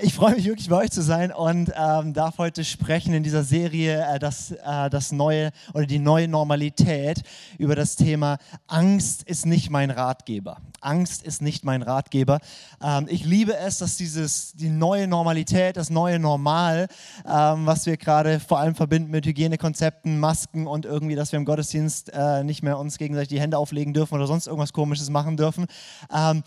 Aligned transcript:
Ich 0.00 0.14
freue 0.14 0.36
mich 0.36 0.44
wirklich 0.44 0.68
bei 0.68 0.76
euch 0.76 0.92
zu 0.92 1.02
sein 1.02 1.32
und 1.32 1.72
ähm, 1.76 2.14
darf 2.14 2.38
heute 2.38 2.62
sprechen 2.62 3.14
in 3.14 3.24
dieser 3.24 3.42
Serie 3.42 4.06
äh, 4.06 4.20
das, 4.20 4.52
äh, 4.52 4.88
das 4.90 5.10
neue 5.10 5.50
oder 5.74 5.86
die 5.86 5.98
neue 5.98 6.28
Normalität 6.28 7.22
über 7.58 7.74
das 7.74 7.96
Thema 7.96 8.38
Angst 8.68 9.24
ist 9.24 9.44
nicht 9.44 9.70
mein 9.70 9.90
Ratgeber. 9.90 10.58
Angst 10.80 11.24
ist 11.24 11.42
nicht 11.42 11.64
mein 11.64 11.82
Ratgeber. 11.82 12.38
Ähm, 12.80 13.06
ich 13.10 13.24
liebe 13.24 13.56
es, 13.56 13.78
dass 13.78 13.96
dieses 13.96 14.52
die 14.52 14.68
neue 14.68 15.08
Normalität, 15.08 15.76
das 15.76 15.90
neue 15.90 16.20
Normal, 16.20 16.86
ähm, 17.26 17.66
was 17.66 17.84
wir 17.86 17.96
gerade 17.96 18.38
vor 18.38 18.60
allem 18.60 18.76
verbinden 18.76 19.10
mit 19.10 19.26
Hygienekonzepten, 19.26 20.20
Masken 20.20 20.68
und 20.68 20.84
irgendwie, 20.86 21.16
dass 21.16 21.32
wir 21.32 21.40
im 21.40 21.44
Gottesdienst 21.44 22.12
äh, 22.14 22.44
nicht 22.44 22.62
mehr 22.62 22.78
uns 22.78 22.98
gegenseitig 22.98 23.30
die 23.30 23.40
Hände 23.40 23.58
auflegen 23.58 23.94
dürfen 23.94 24.14
oder 24.14 24.28
sonst 24.28 24.46
irgendwas 24.46 24.72
Komisches 24.72 25.10
machen 25.10 25.36
dürfen 25.36 25.66
ähm, 26.14 26.44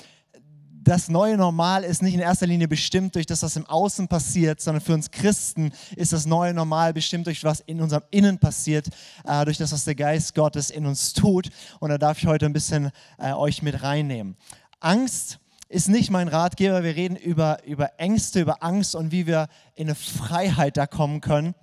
das 0.84 1.09
neue 1.09 1.38
Normal 1.38 1.84
ist 1.84 2.02
nicht 2.02 2.16
in 2.16 2.20
erster 2.20 2.47
Linie 2.47 2.68
bestimmt 2.68 3.14
durch 3.14 3.27
das, 3.27 3.43
was 3.43 3.55
im 3.55 3.68
Außen 3.68 4.07
passiert, 4.07 4.61
sondern 4.61 4.82
für 4.82 4.96
uns 4.96 5.11
Christen 5.11 5.71
ist 5.96 6.11
das 6.11 6.25
neue 6.25 6.55
Normal 6.55 6.93
bestimmt 6.93 7.28
durch 7.28 7.43
was 7.43 7.60
in 7.60 7.82
unserem 7.82 8.04
Innen 8.10 8.39
passiert, 8.39 8.88
äh, 9.24 9.46
durch 9.46 9.57
das, 9.57 9.71
was 9.71 9.86
der 9.86 9.93
Geist 9.93 10.33
Gottes 10.33 10.71
in 10.71 10.88
uns 10.88 11.14
tut. 11.14 11.50
Und 11.79 11.89
da 11.89 12.00
darf 12.00 12.18
ich 12.18 12.25
heute 12.25 12.47
ein 12.47 12.54
bisschen 12.54 12.89
äh, 13.19 13.32
euch 13.33 13.61
mit 13.61 13.83
reinnehmen. 13.83 14.38
Angst 14.79 15.39
ist 15.69 15.88
nicht 15.88 16.10
mein 16.10 16.28
Ratgeber. 16.28 16.83
Wir 16.83 16.96
reden 16.96 17.16
über, 17.16 17.63
über 17.66 18.00
Ängste, 18.00 18.41
über 18.41 18.63
Angst 18.63 18.96
und 18.96 19.11
wie 19.11 19.27
wir 19.27 19.50
in 19.75 19.88
eine 19.88 19.96
Freiheit 19.96 20.77
da 20.77 20.88
kommen 20.88 21.21
können. 21.21 21.54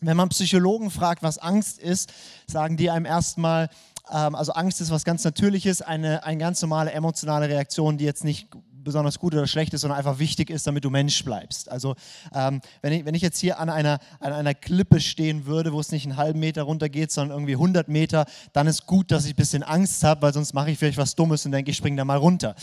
Wenn 0.00 0.16
man 0.16 0.28
Psychologen 0.28 0.90
fragt, 0.90 1.22
was 1.24 1.38
Angst 1.38 1.78
ist, 1.78 2.12
sagen 2.46 2.76
die 2.76 2.90
einem 2.90 3.06
erstmal, 3.06 3.68
also 4.06 4.52
Angst 4.52 4.80
ist 4.80 4.90
was 4.90 5.04
ganz 5.04 5.24
Natürliches, 5.24 5.82
eine, 5.82 6.24
eine 6.24 6.38
ganz 6.38 6.60
normale 6.60 6.92
emotionale 6.92 7.48
Reaktion, 7.48 7.96
die 7.98 8.04
jetzt 8.04 8.24
nicht 8.24 8.48
besonders 8.84 9.18
gut 9.18 9.34
oder 9.34 9.46
schlecht 9.46 9.74
ist, 9.74 9.80
sondern 9.80 9.98
einfach 9.98 10.18
wichtig 10.18 10.50
ist, 10.50 10.66
damit 10.66 10.84
du 10.84 10.90
Mensch 10.90 11.24
bleibst. 11.24 11.70
Also 11.70 11.96
ähm, 12.32 12.60
wenn, 12.82 12.92
ich, 12.92 13.04
wenn 13.04 13.14
ich 13.14 13.22
jetzt 13.22 13.38
hier 13.38 13.58
an 13.58 13.70
einer, 13.70 13.98
an 14.20 14.32
einer 14.32 14.54
Klippe 14.54 15.00
stehen 15.00 15.46
würde, 15.46 15.72
wo 15.72 15.80
es 15.80 15.90
nicht 15.90 16.04
einen 16.04 16.16
halben 16.16 16.38
Meter 16.38 16.62
runter 16.62 16.88
geht, 16.88 17.10
sondern 17.10 17.36
irgendwie 17.38 17.54
100 17.54 17.88
Meter, 17.88 18.26
dann 18.52 18.66
ist 18.66 18.86
gut, 18.86 19.10
dass 19.10 19.24
ich 19.24 19.32
ein 19.32 19.36
bisschen 19.36 19.62
Angst 19.62 20.04
habe, 20.04 20.22
weil 20.22 20.32
sonst 20.32 20.52
mache 20.52 20.70
ich 20.70 20.78
vielleicht 20.78 20.98
was 20.98 21.16
Dummes 21.16 21.44
und 21.46 21.52
denke, 21.52 21.70
ich 21.70 21.76
springe 21.76 21.96
da 21.96 22.04
mal 22.04 22.18
runter. 22.18 22.54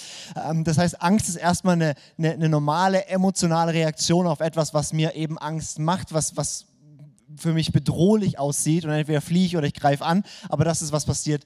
Ähm, 0.48 0.64
das 0.64 0.78
heißt, 0.78 1.02
Angst 1.02 1.28
ist 1.28 1.36
erstmal 1.36 1.74
eine, 1.74 1.96
eine, 2.18 2.32
eine 2.34 2.50
normale 2.50 3.08
emotionale 3.08 3.74
Reaktion 3.74 4.28
auf 4.28 4.40
etwas, 4.40 4.74
was 4.74 4.94
mir 4.94 5.16
eben 5.16 5.38
Angst 5.38 5.80
macht, 5.80 6.14
was, 6.14 6.38
was 6.38 6.66
für 7.38 7.54
mich 7.54 7.72
bedrohlich 7.72 8.40
aussieht 8.40 8.86
und 8.86 8.92
entweder 8.92 9.22
fliehe 9.22 9.46
ich 9.46 9.58
oder 9.58 9.68
ich 9.68 9.74
greife 9.74 10.06
an, 10.06 10.24
aber 10.50 10.66
das 10.66 10.82
ist, 10.82 10.92
was 10.92 11.06
passiert 11.06 11.44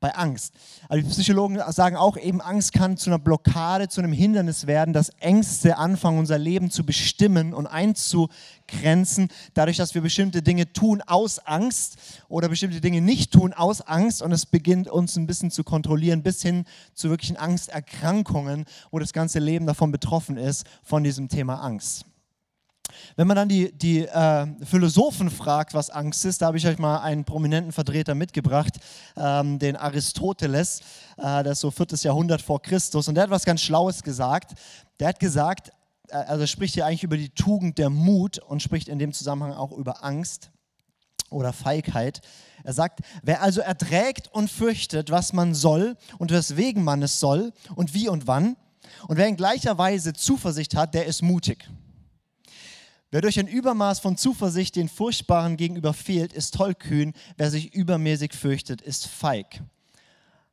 bei 0.00 0.14
Angst. 0.14 0.54
Also 0.88 1.06
die 1.06 1.10
Psychologen 1.10 1.60
sagen 1.68 1.96
auch 1.96 2.16
eben, 2.16 2.40
Angst 2.40 2.72
kann 2.72 2.96
zu 2.96 3.10
einer 3.10 3.18
Blockade, 3.18 3.88
zu 3.88 4.00
einem 4.00 4.12
Hindernis 4.12 4.66
werden, 4.66 4.94
dass 4.94 5.10
Ängste 5.20 5.76
anfangen, 5.76 6.18
unser 6.18 6.38
Leben 6.38 6.70
zu 6.70 6.84
bestimmen 6.84 7.52
und 7.52 7.66
einzugrenzen, 7.66 9.28
dadurch, 9.52 9.76
dass 9.76 9.94
wir 9.94 10.00
bestimmte 10.00 10.42
Dinge 10.42 10.72
tun 10.72 11.02
aus 11.06 11.38
Angst 11.38 11.98
oder 12.28 12.48
bestimmte 12.48 12.80
Dinge 12.80 13.02
nicht 13.02 13.32
tun 13.32 13.52
aus 13.52 13.82
Angst 13.82 14.22
und 14.22 14.32
es 14.32 14.46
beginnt 14.46 14.88
uns 14.88 15.16
ein 15.16 15.26
bisschen 15.26 15.50
zu 15.50 15.64
kontrollieren, 15.64 16.22
bis 16.22 16.40
hin 16.40 16.64
zu 16.94 17.10
wirklichen 17.10 17.36
Angsterkrankungen, 17.36 18.64
wo 18.90 18.98
das 18.98 19.12
ganze 19.12 19.38
Leben 19.38 19.66
davon 19.66 19.92
betroffen 19.92 20.38
ist, 20.38 20.64
von 20.82 21.04
diesem 21.04 21.28
Thema 21.28 21.56
Angst. 21.56 22.06
Wenn 23.16 23.26
man 23.26 23.36
dann 23.36 23.48
die, 23.48 23.72
die 23.72 24.06
äh, 24.06 24.46
Philosophen 24.64 25.30
fragt, 25.30 25.74
was 25.74 25.90
Angst 25.90 26.24
ist, 26.24 26.42
da 26.42 26.46
habe 26.46 26.58
ich 26.58 26.66
euch 26.66 26.78
mal 26.78 26.98
einen 26.98 27.24
prominenten 27.24 27.72
Vertreter 27.72 28.14
mitgebracht, 28.14 28.78
ähm, 29.16 29.58
den 29.58 29.76
Aristoteles, 29.76 30.80
äh, 31.16 31.42
der 31.42 31.52
ist 31.52 31.60
so 31.60 31.70
viertes 31.70 32.02
Jahrhundert 32.02 32.42
vor 32.42 32.62
Christus, 32.62 33.08
und 33.08 33.14
der 33.14 33.24
hat 33.24 33.30
was 33.30 33.44
ganz 33.44 33.60
Schlaues 33.60 34.02
gesagt. 34.02 34.52
Der 34.98 35.08
hat 35.08 35.20
gesagt, 35.20 35.70
äh, 36.08 36.16
also 36.16 36.46
spricht 36.46 36.74
hier 36.74 36.86
eigentlich 36.86 37.04
über 37.04 37.16
die 37.16 37.30
Tugend 37.30 37.78
der 37.78 37.90
Mut 37.90 38.38
und 38.38 38.62
spricht 38.62 38.88
in 38.88 38.98
dem 38.98 39.12
Zusammenhang 39.12 39.52
auch 39.52 39.72
über 39.72 40.04
Angst 40.04 40.50
oder 41.30 41.52
Feigheit. 41.52 42.20
Er 42.64 42.72
sagt, 42.72 43.00
wer 43.22 43.42
also 43.42 43.60
erträgt 43.60 44.28
und 44.32 44.50
fürchtet, 44.50 45.10
was 45.10 45.32
man 45.32 45.54
soll 45.54 45.96
und 46.18 46.30
weswegen 46.30 46.84
man 46.84 47.02
es 47.02 47.20
soll 47.20 47.52
und 47.74 47.94
wie 47.94 48.08
und 48.08 48.26
wann, 48.26 48.56
und 49.08 49.16
wer 49.16 49.26
in 49.26 49.36
gleicher 49.36 49.78
Weise 49.78 50.12
Zuversicht 50.12 50.74
hat, 50.76 50.94
der 50.94 51.06
ist 51.06 51.22
mutig. 51.22 51.68
Wer 53.10 53.22
durch 53.22 53.40
ein 53.40 53.48
Übermaß 53.48 53.98
von 53.98 54.16
Zuversicht 54.16 54.76
den 54.76 54.88
Furchtbaren 54.88 55.56
gegenüber 55.56 55.92
fehlt, 55.92 56.32
ist 56.32 56.54
tollkühn. 56.54 57.12
Wer 57.36 57.50
sich 57.50 57.74
übermäßig 57.74 58.32
fürchtet, 58.32 58.80
ist 58.80 59.08
feig. 59.08 59.62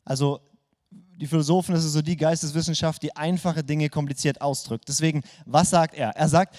Also 0.04 0.40
die 0.90 1.28
Philosophen, 1.28 1.76
das 1.76 1.86
ist 1.86 1.94
so 1.94 2.02
die 2.02 2.18
Geisteswissenschaft, 2.18 3.04
die 3.04 3.16
einfache 3.16 3.64
Dinge 3.64 3.90
kompliziert 3.90 4.42
ausdrückt. 4.42 4.86
Deswegen, 4.88 5.24
was 5.46 5.70
sagt 5.70 5.94
er? 5.94 6.10
Er 6.10 6.30
sagt, 6.30 6.58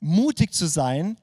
mutig 0.00 0.52
zu 0.52 0.66
sein 0.66 1.16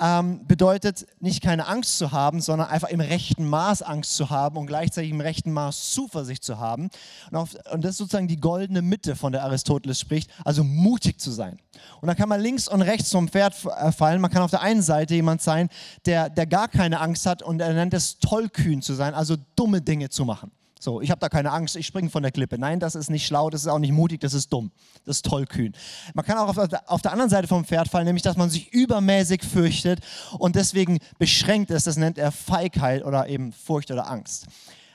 ähm, 0.00 0.46
bedeutet 0.46 1.06
nicht 1.20 1.42
keine 1.42 1.66
Angst 1.66 1.98
zu 1.98 2.12
haben, 2.12 2.40
sondern 2.40 2.68
einfach 2.68 2.88
im 2.88 3.00
rechten 3.00 3.48
Maß 3.48 3.82
Angst 3.82 4.16
zu 4.16 4.30
haben 4.30 4.56
und 4.56 4.66
gleichzeitig 4.66 5.10
im 5.10 5.20
rechten 5.20 5.52
Maß 5.52 5.92
Zuversicht 5.92 6.44
zu 6.44 6.58
haben. 6.58 6.90
Und, 7.30 7.36
auf, 7.36 7.56
und 7.72 7.84
das 7.84 7.92
ist 7.92 7.98
sozusagen 7.98 8.28
die 8.28 8.40
goldene 8.40 8.82
Mitte, 8.82 9.16
von 9.16 9.32
der 9.32 9.44
Aristoteles 9.44 10.00
spricht, 10.00 10.30
also 10.44 10.64
mutig 10.64 11.20
zu 11.20 11.30
sein. 11.30 11.58
Und 12.00 12.08
da 12.08 12.14
kann 12.14 12.28
man 12.28 12.40
links 12.40 12.68
und 12.68 12.82
rechts 12.82 13.10
vom 13.10 13.28
Pferd 13.28 13.54
äh, 13.64 13.92
fallen. 13.92 14.20
Man 14.20 14.30
kann 14.30 14.42
auf 14.42 14.50
der 14.50 14.62
einen 14.62 14.82
Seite 14.82 15.14
jemand 15.14 15.42
sein, 15.42 15.68
der, 16.06 16.30
der 16.30 16.46
gar 16.46 16.68
keine 16.68 17.00
Angst 17.00 17.26
hat 17.26 17.42
und 17.42 17.60
er 17.60 17.72
nennt 17.72 17.94
es 17.94 18.18
tollkühn 18.18 18.82
zu 18.82 18.94
sein, 18.94 19.14
also 19.14 19.36
dumme 19.56 19.80
Dinge 19.80 20.10
zu 20.10 20.24
machen. 20.24 20.50
So, 20.80 21.00
ich 21.00 21.10
habe 21.10 21.18
da 21.20 21.28
keine 21.28 21.50
Angst, 21.50 21.76
ich 21.76 21.86
springe 21.86 22.08
von 22.08 22.22
der 22.22 22.30
Klippe. 22.30 22.58
Nein, 22.58 22.78
das 22.78 22.94
ist 22.94 23.10
nicht 23.10 23.26
schlau, 23.26 23.50
das 23.50 23.62
ist 23.62 23.66
auch 23.66 23.78
nicht 23.78 23.92
mutig, 23.92 24.20
das 24.20 24.34
ist 24.34 24.52
dumm. 24.52 24.70
Das 25.04 25.16
ist 25.16 25.26
tollkühn. 25.26 25.74
Man 26.14 26.24
kann 26.24 26.38
auch 26.38 26.56
auf 26.56 26.68
der, 26.68 26.90
auf 26.90 27.02
der 27.02 27.12
anderen 27.12 27.30
Seite 27.30 27.48
vom 27.48 27.64
Pferd 27.64 27.88
fallen, 27.88 28.06
nämlich 28.06 28.22
dass 28.22 28.36
man 28.36 28.48
sich 28.48 28.72
übermäßig 28.72 29.42
fürchtet 29.42 30.00
und 30.38 30.56
deswegen 30.56 30.98
beschränkt 31.18 31.70
ist. 31.70 31.86
Das 31.86 31.96
nennt 31.96 32.18
er 32.18 32.30
Feigheit 32.30 33.04
oder 33.04 33.28
eben 33.28 33.52
Furcht 33.52 33.90
oder 33.90 34.08
Angst. 34.08 34.46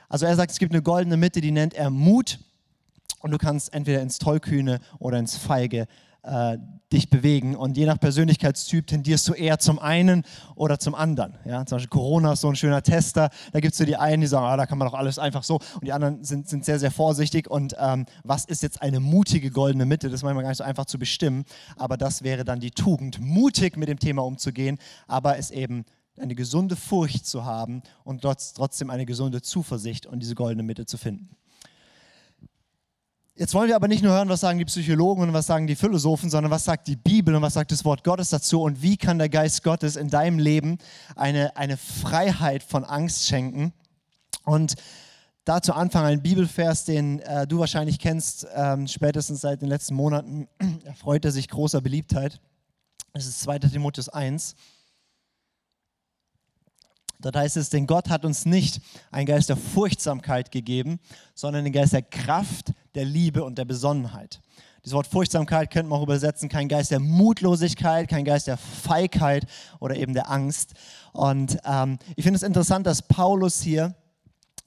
Also 0.08 0.26
er 0.26 0.36
sagt, 0.36 0.52
es 0.52 0.58
gibt 0.58 0.72
eine 0.72 0.82
goldene 0.82 1.16
Mitte, 1.16 1.40
die 1.40 1.50
nennt 1.50 1.74
er 1.74 1.90
Mut. 1.90 2.38
Und 3.20 3.30
du 3.30 3.38
kannst 3.38 3.72
entweder 3.72 4.02
ins 4.02 4.18
Tollkühne 4.18 4.80
oder 4.98 5.18
ins 5.18 5.36
Feige 5.36 5.86
äh, 6.24 6.58
dich 6.92 7.10
bewegen. 7.10 7.56
Und 7.56 7.76
je 7.76 7.86
nach 7.86 7.98
Persönlichkeitstyp 7.98 8.86
tendierst 8.86 9.28
du 9.28 9.32
eher 9.32 9.58
zum 9.58 9.78
einen 9.78 10.24
oder 10.54 10.78
zum 10.78 10.94
anderen. 10.94 11.36
Ja? 11.44 11.64
Zum 11.66 11.76
Beispiel 11.76 11.90
Corona 11.90 12.32
ist 12.32 12.40
so 12.40 12.48
ein 12.48 12.56
schöner 12.56 12.82
Tester. 12.82 13.30
Da 13.52 13.60
gibt 13.60 13.72
es 13.72 13.78
so 13.78 13.84
die 13.84 13.96
einen, 13.96 14.22
die 14.22 14.26
sagen, 14.26 14.46
ah, 14.46 14.56
da 14.56 14.66
kann 14.66 14.78
man 14.78 14.88
doch 14.88 14.94
alles 14.94 15.18
einfach 15.18 15.42
so. 15.42 15.56
Und 15.56 15.84
die 15.84 15.92
anderen 15.92 16.24
sind, 16.24 16.48
sind 16.48 16.64
sehr, 16.64 16.78
sehr 16.78 16.90
vorsichtig. 16.90 17.50
Und 17.50 17.74
ähm, 17.78 18.06
was 18.22 18.44
ist 18.44 18.62
jetzt 18.62 18.80
eine 18.80 19.00
mutige 19.00 19.50
goldene 19.50 19.86
Mitte? 19.86 20.08
Das 20.08 20.20
ist 20.20 20.22
manchmal 20.22 20.44
gar 20.44 20.50
nicht 20.50 20.58
so 20.58 20.64
einfach 20.64 20.86
zu 20.86 20.98
bestimmen. 20.98 21.44
Aber 21.76 21.96
das 21.96 22.22
wäre 22.22 22.44
dann 22.44 22.60
die 22.60 22.70
Tugend, 22.70 23.20
mutig 23.20 23.76
mit 23.76 23.88
dem 23.88 23.98
Thema 23.98 24.24
umzugehen, 24.24 24.78
aber 25.06 25.38
es 25.38 25.50
eben 25.50 25.84
eine 26.16 26.34
gesunde 26.34 26.76
Furcht 26.76 27.26
zu 27.26 27.44
haben 27.44 27.82
und 28.04 28.22
trotzdem 28.22 28.90
eine 28.90 29.04
gesunde 29.04 29.42
Zuversicht 29.42 30.06
und 30.06 30.20
diese 30.20 30.36
goldene 30.36 30.62
Mitte 30.62 30.86
zu 30.86 30.96
finden. 30.96 31.36
Jetzt 33.36 33.52
wollen 33.52 33.66
wir 33.66 33.74
aber 33.74 33.88
nicht 33.88 34.04
nur 34.04 34.12
hören, 34.12 34.28
was 34.28 34.42
sagen 34.42 34.60
die 34.60 34.64
Psychologen 34.64 35.22
und 35.22 35.32
was 35.32 35.48
sagen 35.48 35.66
die 35.66 35.74
Philosophen, 35.74 36.30
sondern 36.30 36.52
was 36.52 36.62
sagt 36.62 36.86
die 36.86 36.94
Bibel 36.94 37.34
und 37.34 37.42
was 37.42 37.54
sagt 37.54 37.72
das 37.72 37.84
Wort 37.84 38.04
Gottes 38.04 38.28
dazu 38.28 38.62
und 38.62 38.80
wie 38.80 38.96
kann 38.96 39.18
der 39.18 39.28
Geist 39.28 39.64
Gottes 39.64 39.96
in 39.96 40.08
deinem 40.08 40.38
Leben 40.38 40.78
eine, 41.16 41.56
eine 41.56 41.76
Freiheit 41.76 42.62
von 42.62 42.84
Angst 42.84 43.26
schenken. 43.26 43.72
Und 44.44 44.74
dazu 45.44 45.72
anfangen 45.72 46.06
ein 46.06 46.22
Bibelvers, 46.22 46.84
den 46.84 47.18
äh, 47.22 47.44
du 47.48 47.58
wahrscheinlich 47.58 47.98
kennst, 47.98 48.46
ähm, 48.54 48.86
spätestens 48.86 49.40
seit 49.40 49.62
den 49.62 49.68
letzten 49.68 49.96
Monaten, 49.96 50.46
erfreut 50.84 51.24
er 51.24 51.32
sich 51.32 51.48
großer 51.48 51.80
Beliebtheit. 51.80 52.40
Es 53.14 53.26
ist 53.26 53.40
2. 53.40 53.58
Timotheus 53.58 54.08
1. 54.08 54.54
Dort 57.24 57.36
heißt 57.36 57.56
es, 57.56 57.70
denn 57.70 57.86
Gott 57.86 58.10
hat 58.10 58.26
uns 58.26 58.44
nicht 58.44 58.82
einen 59.10 59.24
Geist 59.24 59.48
der 59.48 59.56
Furchtsamkeit 59.56 60.50
gegeben, 60.50 61.00
sondern 61.34 61.64
den 61.64 61.72
Geist 61.72 61.94
der 61.94 62.02
Kraft, 62.02 62.74
der 62.94 63.06
Liebe 63.06 63.44
und 63.44 63.56
der 63.56 63.64
Besonnenheit. 63.64 64.42
Dieses 64.84 64.94
Wort 64.94 65.06
Furchtsamkeit 65.06 65.70
könnte 65.70 65.88
man 65.88 66.00
auch 66.00 66.02
übersetzen, 66.02 66.50
kein 66.50 66.68
Geist 66.68 66.90
der 66.90 67.00
Mutlosigkeit, 67.00 68.08
kein 68.08 68.26
Geist 68.26 68.46
der 68.46 68.58
Feigheit 68.58 69.46
oder 69.80 69.96
eben 69.96 70.12
der 70.12 70.30
Angst. 70.30 70.74
Und 71.14 71.56
ähm, 71.64 71.98
ich 72.14 72.24
finde 72.24 72.36
es 72.36 72.42
interessant, 72.42 72.86
dass 72.86 73.00
Paulus 73.00 73.62
hier 73.62 73.94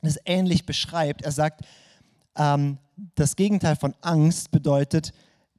das 0.01 0.17
ähnlich 0.25 0.65
beschreibt. 0.65 1.21
Er 1.21 1.31
sagt, 1.31 1.61
ähm, 2.35 2.79
das 3.13 3.35
Gegenteil 3.35 3.75
von 3.75 3.93
Angst 4.01 4.49
bedeutet, 4.49 5.13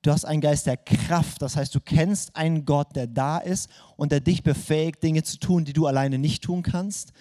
du 0.08 0.12
hast 0.14 0.24
einen 0.24 0.40
Geist 0.40 0.66
der 0.66 0.78
Kraft. 0.78 1.42
Das 1.42 1.54
heißt, 1.54 1.74
du 1.74 1.80
kennst 1.80 2.34
einen 2.34 2.64
Gott, 2.64 2.96
der 2.96 3.06
da 3.06 3.36
ist 3.36 3.68
und 3.96 4.10
der 4.10 4.20
dich 4.20 4.42
befähigt, 4.42 5.02
Dinge 5.02 5.22
zu 5.22 5.38
tun, 5.38 5.66
die 5.66 5.74
du 5.74 5.86
alleine 5.86 6.18
nicht 6.18 6.42
tun 6.42 6.62
kannst. 6.62 7.12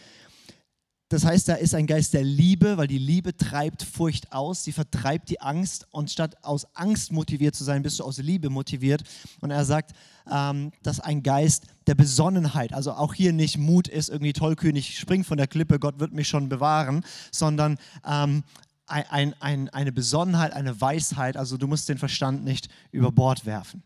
Das 1.09 1.25
heißt, 1.25 1.47
da 1.47 1.55
ist 1.55 1.73
ein 1.73 1.87
Geist 1.87 2.13
der 2.13 2.23
Liebe, 2.23 2.77
weil 2.77 2.87
die 2.87 2.97
Liebe 2.97 3.35
treibt 3.35 3.83
Furcht 3.83 4.33
aus, 4.33 4.65
sie 4.65 4.73
vertreibt 4.73 5.29
die 5.29 5.39
Angst 5.39 5.87
und 5.91 6.11
statt 6.11 6.35
aus 6.43 6.67
Angst 6.75 7.13
motiviert 7.13 7.55
zu 7.55 7.63
sein, 7.63 7.81
bist 7.81 7.99
du 7.99 8.03
aus 8.03 8.17
Liebe 8.17 8.49
motiviert. 8.49 9.03
Und 9.39 9.51
er 9.51 9.63
sagt, 9.63 9.91
ähm, 10.29 10.71
dass 10.83 10.99
ein 10.99 11.23
Geist 11.23 11.67
der 11.87 11.95
Besonnenheit, 11.95 12.73
also 12.73 12.91
auch 12.91 13.13
hier 13.13 13.31
nicht 13.31 13.57
Mut 13.57 13.87
ist 13.87 14.09
irgendwie 14.09 14.33
tollkühnig, 14.33 14.97
spring 14.97 15.23
von 15.23 15.37
der 15.37 15.47
Klippe, 15.47 15.79
Gott 15.79 15.99
wird 15.99 16.11
mich 16.11 16.27
schon 16.27 16.49
bewahren, 16.49 17.05
sondern 17.31 17.77
ähm, 18.05 18.43
ein, 18.87 19.35
ein, 19.41 19.69
eine 19.69 19.91
Besonnenheit, 19.91 20.53
eine 20.53 20.79
Weisheit, 20.79 21.37
also 21.37 21.57
du 21.57 21.67
musst 21.67 21.89
den 21.89 21.97
Verstand 21.97 22.43
nicht 22.43 22.69
über 22.91 23.11
Bord 23.11 23.45
werfen. 23.45 23.83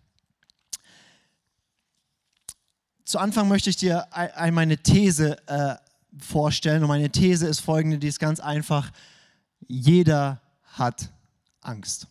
zu 3.12 3.20
Anfang 3.20 3.50
möchte 3.50 3.70
ich 3.70 3.76
dir 3.76 4.14
einmal 4.16 4.52
meine 4.52 4.78
These 4.78 5.38
äh, 5.48 5.76
vorstellen. 6.18 6.82
Und 6.82 6.88
meine 6.88 7.10
These 7.10 7.46
ist 7.46 7.60
folgende, 7.60 8.00
die 8.00 8.08
ist 8.08 8.20
ganz 8.20 8.40
einfach. 8.40 8.92
Jeder 9.68 10.42
hat 10.64 11.10
Angst. 11.60 12.08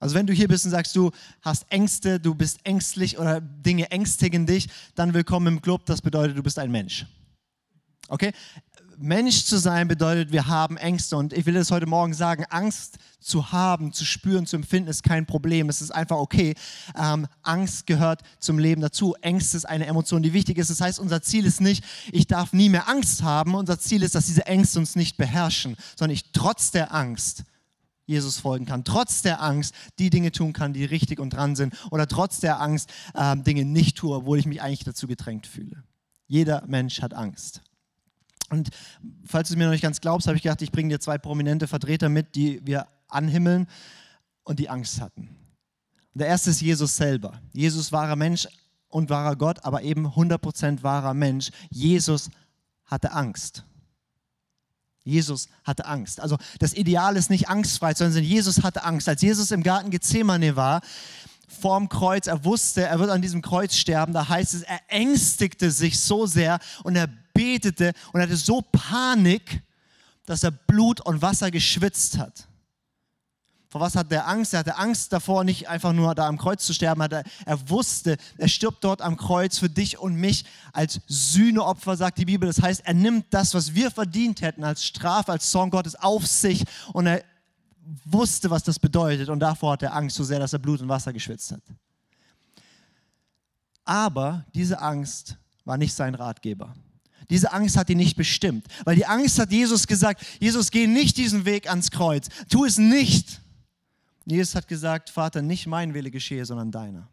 Also 0.00 0.14
wenn 0.14 0.26
du 0.26 0.32
hier 0.32 0.48
bist 0.48 0.64
und 0.64 0.70
sagst, 0.70 0.96
du 0.96 1.10
hast 1.42 1.70
Ängste, 1.70 2.18
du 2.18 2.34
bist 2.34 2.60
ängstlich 2.64 3.18
oder 3.18 3.40
Dinge 3.40 3.90
ängstigen 3.90 4.46
dich, 4.46 4.68
dann 4.94 5.12
willkommen 5.12 5.46
im 5.46 5.62
Club. 5.62 5.84
Das 5.84 6.00
bedeutet, 6.00 6.38
du 6.38 6.42
bist 6.42 6.58
ein 6.58 6.70
Mensch. 6.70 7.06
Okay? 8.08 8.32
Mensch 8.98 9.44
zu 9.44 9.58
sein 9.58 9.88
bedeutet, 9.88 10.32
wir 10.32 10.46
haben 10.46 10.76
Ängste. 10.76 11.16
Und 11.16 11.32
ich 11.32 11.46
will 11.46 11.54
das 11.54 11.70
heute 11.70 11.86
Morgen 11.86 12.14
sagen, 12.14 12.44
Angst 12.50 12.98
zu 13.20 13.52
haben, 13.52 13.92
zu 13.92 14.04
spüren, 14.04 14.46
zu 14.46 14.56
empfinden, 14.56 14.88
ist 14.88 15.02
kein 15.02 15.26
Problem. 15.26 15.68
Es 15.68 15.80
ist 15.80 15.90
einfach 15.90 16.16
okay. 16.16 16.54
Ähm, 16.96 17.26
Angst 17.42 17.86
gehört 17.86 18.22
zum 18.38 18.58
Leben 18.58 18.80
dazu. 18.80 19.14
Ängste 19.20 19.56
ist 19.56 19.64
eine 19.64 19.86
Emotion, 19.86 20.22
die 20.22 20.32
wichtig 20.32 20.58
ist. 20.58 20.70
Das 20.70 20.80
heißt, 20.80 20.98
unser 20.98 21.22
Ziel 21.22 21.46
ist 21.46 21.60
nicht, 21.60 21.84
ich 22.10 22.26
darf 22.26 22.52
nie 22.52 22.68
mehr 22.68 22.88
Angst 22.88 23.22
haben. 23.22 23.54
Unser 23.54 23.78
Ziel 23.78 24.02
ist, 24.02 24.14
dass 24.14 24.26
diese 24.26 24.46
Ängste 24.46 24.78
uns 24.78 24.96
nicht 24.96 25.16
beherrschen, 25.16 25.76
sondern 25.96 26.14
ich 26.14 26.32
trotz 26.32 26.70
der 26.70 26.94
Angst 26.94 27.44
Jesus 28.04 28.38
folgen 28.38 28.66
kann, 28.66 28.84
trotz 28.84 29.22
der 29.22 29.40
Angst 29.40 29.74
die 29.98 30.10
Dinge 30.10 30.32
tun 30.32 30.52
kann, 30.52 30.72
die 30.72 30.84
richtig 30.84 31.20
und 31.20 31.30
dran 31.30 31.54
sind, 31.56 31.74
oder 31.90 32.08
trotz 32.08 32.40
der 32.40 32.60
Angst 32.60 32.90
äh, 33.14 33.36
Dinge 33.36 33.64
nicht 33.64 33.96
tue, 33.96 34.16
obwohl 34.16 34.38
ich 34.38 34.46
mich 34.46 34.60
eigentlich 34.60 34.84
dazu 34.84 35.06
gedrängt 35.06 35.46
fühle. 35.46 35.84
Jeder 36.26 36.64
Mensch 36.66 37.00
hat 37.00 37.14
Angst. 37.14 37.62
Und 38.52 38.68
falls 39.24 39.48
du 39.48 39.54
es 39.54 39.58
mir 39.58 39.64
noch 39.64 39.72
nicht 39.72 39.80
ganz 39.80 40.02
glaubst, 40.02 40.26
habe 40.26 40.36
ich 40.36 40.42
gedacht, 40.42 40.60
ich 40.60 40.70
bringe 40.70 40.90
dir 40.90 41.00
zwei 41.00 41.16
prominente 41.16 41.66
Vertreter 41.66 42.10
mit, 42.10 42.34
die 42.34 42.60
wir 42.66 42.86
anhimmeln 43.08 43.66
und 44.44 44.58
die 44.58 44.68
Angst 44.68 45.00
hatten. 45.00 45.34
Der 46.12 46.26
erste 46.26 46.50
ist 46.50 46.60
Jesus 46.60 46.94
selber. 46.94 47.40
Jesus 47.54 47.92
wahrer 47.92 48.14
Mensch 48.14 48.46
und 48.88 49.08
wahrer 49.08 49.36
Gott, 49.36 49.64
aber 49.64 49.80
eben 49.80 50.06
100% 50.06 50.82
wahrer 50.82 51.14
Mensch. 51.14 51.50
Jesus 51.70 52.28
hatte 52.84 53.12
Angst. 53.12 53.64
Jesus 55.02 55.48
hatte 55.64 55.86
Angst. 55.86 56.20
Also 56.20 56.36
das 56.58 56.74
Ideal 56.74 57.16
ist 57.16 57.30
nicht 57.30 57.48
angstfrei, 57.48 57.94
sondern 57.94 58.22
Jesus 58.22 58.62
hatte 58.62 58.84
Angst. 58.84 59.08
Als 59.08 59.22
Jesus 59.22 59.50
im 59.50 59.62
Garten 59.62 59.90
Gethsemane 59.90 60.56
war, 60.56 60.82
vorm 61.60 61.88
Kreuz, 61.88 62.26
er 62.26 62.44
wusste, 62.44 62.82
er 62.82 62.98
wird 62.98 63.10
an 63.10 63.22
diesem 63.22 63.42
Kreuz 63.42 63.76
sterben, 63.76 64.12
da 64.12 64.28
heißt 64.28 64.54
es, 64.54 64.62
er 64.62 64.80
ängstigte 64.88 65.70
sich 65.70 66.00
so 66.00 66.26
sehr 66.26 66.58
und 66.84 66.96
er 66.96 67.08
betete 67.34 67.92
und 68.12 68.20
hatte 68.20 68.36
so 68.36 68.62
Panik, 68.62 69.62
dass 70.26 70.42
er 70.42 70.50
Blut 70.50 71.00
und 71.00 71.22
Wasser 71.22 71.50
geschwitzt 71.50 72.18
hat. 72.18 72.48
Vor 73.72 73.80
was 73.80 73.96
hat 73.96 74.12
er 74.12 74.28
Angst? 74.28 74.52
Er 74.52 74.58
hatte 74.58 74.76
Angst 74.76 75.14
davor, 75.14 75.44
nicht 75.44 75.66
einfach 75.66 75.94
nur 75.94 76.14
da 76.14 76.26
am 76.26 76.36
Kreuz 76.36 76.66
zu 76.66 76.74
sterben. 76.74 77.00
Er, 77.00 77.70
wusste, 77.70 78.18
er 78.36 78.48
stirbt 78.48 78.84
dort 78.84 79.00
am 79.00 79.16
Kreuz 79.16 79.56
für 79.56 79.70
dich 79.70 79.98
und 79.98 80.14
mich 80.14 80.44
als 80.74 81.00
Sühneopfer, 81.06 81.96
sagt 81.96 82.18
die 82.18 82.26
Bibel. 82.26 82.46
Das 82.46 82.60
heißt, 82.60 82.82
er 82.84 82.92
nimmt 82.92 83.24
das, 83.30 83.54
was 83.54 83.72
wir 83.72 83.90
verdient 83.90 84.42
hätten, 84.42 84.62
als 84.62 84.84
Strafe, 84.84 85.32
als 85.32 85.50
Zorn 85.50 85.70
Gottes 85.70 85.94
auf 85.94 86.26
sich 86.26 86.64
und 86.92 87.06
er 87.06 87.24
wusste, 88.04 88.50
was 88.50 88.62
das 88.62 88.78
bedeutet. 88.78 89.28
Und 89.28 89.40
davor 89.40 89.72
hat 89.72 89.82
er 89.82 89.94
Angst 89.94 90.16
so 90.16 90.24
sehr, 90.24 90.38
dass 90.38 90.52
er 90.52 90.58
Blut 90.58 90.80
und 90.80 90.88
Wasser 90.88 91.12
geschwitzt 91.12 91.52
hat. 91.52 91.62
Aber 93.84 94.44
diese 94.54 94.80
Angst 94.80 95.36
war 95.64 95.76
nicht 95.76 95.94
sein 95.94 96.14
Ratgeber. 96.14 96.74
Diese 97.30 97.52
Angst 97.52 97.76
hat 97.76 97.88
ihn 97.88 97.98
nicht 97.98 98.16
bestimmt, 98.16 98.66
weil 98.84 98.96
die 98.96 99.06
Angst 99.06 99.38
hat 99.38 99.50
Jesus 99.50 99.86
gesagt, 99.86 100.24
Jesus, 100.38 100.70
geh 100.70 100.86
nicht 100.86 101.16
diesen 101.16 101.44
Weg 101.44 101.68
ans 101.68 101.90
Kreuz, 101.90 102.28
tu 102.48 102.64
es 102.64 102.78
nicht. 102.78 103.40
Jesus 104.26 104.54
hat 104.54 104.68
gesagt, 104.68 105.10
Vater, 105.10 105.42
nicht 105.42 105.66
mein 105.66 105.94
Wille 105.94 106.10
geschehe, 106.10 106.44
sondern 106.44 106.70
deiner. 106.70 107.08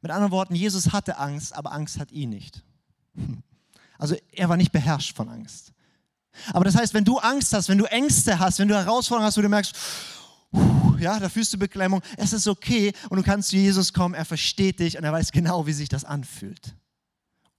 Mit 0.00 0.10
anderen 0.10 0.32
Worten, 0.32 0.54
Jesus 0.54 0.92
hatte 0.92 1.16
Angst, 1.18 1.54
aber 1.54 1.72
Angst 1.72 1.98
hat 1.98 2.12
ihn 2.12 2.30
nicht. 2.30 2.62
Also 3.98 4.16
er 4.32 4.48
war 4.48 4.56
nicht 4.56 4.72
beherrscht 4.72 5.14
von 5.14 5.28
Angst. 5.28 5.72
Aber 6.52 6.64
das 6.64 6.74
heißt, 6.74 6.94
wenn 6.94 7.04
du 7.04 7.18
Angst 7.18 7.52
hast, 7.52 7.68
wenn 7.68 7.78
du 7.78 7.84
Ängste 7.84 8.38
hast, 8.38 8.58
wenn 8.58 8.68
du 8.68 8.74
Herausforderungen 8.74 9.26
hast, 9.26 9.36
wo 9.36 9.42
du 9.42 9.48
merkst, 9.48 9.74
ja, 10.98 11.18
da 11.18 11.28
fühlst 11.28 11.52
du 11.52 11.58
Beklemmung, 11.58 12.02
es 12.16 12.32
ist 12.32 12.46
okay 12.46 12.92
und 13.10 13.16
du 13.16 13.22
kannst 13.22 13.50
zu 13.50 13.56
Jesus 13.56 13.92
kommen, 13.92 14.14
er 14.14 14.24
versteht 14.24 14.80
dich 14.80 14.96
und 14.96 15.04
er 15.04 15.12
weiß 15.12 15.32
genau, 15.32 15.66
wie 15.66 15.72
sich 15.72 15.88
das 15.88 16.04
anfühlt. 16.04 16.74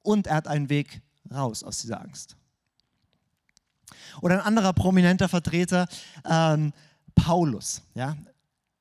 Und 0.02 0.28
er 0.28 0.36
hat 0.36 0.48
einen 0.48 0.70
Weg 0.70 1.02
raus 1.32 1.64
aus 1.64 1.80
dieser 1.80 2.02
Angst. 2.02 2.36
Oder 4.22 4.36
ein 4.36 4.42
anderer 4.42 4.74
prominenter 4.74 5.28
Vertreter, 5.28 5.88
ähm, 6.30 6.72
Paulus. 7.16 7.82
Ja? 7.96 8.16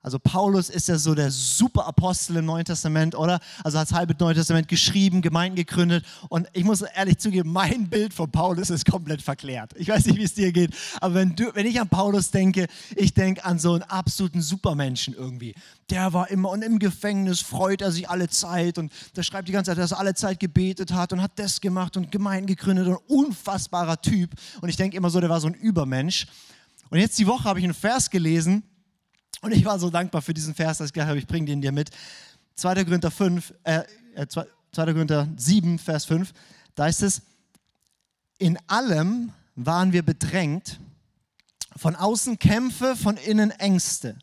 Also 0.05 0.19
Paulus 0.19 0.69
ist 0.69 0.89
ja 0.89 0.99
so 0.99 1.15
der 1.15 1.31
Superapostel 1.31 2.37
im 2.37 2.47
Neuen 2.47 2.65
Testament, 2.65 3.15
oder? 3.15 3.39
Also 3.63 3.79
hat 3.79 3.89
das 3.89 3.97
halbe 3.97 4.17
Neue 4.19 4.35
Testament 4.35 4.67
geschrieben, 4.67 5.23
Gemeinden 5.23 5.55
gegründet. 5.55 6.05
Und 6.29 6.49
ich 6.53 6.65
muss 6.65 6.83
ehrlich 6.83 7.19
zugeben, 7.19 7.53
mein 7.53 7.89
Bild 7.89 8.13
von 8.13 8.29
Paulus 8.29 8.71
ist 8.71 8.85
komplett 8.85 9.23
verklärt. 9.23 9.73
Ich 9.77 9.89
weiß 9.89 10.07
nicht, 10.07 10.19
wie 10.19 10.25
es 10.25 10.35
dir 10.35 10.51
geht, 10.51 10.75
aber 11.01 11.15
wenn, 11.15 11.37
du, 11.37 11.55
wenn 11.55 11.67
ich 11.67 11.81
an 11.81 11.89
Paulus 11.89 12.33
denke, 12.33 12.67
ich 12.97 13.15
denke 13.15 13.45
an 13.45 13.61
so 13.61 13.75
einen 13.75 13.85
absoluten 13.85 14.43
Supermenschen 14.43 15.15
irgendwie. 15.15 15.55
Der 15.89 16.13
war 16.13 16.29
immer 16.31 16.51
und 16.51 16.63
im 16.63 16.81
Gefängnis 16.81 17.41
freut 17.41 17.81
er 17.81 17.93
sich 17.93 18.11
alle 18.11 18.29
Zeit 18.29 18.79
und 18.79 18.93
der 19.15 19.23
schreibt 19.23 19.47
die 19.47 19.53
ganze 19.53 19.71
Zeit, 19.71 19.79
dass 19.79 19.93
er 19.93 20.01
alle 20.01 20.15
Zeit 20.15 20.41
gebetet 20.41 20.93
hat 20.93 21.13
und 21.13 21.23
hat 21.23 21.33
das 21.37 21.61
gemacht 21.61 21.97
und 21.97 22.11
Gemeinden 22.11 22.49
gegründet 22.49 22.89
und 22.89 22.97
unfassbarer 23.07 24.03
Typ. 24.03 24.33
Und 24.61 24.69
ich 24.69 24.77
denke 24.77 24.97
immer 24.97 25.11
so, 25.11 25.21
der 25.21 25.31
war 25.31 25.41
so 25.41 25.47
ein 25.47 25.55
Übermensch. 25.55 26.27
Und 26.91 26.99
jetzt 26.99 27.19
die 27.21 27.27
Woche 27.29 27.45
habe 27.45 27.61
ich 27.61 27.65
einen 27.65 27.75
Vers 27.75 28.11
gelesen 28.11 28.65
und 29.43 29.53
ich 29.53 29.65
war 29.65 29.79
so 29.79 29.91
dankbar 29.91 30.23
für 30.23 30.33
diesen 30.33 30.55
Vers, 30.55 30.79
dass 30.79 30.87
ich 30.89 30.93
gedacht 30.93 31.09
habe, 31.09 31.19
ich 31.19 31.27
bringe 31.27 31.47
den 31.47 31.61
dir 31.61 31.73
mit. 31.73 31.91
2. 32.55 32.85
Korinther 32.85 33.11
5, 33.11 33.55
äh, 33.65 33.83
2. 34.29 34.43
Äh, 34.43 34.93
Korinther 34.93 35.29
7, 35.37 35.79
Vers 35.79 36.05
5, 36.07 36.33
da 36.75 36.87
ist 36.87 37.03
es, 37.03 37.23
in 38.39 38.59
allem 38.69 39.33
waren 39.55 39.93
wir 39.93 40.03
bedrängt, 40.03 40.81
von 41.77 41.97
außen 41.97 42.39
Kämpfe, 42.39 42.97
von 42.97 43.17
innen 43.17 43.51
Ängste. 43.51 44.17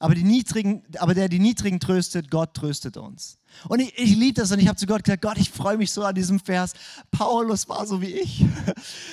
Aber, 0.00 0.14
die 0.14 0.24
Niedrigen, 0.24 0.84
aber 0.98 1.14
der 1.14 1.28
die 1.28 1.38
Niedrigen 1.38 1.80
tröstet, 1.80 2.30
Gott 2.30 2.54
tröstet 2.54 2.96
uns. 2.96 3.38
Und 3.68 3.80
ich, 3.80 3.98
ich 3.98 4.14
liebe 4.14 4.34
das 4.34 4.52
und 4.52 4.58
ich 4.58 4.68
habe 4.68 4.76
zu 4.76 4.86
Gott 4.86 5.02
gesagt, 5.02 5.22
Gott, 5.22 5.38
ich 5.38 5.50
freue 5.50 5.76
mich 5.76 5.90
so 5.90 6.04
an 6.04 6.14
diesem 6.14 6.38
Vers. 6.38 6.72
Paulus 7.10 7.68
war 7.68 7.86
so 7.86 8.00
wie 8.00 8.12
ich. 8.12 8.44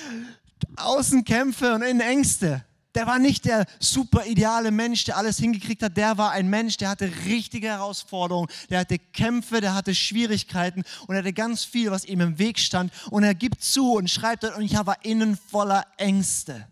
Außenkämpfe 0.76 1.74
und 1.74 1.82
Innenängste. 1.82 2.64
Der 2.96 3.06
war 3.06 3.18
nicht 3.18 3.44
der 3.44 3.66
super 3.78 4.24
ideale 4.24 4.70
Mensch, 4.70 5.04
der 5.04 5.18
alles 5.18 5.36
hingekriegt 5.36 5.82
hat. 5.82 5.98
Der 5.98 6.16
war 6.16 6.30
ein 6.30 6.48
Mensch, 6.48 6.78
der 6.78 6.88
hatte 6.88 7.12
richtige 7.26 7.68
Herausforderungen, 7.68 8.48
der 8.70 8.80
hatte 8.80 8.98
Kämpfe, 8.98 9.60
der 9.60 9.74
hatte 9.74 9.94
Schwierigkeiten 9.94 10.82
und 11.06 11.14
er 11.14 11.18
hatte 11.18 11.34
ganz 11.34 11.62
viel, 11.62 11.90
was 11.90 12.06
ihm 12.06 12.22
im 12.22 12.38
Weg 12.38 12.58
stand. 12.58 12.90
Und 13.10 13.22
er 13.22 13.34
gibt 13.34 13.62
zu 13.62 13.92
und 13.92 14.08
schreibt 14.08 14.44
und 14.44 14.62
ich 14.62 14.74
war 14.74 15.04
innen 15.04 15.36
voller 15.36 15.84
Ängste. 15.98 16.66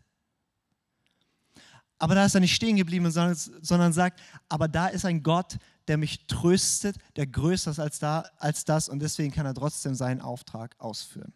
Aber 1.99 2.15
da 2.15 2.25
ist 2.25 2.35
er 2.35 2.41
nicht 2.41 2.55
stehen 2.55 2.77
geblieben, 2.77 3.11
sondern, 3.11 3.37
sondern 3.37 3.93
sagt, 3.93 4.19
aber 4.49 4.67
da 4.67 4.87
ist 4.87 5.05
ein 5.05 5.23
Gott, 5.23 5.59
der 5.89 5.99
mich 5.99 6.27
tröstet, 6.27 6.97
der 7.17 7.27
größer 7.27 7.71
ist 7.71 7.79
als, 7.79 7.99
da, 7.99 8.25
als 8.39 8.65
das 8.65 8.89
und 8.89 9.01
deswegen 9.01 9.31
kann 9.31 9.45
er 9.45 9.53
trotzdem 9.53 9.95
seinen 9.95 10.23
Auftrag 10.23 10.75
ausführen. 10.79 11.35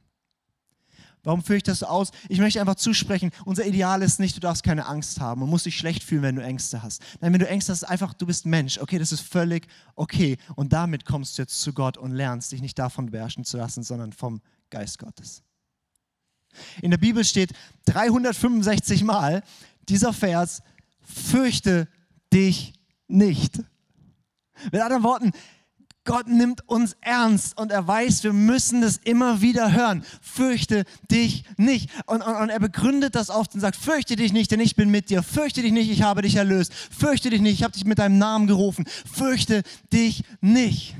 Warum 1.28 1.42
führe 1.42 1.58
ich 1.58 1.62
das 1.62 1.80
so 1.80 1.86
aus? 1.86 2.10
Ich 2.30 2.38
möchte 2.38 2.58
einfach 2.58 2.76
zusprechen, 2.76 3.32
unser 3.44 3.66
Ideal 3.66 4.00
ist 4.00 4.18
nicht, 4.18 4.34
du 4.34 4.40
darfst 4.40 4.62
keine 4.62 4.86
Angst 4.86 5.20
haben 5.20 5.42
und 5.42 5.50
musst 5.50 5.66
dich 5.66 5.76
schlecht 5.76 6.02
fühlen, 6.02 6.22
wenn 6.22 6.36
du 6.36 6.42
Ängste 6.42 6.82
hast. 6.82 7.02
Nein, 7.20 7.34
wenn 7.34 7.40
du 7.40 7.46
Ängste 7.46 7.70
hast, 7.70 7.84
einfach, 7.84 8.14
du 8.14 8.24
bist 8.24 8.46
Mensch. 8.46 8.78
Okay, 8.78 8.98
das 8.98 9.12
ist 9.12 9.20
völlig 9.20 9.66
okay. 9.94 10.38
Und 10.56 10.72
damit 10.72 11.04
kommst 11.04 11.36
du 11.36 11.42
jetzt 11.42 11.60
zu 11.60 11.74
Gott 11.74 11.98
und 11.98 12.12
lernst, 12.12 12.50
dich 12.52 12.62
nicht 12.62 12.78
davon 12.78 13.10
beherrschen 13.10 13.44
zu 13.44 13.58
lassen, 13.58 13.82
sondern 13.82 14.14
vom 14.14 14.40
Geist 14.70 15.00
Gottes. 15.00 15.42
In 16.80 16.90
der 16.90 16.96
Bibel 16.96 17.22
steht 17.22 17.52
365 17.84 19.04
Mal 19.04 19.42
dieser 19.86 20.14
Vers, 20.14 20.62
fürchte 21.02 21.88
dich 22.32 22.72
nicht. 23.06 23.58
Mit 24.72 24.80
anderen 24.80 25.02
Worten, 25.02 25.32
Gott 26.08 26.26
nimmt 26.26 26.66
uns 26.66 26.96
ernst 27.02 27.58
und 27.58 27.70
er 27.70 27.86
weiß, 27.86 28.24
wir 28.24 28.32
müssen 28.32 28.80
das 28.80 28.96
immer 28.96 29.42
wieder 29.42 29.72
hören. 29.72 30.02
Fürchte 30.22 30.84
dich 31.10 31.44
nicht. 31.58 31.90
Und, 32.06 32.22
und, 32.22 32.34
und, 32.34 32.48
er 32.48 32.60
begründet 32.60 33.14
das 33.14 33.28
oft 33.28 33.52
und 33.52 33.60
sagt, 33.60 33.76
fürchte 33.76 34.16
dich 34.16 34.32
nicht, 34.32 34.50
denn 34.50 34.58
ich 34.58 34.74
bin 34.74 34.88
mit 34.90 35.10
dir. 35.10 35.22
Fürchte 35.22 35.60
dich 35.60 35.70
nicht, 35.70 35.90
ich 35.90 36.00
habe 36.00 36.22
dich 36.22 36.36
erlöst. 36.36 36.72
Fürchte 36.72 37.28
dich 37.28 37.42
nicht, 37.42 37.52
ich 37.52 37.62
habe 37.62 37.74
dich 37.74 37.84
mit 37.84 37.98
deinem 37.98 38.16
Namen 38.16 38.46
gerufen. 38.46 38.86
Fürchte 38.88 39.62
dich 39.92 40.24
nicht. 40.40 40.96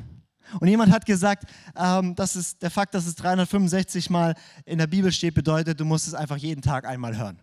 Und 0.61 0.69
jemand 0.69 0.93
hat 0.93 1.07
gesagt, 1.07 1.45
ähm, 1.75 2.15
dass 2.15 2.35
es, 2.35 2.59
der 2.59 2.71
Fakt, 2.71 2.93
dass 2.95 3.07
es 3.07 3.15
365 3.15 4.11
Mal 4.11 4.35
in 4.67 4.77
der 4.77 4.89
Bibel 4.89 5.11
steht, 5.11 5.33
bedeutet, 5.33 5.81
du 5.81 5.87
musst 5.87 6.07
es 6.07 6.13
einfach 6.13 6.37
jeden 6.37 6.61
Tag 6.61 6.85
einmal 6.85 7.17
hören. 7.17 7.39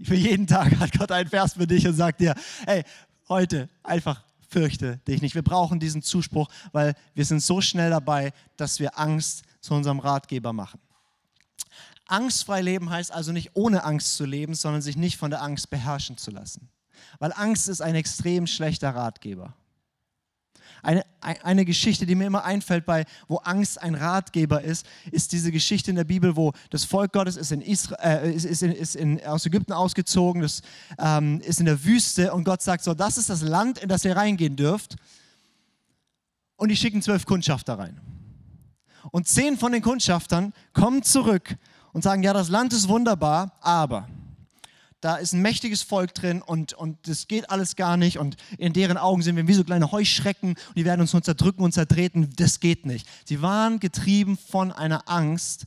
Für 0.00 0.14
jeden 0.14 0.46
Tag 0.46 0.78
hat 0.78 0.96
Gott 0.96 1.10
einen 1.10 1.28
Vers 1.28 1.54
für 1.54 1.66
dich 1.66 1.88
und 1.88 1.94
sagt 1.94 2.20
dir, 2.20 2.36
hey, 2.66 2.84
heute 3.28 3.68
einfach 3.82 4.27
fürchte 4.48 4.98
dich 5.06 5.22
nicht. 5.22 5.34
Wir 5.34 5.42
brauchen 5.42 5.78
diesen 5.78 6.02
Zuspruch, 6.02 6.48
weil 6.72 6.94
wir 7.14 7.24
sind 7.24 7.40
so 7.40 7.60
schnell 7.60 7.90
dabei, 7.90 8.32
dass 8.56 8.80
wir 8.80 8.98
Angst 8.98 9.42
zu 9.60 9.74
unserem 9.74 10.00
Ratgeber 10.00 10.52
machen. 10.52 10.80
Angstfrei 12.06 12.62
leben 12.62 12.88
heißt 12.88 13.12
also 13.12 13.32
nicht 13.32 13.50
ohne 13.54 13.84
Angst 13.84 14.16
zu 14.16 14.24
leben, 14.24 14.54
sondern 14.54 14.80
sich 14.80 14.96
nicht 14.96 15.18
von 15.18 15.30
der 15.30 15.42
Angst 15.42 15.68
beherrschen 15.68 16.16
zu 16.16 16.30
lassen. 16.30 16.70
Weil 17.18 17.32
Angst 17.34 17.68
ist 17.68 17.82
ein 17.82 17.94
extrem 17.94 18.46
schlechter 18.46 18.90
Ratgeber. 18.90 19.54
Eine, 20.82 21.04
eine 21.20 21.64
Geschichte, 21.64 22.06
die 22.06 22.14
mir 22.14 22.26
immer 22.26 22.44
einfällt, 22.44 22.86
bei, 22.86 23.04
wo 23.26 23.36
Angst 23.36 23.80
ein 23.80 23.94
Ratgeber 23.94 24.62
ist, 24.62 24.86
ist 25.10 25.32
diese 25.32 25.50
Geschichte 25.52 25.90
in 25.90 25.96
der 25.96 26.04
Bibel, 26.04 26.36
wo 26.36 26.52
das 26.70 26.84
Volk 26.84 27.12
Gottes 27.12 27.36
ist, 27.36 27.52
in 27.52 27.60
Israel, 27.60 28.24
äh, 28.24 28.32
ist, 28.32 28.44
ist, 28.44 28.62
in, 28.62 28.72
ist 28.72 28.96
in, 28.96 29.24
aus 29.24 29.46
Ägypten 29.46 29.72
ausgezogen, 29.72 30.42
das 30.42 30.62
ähm, 30.98 31.40
ist 31.40 31.60
in 31.60 31.66
der 31.66 31.84
Wüste 31.84 32.32
und 32.32 32.44
Gott 32.44 32.62
sagt 32.62 32.84
so, 32.84 32.94
das 32.94 33.18
ist 33.18 33.30
das 33.30 33.42
Land, 33.42 33.78
in 33.78 33.88
das 33.88 34.04
ihr 34.04 34.16
reingehen 34.16 34.56
dürft. 34.56 34.96
Und 36.56 36.70
die 36.70 36.76
schicken 36.76 37.02
zwölf 37.02 37.24
Kundschafter 37.24 37.78
rein. 37.78 38.00
Und 39.10 39.28
zehn 39.28 39.56
von 39.56 39.72
den 39.72 39.82
Kundschaftern 39.82 40.52
kommen 40.72 41.02
zurück 41.02 41.56
und 41.92 42.02
sagen, 42.02 42.22
ja, 42.22 42.32
das 42.32 42.48
Land 42.48 42.72
ist 42.72 42.88
wunderbar, 42.88 43.52
aber 43.60 44.08
da 45.00 45.16
ist 45.16 45.32
ein 45.32 45.42
mächtiges 45.42 45.82
Volk 45.82 46.14
drin 46.14 46.42
und, 46.42 46.72
und 46.72 47.06
das 47.06 47.28
geht 47.28 47.50
alles 47.50 47.76
gar 47.76 47.96
nicht 47.96 48.18
und 48.18 48.36
in 48.58 48.72
deren 48.72 48.96
Augen 48.96 49.22
sind 49.22 49.36
wir 49.36 49.46
wie 49.46 49.54
so 49.54 49.62
kleine 49.62 49.92
Heuschrecken 49.92 50.50
und 50.50 50.76
die 50.76 50.84
werden 50.84 51.00
uns 51.00 51.12
nur 51.12 51.22
zerdrücken 51.22 51.62
und 51.62 51.72
zertreten. 51.72 52.30
Das 52.36 52.58
geht 52.58 52.84
nicht. 52.84 53.06
Sie 53.24 53.40
waren 53.40 53.78
getrieben 53.78 54.36
von 54.36 54.72
einer 54.72 55.08
Angst 55.08 55.66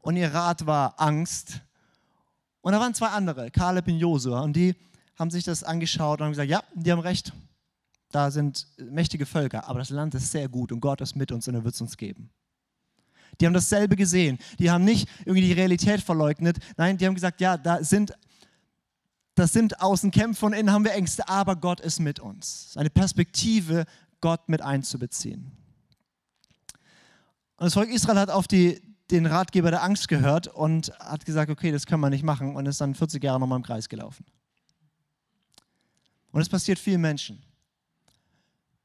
und 0.00 0.16
ihr 0.16 0.34
Rat 0.34 0.66
war 0.66 1.00
Angst. 1.00 1.60
Und 2.60 2.72
da 2.72 2.80
waren 2.80 2.94
zwei 2.94 3.08
andere, 3.08 3.50
Kaleb 3.50 3.88
und 3.88 3.98
Josua, 3.98 4.40
und 4.40 4.54
die 4.54 4.74
haben 5.18 5.30
sich 5.30 5.44
das 5.44 5.62
angeschaut 5.62 6.20
und 6.20 6.24
haben 6.24 6.32
gesagt, 6.32 6.50
ja, 6.50 6.62
die 6.74 6.90
haben 6.90 7.00
recht. 7.00 7.32
Da 8.10 8.30
sind 8.30 8.66
mächtige 8.78 9.26
Völker, 9.26 9.68
aber 9.68 9.80
das 9.80 9.90
Land 9.90 10.14
ist 10.14 10.32
sehr 10.32 10.48
gut 10.48 10.72
und 10.72 10.80
Gott 10.80 11.00
ist 11.00 11.14
mit 11.14 11.30
uns 11.30 11.46
und 11.46 11.54
er 11.54 11.64
wird 11.64 11.74
es 11.74 11.80
uns 11.80 11.96
geben. 11.96 12.30
Die 13.40 13.46
haben 13.46 13.54
dasselbe 13.54 13.96
gesehen. 13.96 14.38
Die 14.58 14.70
haben 14.70 14.84
nicht 14.84 15.08
irgendwie 15.20 15.46
die 15.46 15.52
Realität 15.52 16.00
verleugnet. 16.00 16.58
Nein, 16.76 16.96
die 16.96 17.06
haben 17.06 17.14
gesagt, 17.14 17.40
ja, 17.40 17.56
da 17.56 17.82
sind, 17.82 18.12
das 19.34 19.52
sind 19.52 19.80
Außenkämpfe 19.80 20.46
und 20.46 20.52
innen 20.52 20.70
haben 20.70 20.84
wir 20.84 20.92
Ängste, 20.92 21.28
aber 21.28 21.56
Gott 21.56 21.80
ist 21.80 21.98
mit 21.98 22.20
uns. 22.20 22.76
Eine 22.76 22.90
Perspektive, 22.90 23.84
Gott 24.20 24.48
mit 24.48 24.62
einzubeziehen. 24.62 25.52
Und 27.56 27.66
das 27.66 27.74
Volk 27.74 27.90
Israel 27.90 28.18
hat 28.18 28.30
auf 28.30 28.46
die, 28.46 28.80
den 29.10 29.26
Ratgeber 29.26 29.70
der 29.70 29.82
Angst 29.82 30.08
gehört 30.08 30.46
und 30.48 30.92
hat 31.00 31.24
gesagt, 31.24 31.50
okay, 31.50 31.72
das 31.72 31.86
können 31.86 32.00
wir 32.00 32.10
nicht 32.10 32.22
machen 32.22 32.54
und 32.54 32.66
ist 32.66 32.80
dann 32.80 32.94
40 32.94 33.22
Jahre 33.22 33.40
nochmal 33.40 33.58
im 33.58 33.64
Kreis 33.64 33.88
gelaufen. 33.88 34.24
Und 36.30 36.40
es 36.40 36.48
passiert 36.48 36.78
vielen 36.78 37.00
Menschen, 37.00 37.42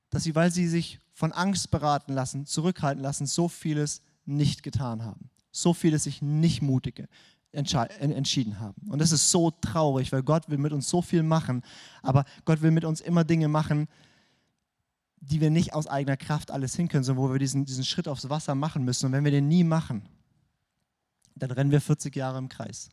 dass 0.10 0.24
sie, 0.24 0.36
weil 0.36 0.51
sie 0.51 0.68
sich 0.68 1.00
von 1.13 1.32
Angst 1.32 1.72
beraten 1.72 2.13
lassen, 2.13 2.46
zurückhalten 2.46 3.03
lassen, 3.03 3.25
so 3.25 3.48
vieles 3.48 4.01
nicht 4.25 4.63
getan 4.63 5.03
haben. 5.03 5.29
So 5.51 5.74
viele 5.74 5.98
sich 6.00 6.22
nicht 6.22 6.62
mutige 6.62 7.08
entschieden 7.51 8.60
haben. 8.60 8.89
Und 8.89 9.00
das 9.00 9.12
ist 9.12 9.32
so 9.32 9.51
traurig, 9.51 10.12
weil 10.12 10.24
Gott 10.24 10.50
will 10.50 10.58
mit 10.58 10.72
uns 10.72 10.89
so 10.89 11.01
viel 11.01 11.24
machen, 11.24 11.63
aber 12.03 12.25
Gott 12.46 12.62
will 12.62 12.72
mit 12.72 12.86
uns 12.86 13.01
immer 13.01 13.24
Dinge 13.24 13.48
machen, 13.48 13.88
die 15.22 15.41
wir 15.41 15.50
nicht 15.50 15.74
aus 15.74 15.88
eigener 15.88 16.18
Kraft 16.18 16.51
alles 16.51 16.75
hinkönnen, 16.75 17.03
sondern 17.03 17.25
wo 17.25 17.32
wir 17.32 17.39
diesen, 17.39 17.65
diesen 17.65 17.84
Schritt 17.84 18.08
aufs 18.08 18.29
Wasser 18.29 18.56
machen 18.56 18.86
müssen. 18.86 19.08
Und 19.08 19.12
wenn 19.12 19.24
wir 19.24 19.32
den 19.32 19.48
nie 19.48 19.63
machen, 19.63 20.08
dann 21.36 21.51
rennen 21.51 21.72
wir 21.72 21.82
40 21.82 22.15
Jahre 22.15 22.38
im 22.38 22.50
Kreis. 22.50 22.89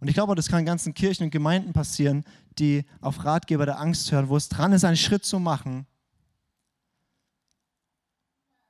Und 0.00 0.08
ich 0.08 0.14
glaube, 0.14 0.34
das 0.34 0.48
kann 0.48 0.60
in 0.60 0.66
ganzen 0.66 0.94
Kirchen 0.94 1.24
und 1.24 1.30
Gemeinden 1.30 1.72
passieren, 1.72 2.24
die 2.58 2.84
auf 3.00 3.24
Ratgeber 3.24 3.66
der 3.66 3.78
Angst 3.78 4.10
hören, 4.10 4.28
wo 4.28 4.36
es 4.36 4.48
dran 4.48 4.72
ist, 4.72 4.84
einen 4.84 4.96
Schritt 4.96 5.24
zu 5.24 5.38
machen, 5.38 5.86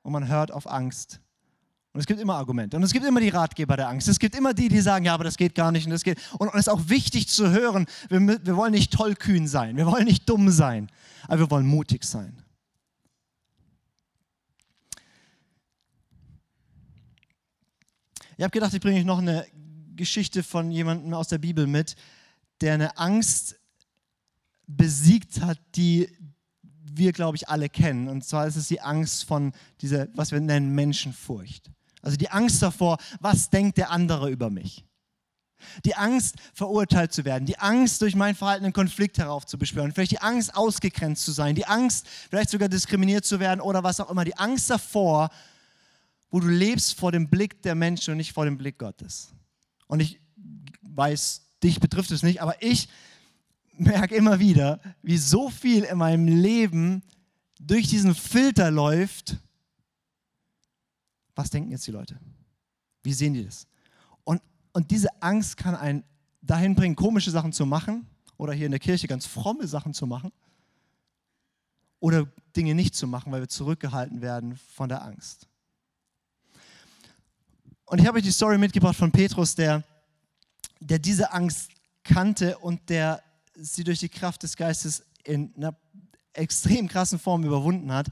und 0.02 0.12
man 0.12 0.28
hört 0.28 0.52
auf 0.52 0.66
Angst. 0.66 1.20
Und 1.94 2.00
es 2.00 2.06
gibt 2.06 2.20
immer 2.20 2.36
Argumente. 2.36 2.76
Und 2.76 2.82
es 2.82 2.92
gibt 2.92 3.04
immer 3.04 3.20
die 3.20 3.28
Ratgeber 3.28 3.76
der 3.76 3.88
Angst. 3.88 4.08
Es 4.08 4.18
gibt 4.18 4.34
immer 4.34 4.54
die, 4.54 4.68
die 4.68 4.80
sagen, 4.80 5.04
ja, 5.04 5.12
aber 5.12 5.24
das 5.24 5.36
geht 5.36 5.54
gar 5.54 5.70
nicht. 5.72 5.84
Und 5.84 5.90
das 5.90 6.02
geht. 6.02 6.18
Und, 6.38 6.48
es 6.54 6.60
ist 6.60 6.68
auch 6.68 6.88
wichtig 6.88 7.28
zu 7.28 7.50
hören, 7.50 7.86
wir, 8.08 8.20
wir 8.20 8.56
wollen 8.56 8.72
nicht 8.72 8.92
tollkühn 8.92 9.46
sein. 9.46 9.76
Wir 9.76 9.86
wollen 9.86 10.06
nicht 10.06 10.26
dumm 10.28 10.50
sein. 10.50 10.90
Aber 11.28 11.40
wir 11.40 11.50
wollen 11.50 11.66
mutig 11.66 12.04
sein. 12.04 12.42
Ich 18.38 18.42
habe 18.42 18.50
gedacht, 18.50 18.72
ich 18.72 18.80
bringe 18.80 18.98
euch 18.98 19.04
noch 19.04 19.18
eine 19.18 19.46
Geschichte 19.94 20.42
von 20.42 20.70
jemandem 20.70 21.12
aus 21.12 21.28
der 21.28 21.38
Bibel 21.38 21.66
mit, 21.66 21.96
der 22.62 22.74
eine 22.74 22.96
Angst 22.96 23.60
besiegt 24.66 25.42
hat, 25.42 25.58
die, 25.74 26.08
wir, 26.62 27.12
glaube 27.12 27.36
ich, 27.36 27.50
alle 27.50 27.68
kennen. 27.68 28.08
Und 28.08 28.24
zwar 28.24 28.46
ist 28.46 28.56
es 28.56 28.68
die 28.68 28.80
Angst 28.80 29.24
von 29.24 29.52
dieser, 29.82 30.08
was 30.14 30.32
wir 30.32 30.40
nennen, 30.40 30.74
Menschenfurcht. 30.74 31.70
Also 32.02 32.16
die 32.16 32.30
Angst 32.30 32.60
davor, 32.62 32.98
was 33.20 33.48
denkt 33.50 33.78
der 33.78 33.90
andere 33.90 34.30
über 34.30 34.50
mich? 34.50 34.84
Die 35.84 35.94
Angst, 35.94 36.36
verurteilt 36.54 37.12
zu 37.12 37.24
werden, 37.24 37.46
die 37.46 37.58
Angst, 37.58 38.02
durch 38.02 38.16
mein 38.16 38.34
Verhalten 38.34 38.64
einen 38.64 38.72
Konflikt 38.72 39.18
heraufzubeschwören, 39.18 39.92
vielleicht 39.92 40.10
die 40.10 40.20
Angst, 40.20 40.56
ausgegrenzt 40.56 41.24
zu 41.24 41.30
sein, 41.30 41.54
die 41.54 41.66
Angst, 41.66 42.08
vielleicht 42.28 42.50
sogar 42.50 42.68
diskriminiert 42.68 43.24
zu 43.24 43.38
werden 43.38 43.60
oder 43.60 43.84
was 43.84 44.00
auch 44.00 44.10
immer, 44.10 44.24
die 44.24 44.36
Angst 44.36 44.68
davor, 44.70 45.30
wo 46.30 46.40
du 46.40 46.48
lebst 46.48 46.98
vor 46.98 47.12
dem 47.12 47.28
Blick 47.28 47.62
der 47.62 47.76
Menschen 47.76 48.12
und 48.12 48.16
nicht 48.16 48.32
vor 48.32 48.44
dem 48.44 48.58
Blick 48.58 48.78
Gottes. 48.78 49.32
Und 49.86 50.00
ich 50.00 50.20
weiß, 50.80 51.42
dich 51.62 51.78
betrifft 51.78 52.10
es 52.10 52.22
nicht, 52.24 52.42
aber 52.42 52.60
ich 52.60 52.88
merke 53.76 54.14
immer 54.14 54.38
wieder, 54.38 54.80
wie 55.02 55.18
so 55.18 55.50
viel 55.50 55.84
in 55.84 55.98
meinem 55.98 56.26
Leben 56.26 57.02
durch 57.60 57.88
diesen 57.88 58.14
Filter 58.14 58.70
läuft. 58.70 59.36
Was 61.34 61.50
denken 61.50 61.70
jetzt 61.70 61.86
die 61.86 61.92
Leute? 61.92 62.18
Wie 63.02 63.12
sehen 63.12 63.34
die 63.34 63.44
das? 63.44 63.66
Und, 64.24 64.42
und 64.72 64.90
diese 64.90 65.08
Angst 65.22 65.56
kann 65.56 65.74
einen 65.74 66.04
dahin 66.40 66.74
bringen, 66.74 66.96
komische 66.96 67.30
Sachen 67.30 67.52
zu 67.52 67.66
machen 67.66 68.06
oder 68.36 68.52
hier 68.52 68.66
in 68.66 68.72
der 68.72 68.80
Kirche 68.80 69.06
ganz 69.06 69.26
fromme 69.26 69.66
Sachen 69.66 69.94
zu 69.94 70.06
machen 70.06 70.32
oder 72.00 72.26
Dinge 72.56 72.74
nicht 72.74 72.94
zu 72.94 73.06
machen, 73.06 73.32
weil 73.32 73.40
wir 73.40 73.48
zurückgehalten 73.48 74.20
werden 74.20 74.56
von 74.56 74.88
der 74.88 75.02
Angst. 75.02 75.46
Und 77.86 78.00
ich 78.00 78.06
habe 78.06 78.18
euch 78.18 78.24
die 78.24 78.32
Story 78.32 78.58
mitgebracht 78.58 78.96
von 78.96 79.12
Petrus, 79.12 79.54
der, 79.54 79.84
der 80.80 80.98
diese 80.98 81.32
Angst 81.32 81.70
kannte 82.02 82.58
und 82.58 82.88
der 82.88 83.22
sie 83.54 83.84
durch 83.84 84.00
die 84.00 84.08
Kraft 84.08 84.42
des 84.42 84.56
Geistes 84.56 85.04
in 85.24 85.54
einer 85.56 85.76
extrem 86.32 86.88
krassen 86.88 87.18
Form 87.18 87.44
überwunden 87.44 87.92
hat. 87.92 88.06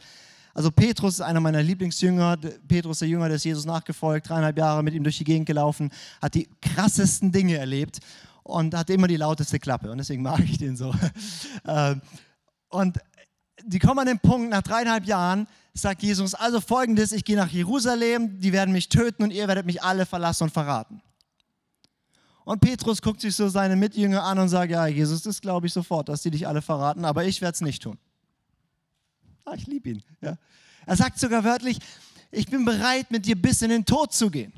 Also 0.54 0.71
Petrus 0.71 1.14
ist 1.14 1.21
einer 1.21 1.40
meiner 1.40 1.62
Lieblingsjünger. 1.62 2.38
Petrus, 2.66 3.00
der 3.00 3.09
Jünger, 3.09 3.28
der 3.28 3.37
ist 3.37 3.45
Jesus 3.45 3.64
nachgefolgt, 3.64 4.28
dreieinhalb 4.28 4.59
Jahre 4.59 4.83
mit 4.83 4.95
ihm 4.95 5.04
durch 5.04 5.19
die 5.19 5.25
Gegend 5.25 5.47
gelaufen, 5.47 5.90
hat 6.21 6.35
die 6.35 6.49
krassesten 6.61 7.33
Dinge 7.33 7.57
erlebt 7.57 8.00
und 8.42 8.75
hat 8.75 8.90
immer 8.90 9.07
die 9.07 9.16
lauteste 9.16 9.59
Klappe. 9.59 9.90
Und 9.90 9.99
deswegen 9.99 10.23
mag 10.23 10.40
ich 10.40 10.59
den 10.59 10.76
so. 10.76 10.95
Ähm, 11.66 12.00
und 12.71 12.99
die 13.64 13.78
kommen 13.78 13.99
an 13.99 14.07
den 14.07 14.19
Punkt, 14.19 14.50
nach 14.50 14.62
dreieinhalb 14.62 15.04
Jahren 15.04 15.47
sagt 15.75 16.02
Jesus, 16.02 16.35
also 16.35 16.61
folgendes, 16.61 17.12
ich 17.12 17.25
gehe 17.25 17.37
nach 17.37 17.49
Jerusalem, 17.49 18.40
die 18.40 18.52
werden 18.52 18.73
mich 18.73 18.88
töten 18.88 19.23
und 19.23 19.30
ihr 19.30 19.47
werdet 19.47 19.66
mich 19.66 19.83
alle 19.83 20.07
verlassen 20.07 20.45
und 20.45 20.50
verraten. 20.50 21.02
Und 22.45 22.61
Petrus 22.61 23.02
guckt 23.02 23.21
sich 23.21 23.37
so 23.37 23.49
seine 23.49 23.76
Mitjünger 23.76 24.23
an 24.23 24.38
und 24.38 24.49
sagt, 24.49 24.73
ja, 24.73 24.87
Jesus, 24.87 25.23
das 25.23 25.40
glaube 25.40 25.66
ich 25.66 25.73
sofort, 25.73 26.09
dass 26.09 26.23
die 26.23 26.30
dich 26.30 26.49
alle 26.49 26.62
verraten, 26.62 27.04
aber 27.04 27.25
ich 27.25 27.40
werde 27.40 27.54
es 27.54 27.61
nicht 27.61 27.83
tun. 27.83 27.99
Ah, 29.50 29.54
ich 29.57 29.66
liebe 29.66 29.90
ihn. 29.90 30.02
Ja. 30.21 30.37
Er 30.87 30.97
sagt 30.97 31.19
sogar 31.19 31.42
wörtlich, 31.42 31.78
ich 32.30 32.47
bin 32.47 32.64
bereit, 32.64 33.11
mit 33.11 33.26
dir 33.26 33.35
bis 33.35 33.62
in 33.62 33.71
den 33.71 33.85
Tod 33.85 34.12
zu 34.12 34.30
gehen. 34.30 34.52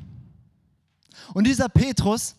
Und 1.32 1.46
dieser 1.46 1.70
Petrus, 1.70 2.34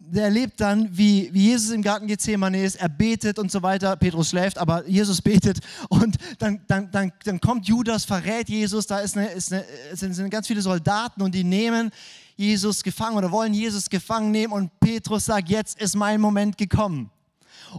der 0.00 0.24
erlebt 0.24 0.60
dann, 0.60 0.88
wie, 0.96 1.32
wie 1.32 1.50
Jesus 1.50 1.70
im 1.70 1.82
Garten 1.82 2.08
Gethsemane 2.08 2.60
ist, 2.64 2.74
er 2.74 2.88
betet 2.88 3.38
und 3.38 3.52
so 3.52 3.62
weiter. 3.62 3.94
Petrus 3.94 4.30
schläft, 4.30 4.58
aber 4.58 4.84
Jesus 4.88 5.22
betet. 5.22 5.60
Und 5.88 6.16
dann, 6.40 6.60
dann, 6.66 6.90
dann, 6.90 7.12
dann 7.22 7.40
kommt 7.40 7.68
Judas, 7.68 8.04
verrät 8.04 8.48
Jesus, 8.48 8.88
da 8.88 8.98
ist 8.98 9.16
eine, 9.16 9.28
ist 9.28 9.52
eine, 9.52 9.64
sind, 9.92 10.14
sind 10.14 10.28
ganz 10.28 10.48
viele 10.48 10.62
Soldaten 10.62 11.22
und 11.22 11.36
die 11.36 11.44
nehmen 11.44 11.92
Jesus 12.36 12.82
gefangen 12.82 13.16
oder 13.16 13.30
wollen 13.30 13.54
Jesus 13.54 13.88
gefangen 13.88 14.32
nehmen 14.32 14.52
und 14.52 14.80
Petrus 14.80 15.26
sagt, 15.26 15.50
jetzt 15.50 15.80
ist 15.80 15.94
mein 15.94 16.20
Moment 16.20 16.58
gekommen. 16.58 17.12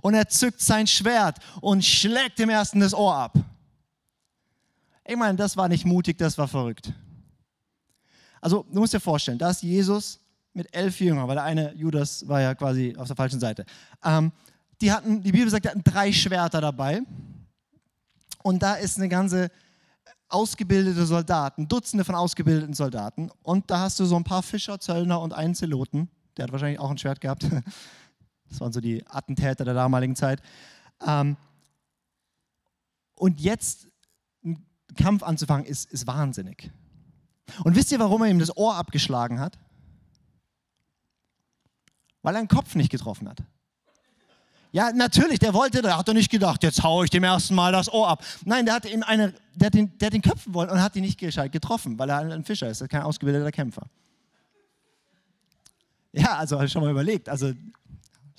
Und 0.01 0.13
er 0.13 0.27
zückt 0.27 0.61
sein 0.61 0.87
Schwert 0.87 1.37
und 1.59 1.83
schlägt 1.83 2.39
dem 2.39 2.49
ersten 2.49 2.79
das 2.79 2.93
Ohr 2.93 3.15
ab. 3.15 3.37
Ich 5.05 5.17
meine, 5.17 5.35
das 5.35 5.57
war 5.57 5.67
nicht 5.67 5.85
mutig, 5.85 6.17
das 6.17 6.37
war 6.37 6.47
verrückt. 6.47 6.93
Also, 8.39 8.65
du 8.71 8.79
musst 8.79 8.93
dir 8.93 8.99
vorstellen, 8.99 9.37
da 9.37 9.49
ist 9.49 9.61
Jesus 9.61 10.19
mit 10.53 10.73
elf 10.75 10.99
Jüngern, 10.99 11.27
weil 11.27 11.35
der 11.35 11.43
eine 11.43 11.73
Judas 11.73 12.27
war 12.27 12.41
ja 12.41 12.55
quasi 12.55 12.95
auf 12.97 13.07
der 13.07 13.15
falschen 13.15 13.39
Seite. 13.39 13.65
Ähm, 14.03 14.31
die 14.81 14.91
hatten, 14.91 15.21
die 15.21 15.31
Bibel 15.31 15.49
sagt, 15.49 15.65
die 15.65 15.69
hatten 15.69 15.83
drei 15.83 16.11
Schwerter 16.11 16.59
dabei. 16.59 17.01
Und 18.43 18.63
da 18.63 18.75
ist 18.75 18.97
eine 18.97 19.09
ganze 19.09 19.51
ausgebildete 20.27 21.05
Soldaten, 21.05 21.67
Dutzende 21.67 22.03
von 22.03 22.15
ausgebildeten 22.15 22.73
Soldaten. 22.73 23.29
Und 23.43 23.69
da 23.69 23.79
hast 23.81 23.99
du 23.99 24.05
so 24.05 24.15
ein 24.15 24.23
paar 24.23 24.41
Fischer, 24.41 24.79
Zöllner 24.79 25.21
und 25.21 25.33
einen 25.33 25.53
Zeloten. 25.53 26.09
Der 26.37 26.43
hat 26.43 26.51
wahrscheinlich 26.51 26.79
auch 26.79 26.89
ein 26.89 26.97
Schwert 26.97 27.21
gehabt. 27.21 27.45
Das 28.51 28.59
waren 28.59 28.71
so 28.71 28.81
die 28.81 29.05
Attentäter 29.07 29.65
der 29.65 29.73
damaligen 29.73 30.15
Zeit. 30.15 30.41
Ähm, 31.05 31.37
und 33.15 33.39
jetzt 33.39 33.87
einen 34.43 34.65
Kampf 34.95 35.23
anzufangen, 35.23 35.65
ist, 35.65 35.91
ist 35.91 36.05
wahnsinnig. 36.05 36.69
Und 37.63 37.75
wisst 37.75 37.91
ihr, 37.91 37.99
warum 37.99 38.21
er 38.23 38.29
ihm 38.29 38.39
das 38.39 38.55
Ohr 38.55 38.75
abgeschlagen 38.75 39.39
hat? 39.39 39.57
Weil 42.21 42.35
er 42.35 42.39
einen 42.39 42.47
Kopf 42.47 42.75
nicht 42.75 42.91
getroffen 42.91 43.27
hat. 43.27 43.41
Ja, 44.73 44.91
natürlich, 44.93 45.39
der 45.39 45.53
wollte, 45.53 45.81
der 45.81 45.97
hat 45.97 46.07
er 46.07 46.13
nicht 46.13 46.31
gedacht, 46.31 46.63
jetzt 46.63 46.81
haue 46.81 47.03
ich 47.03 47.09
dem 47.09 47.25
ersten 47.25 47.55
Mal 47.55 47.73
das 47.73 47.91
Ohr 47.91 48.07
ab. 48.07 48.23
Nein, 48.45 48.65
der 48.65 48.75
hat, 48.75 48.85
ihm 48.85 49.03
eine, 49.03 49.33
der 49.53 49.65
hat, 49.65 49.73
den, 49.73 49.97
der 49.97 50.05
hat 50.07 50.13
den 50.13 50.21
köpfen 50.21 50.53
wollen 50.53 50.69
und 50.69 50.81
hat 50.81 50.95
ihn 50.95 51.01
nicht 51.01 51.19
gescheit 51.19 51.51
getroffen, 51.51 51.99
weil 51.99 52.09
er 52.09 52.19
ein 52.19 52.45
Fischer 52.45 52.69
ist, 52.69 52.87
kein 52.89 53.01
ausgebildeter 53.01 53.51
Kämpfer. 53.51 53.87
Ja, 56.13 56.37
also 56.37 56.65
schon 56.67 56.83
mal 56.83 56.91
überlegt, 56.91 57.27
also 57.27 57.51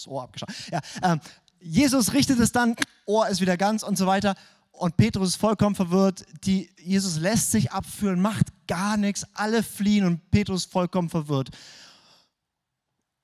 das 0.03 0.13
Ohr 0.13 0.23
abgeschaut. 0.23 0.51
Ja, 0.71 0.81
ähm, 1.03 1.21
Jesus 1.61 2.13
richtet 2.13 2.39
es 2.41 2.53
dann, 2.53 2.77
Ohr 3.07 3.29
ist 3.29 3.41
wieder 3.41 3.57
ganz 3.57 3.83
und 3.83 3.97
so 3.97 4.07
weiter. 4.07 4.35
Und 4.73 4.97
Petrus 4.97 5.29
ist 5.29 5.37
vollkommen 5.37 5.77
verwirrt. 5.77 6.25
Die, 6.45 6.71
Jesus 6.79 7.19
lässt 7.19 7.53
sich 7.53 7.71
abführen, 7.73 8.21
macht 8.21 8.47
gar 8.67 8.97
nichts, 8.97 9.27
alle 9.35 9.63
fliehen 9.63 10.05
und 10.07 10.31
Petrus 10.31 10.65
ist 10.65 10.73
vollkommen 10.73 11.09
verwirrt. 11.09 11.51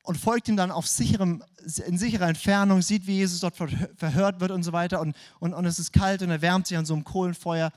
Und 0.02 0.16
folgt 0.16 0.48
ihm 0.48 0.56
dann 0.56 0.70
auf 0.70 0.86
sicherem, 0.86 1.42
in 1.86 1.98
sicherer 1.98 2.28
Entfernung, 2.28 2.80
sieht, 2.80 3.06
wie 3.06 3.16
Jesus 3.16 3.40
dort 3.40 3.56
verhört 3.56 4.40
wird 4.40 4.52
und 4.52 4.62
so 4.62 4.72
weiter. 4.72 5.00
Und, 5.00 5.16
und, 5.38 5.52
und 5.52 5.66
es 5.66 5.78
ist 5.78 5.92
kalt 5.92 6.22
und 6.22 6.30
er 6.30 6.40
wärmt 6.40 6.66
sich 6.66 6.78
an 6.78 6.86
so 6.86 6.94
einem 6.94 7.04
Kohlenfeuer 7.04 7.72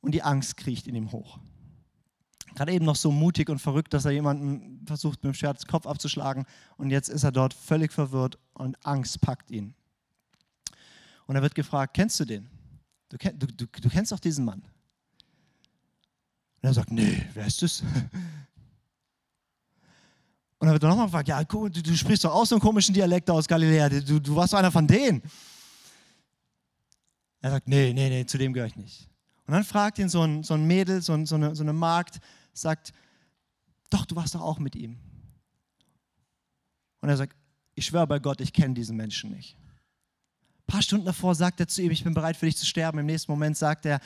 und 0.00 0.12
die 0.12 0.22
Angst 0.22 0.56
kriecht 0.56 0.86
in 0.86 0.94
ihm 0.94 1.12
hoch. 1.12 1.38
Gerade 2.56 2.72
eben 2.72 2.86
noch 2.86 2.96
so 2.96 3.12
mutig 3.12 3.50
und 3.50 3.58
verrückt, 3.58 3.92
dass 3.92 4.06
er 4.06 4.12
jemanden 4.12 4.80
versucht, 4.86 5.22
mit 5.22 5.34
dem 5.34 5.34
Schwert 5.34 5.68
Kopf 5.68 5.86
abzuschlagen. 5.86 6.46
Und 6.78 6.88
jetzt 6.88 7.10
ist 7.10 7.22
er 7.22 7.30
dort 7.30 7.52
völlig 7.52 7.92
verwirrt 7.92 8.38
und 8.54 8.78
Angst 8.84 9.20
packt 9.20 9.50
ihn. 9.50 9.74
Und 11.26 11.36
er 11.36 11.42
wird 11.42 11.54
gefragt: 11.54 11.92
Kennst 11.92 12.18
du 12.18 12.24
den? 12.24 12.48
Du, 13.10 13.18
du, 13.18 13.46
du, 13.46 13.66
du 13.66 13.88
kennst 13.90 14.10
doch 14.10 14.20
diesen 14.20 14.46
Mann. 14.46 14.62
Und 14.62 14.70
er 16.62 16.72
sagt: 16.72 16.90
Nee, 16.90 17.26
wer 17.34 17.46
ist 17.46 17.60
das? 17.60 17.82
Und 20.58 20.66
dann 20.66 20.72
wird 20.72 20.82
er 20.82 20.88
nochmal 20.88 21.06
gefragt: 21.06 21.28
Ja, 21.28 21.44
du, 21.44 21.68
du 21.68 21.94
sprichst 21.94 22.24
doch 22.24 22.32
auch 22.32 22.46
so 22.46 22.54
einen 22.54 22.62
komischen 22.62 22.94
Dialekt 22.94 23.28
aus 23.28 23.46
Galiläa. 23.46 23.90
Du, 23.90 24.18
du 24.18 24.34
warst 24.34 24.54
doch 24.54 24.58
einer 24.58 24.72
von 24.72 24.86
denen. 24.86 25.22
Er 27.42 27.50
sagt: 27.50 27.68
Nee, 27.68 27.92
nee, 27.92 28.08
nee, 28.08 28.24
zu 28.24 28.38
dem 28.38 28.54
gehöre 28.54 28.68
ich 28.68 28.76
nicht. 28.76 29.10
Und 29.46 29.52
dann 29.52 29.64
fragt 29.64 29.98
ihn 29.98 30.08
so 30.08 30.22
ein, 30.22 30.42
so 30.42 30.54
ein 30.54 30.66
Mädel, 30.66 31.02
so, 31.02 31.12
ein, 31.12 31.26
so, 31.26 31.34
eine, 31.36 31.54
so 31.54 31.62
eine 31.62 31.74
Magd, 31.74 32.18
sagt, 32.56 32.92
doch, 33.90 34.04
du 34.06 34.16
warst 34.16 34.34
doch 34.34 34.40
auch 34.40 34.58
mit 34.58 34.74
ihm. 34.74 34.98
Und 37.00 37.08
er 37.08 37.16
sagt, 37.16 37.36
ich 37.74 37.86
schwöre 37.86 38.06
bei 38.06 38.18
Gott, 38.18 38.40
ich 38.40 38.52
kenne 38.52 38.74
diesen 38.74 38.96
Menschen 38.96 39.30
nicht. 39.30 39.56
Ein 40.60 40.72
paar 40.72 40.82
Stunden 40.82 41.06
davor 41.06 41.34
sagt 41.34 41.60
er 41.60 41.68
zu 41.68 41.82
ihm, 41.82 41.90
ich 41.90 42.02
bin 42.02 42.14
bereit 42.14 42.36
für 42.36 42.46
dich 42.46 42.56
zu 42.56 42.66
sterben. 42.66 42.98
Im 42.98 43.06
nächsten 43.06 43.30
Moment 43.30 43.56
sagt 43.56 43.86
er, 43.86 44.00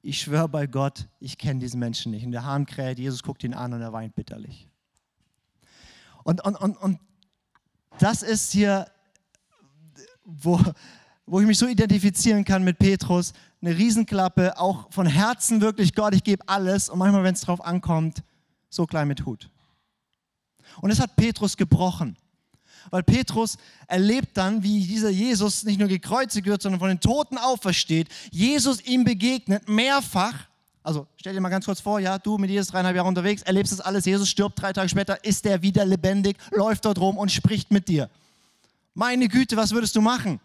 ich 0.00 0.20
schwöre 0.20 0.48
bei 0.48 0.66
Gott, 0.66 1.06
ich 1.20 1.36
kenne 1.36 1.60
diesen 1.60 1.80
Menschen 1.80 2.12
nicht. 2.12 2.24
Und 2.24 2.32
der 2.32 2.44
Hahn 2.44 2.64
kräht, 2.64 2.98
Jesus 2.98 3.22
guckt 3.22 3.42
ihn 3.44 3.52
an 3.52 3.74
und 3.74 3.82
er 3.82 3.92
weint 3.92 4.14
bitterlich. 4.14 4.68
Und, 6.24 6.42
und, 6.44 6.56
und, 6.56 6.76
und 6.76 7.00
das 7.98 8.22
ist 8.22 8.52
hier, 8.52 8.90
wo, 10.24 10.60
wo 11.26 11.40
ich 11.40 11.46
mich 11.46 11.58
so 11.58 11.66
identifizieren 11.66 12.44
kann 12.44 12.64
mit 12.64 12.78
Petrus, 12.78 13.32
eine 13.60 13.76
Riesenklappe, 13.76 14.58
auch 14.58 14.92
von 14.92 15.06
Herzen 15.06 15.60
wirklich, 15.60 15.94
Gott, 15.94 16.14
ich 16.14 16.22
gebe 16.22 16.46
alles 16.46 16.88
und 16.88 16.98
manchmal, 16.98 17.24
wenn 17.24 17.34
es 17.34 17.40
drauf 17.40 17.64
ankommt, 17.64 18.22
so 18.68 18.86
klein 18.86 19.08
mit 19.08 19.24
Hut. 19.26 19.50
Und 20.80 20.90
es 20.90 21.00
hat 21.00 21.16
Petrus 21.16 21.56
gebrochen. 21.56 22.16
Weil 22.90 23.02
Petrus 23.02 23.58
erlebt 23.86 24.36
dann, 24.36 24.62
wie 24.62 24.86
dieser 24.86 25.10
Jesus 25.10 25.64
nicht 25.64 25.78
nur 25.78 25.88
gekreuzigt 25.88 26.46
wird, 26.46 26.62
sondern 26.62 26.78
von 26.78 26.88
den 26.88 27.00
Toten 27.00 27.36
aufersteht. 27.36 28.08
Jesus 28.30 28.80
ihm 28.82 29.04
begegnet 29.04 29.68
mehrfach. 29.68 30.34
Also 30.82 31.06
stell 31.16 31.34
dir 31.34 31.40
mal 31.40 31.50
ganz 31.50 31.66
kurz 31.66 31.80
vor, 31.80 32.00
ja, 32.00 32.18
du 32.18 32.38
mit 32.38 32.48
Jesus 32.48 32.68
dreieinhalb 32.68 32.96
Jahre 32.96 33.08
unterwegs, 33.08 33.42
erlebst 33.42 33.72
das 33.72 33.80
alles, 33.80 34.06
Jesus 34.06 34.28
stirbt, 34.28 34.62
drei 34.62 34.72
Tage 34.72 34.88
später 34.88 35.22
ist 35.22 35.44
er 35.44 35.60
wieder 35.60 35.84
lebendig, 35.84 36.38
läuft 36.50 36.84
dort 36.84 36.98
rum 36.98 37.18
und 37.18 37.30
spricht 37.30 37.70
mit 37.70 37.88
dir. 37.88 38.08
Meine 38.94 39.28
Güte, 39.28 39.56
was 39.56 39.72
würdest 39.72 39.96
du 39.96 40.00
machen? 40.00 40.40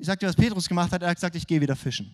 Ich 0.00 0.06
sag 0.06 0.18
dir, 0.18 0.28
was 0.28 0.36
Petrus 0.36 0.66
gemacht 0.66 0.90
hat. 0.92 1.02
Er 1.02 1.10
hat 1.10 1.16
gesagt, 1.18 1.36
ich 1.36 1.46
gehe 1.46 1.60
wieder 1.60 1.76
fischen. 1.76 2.10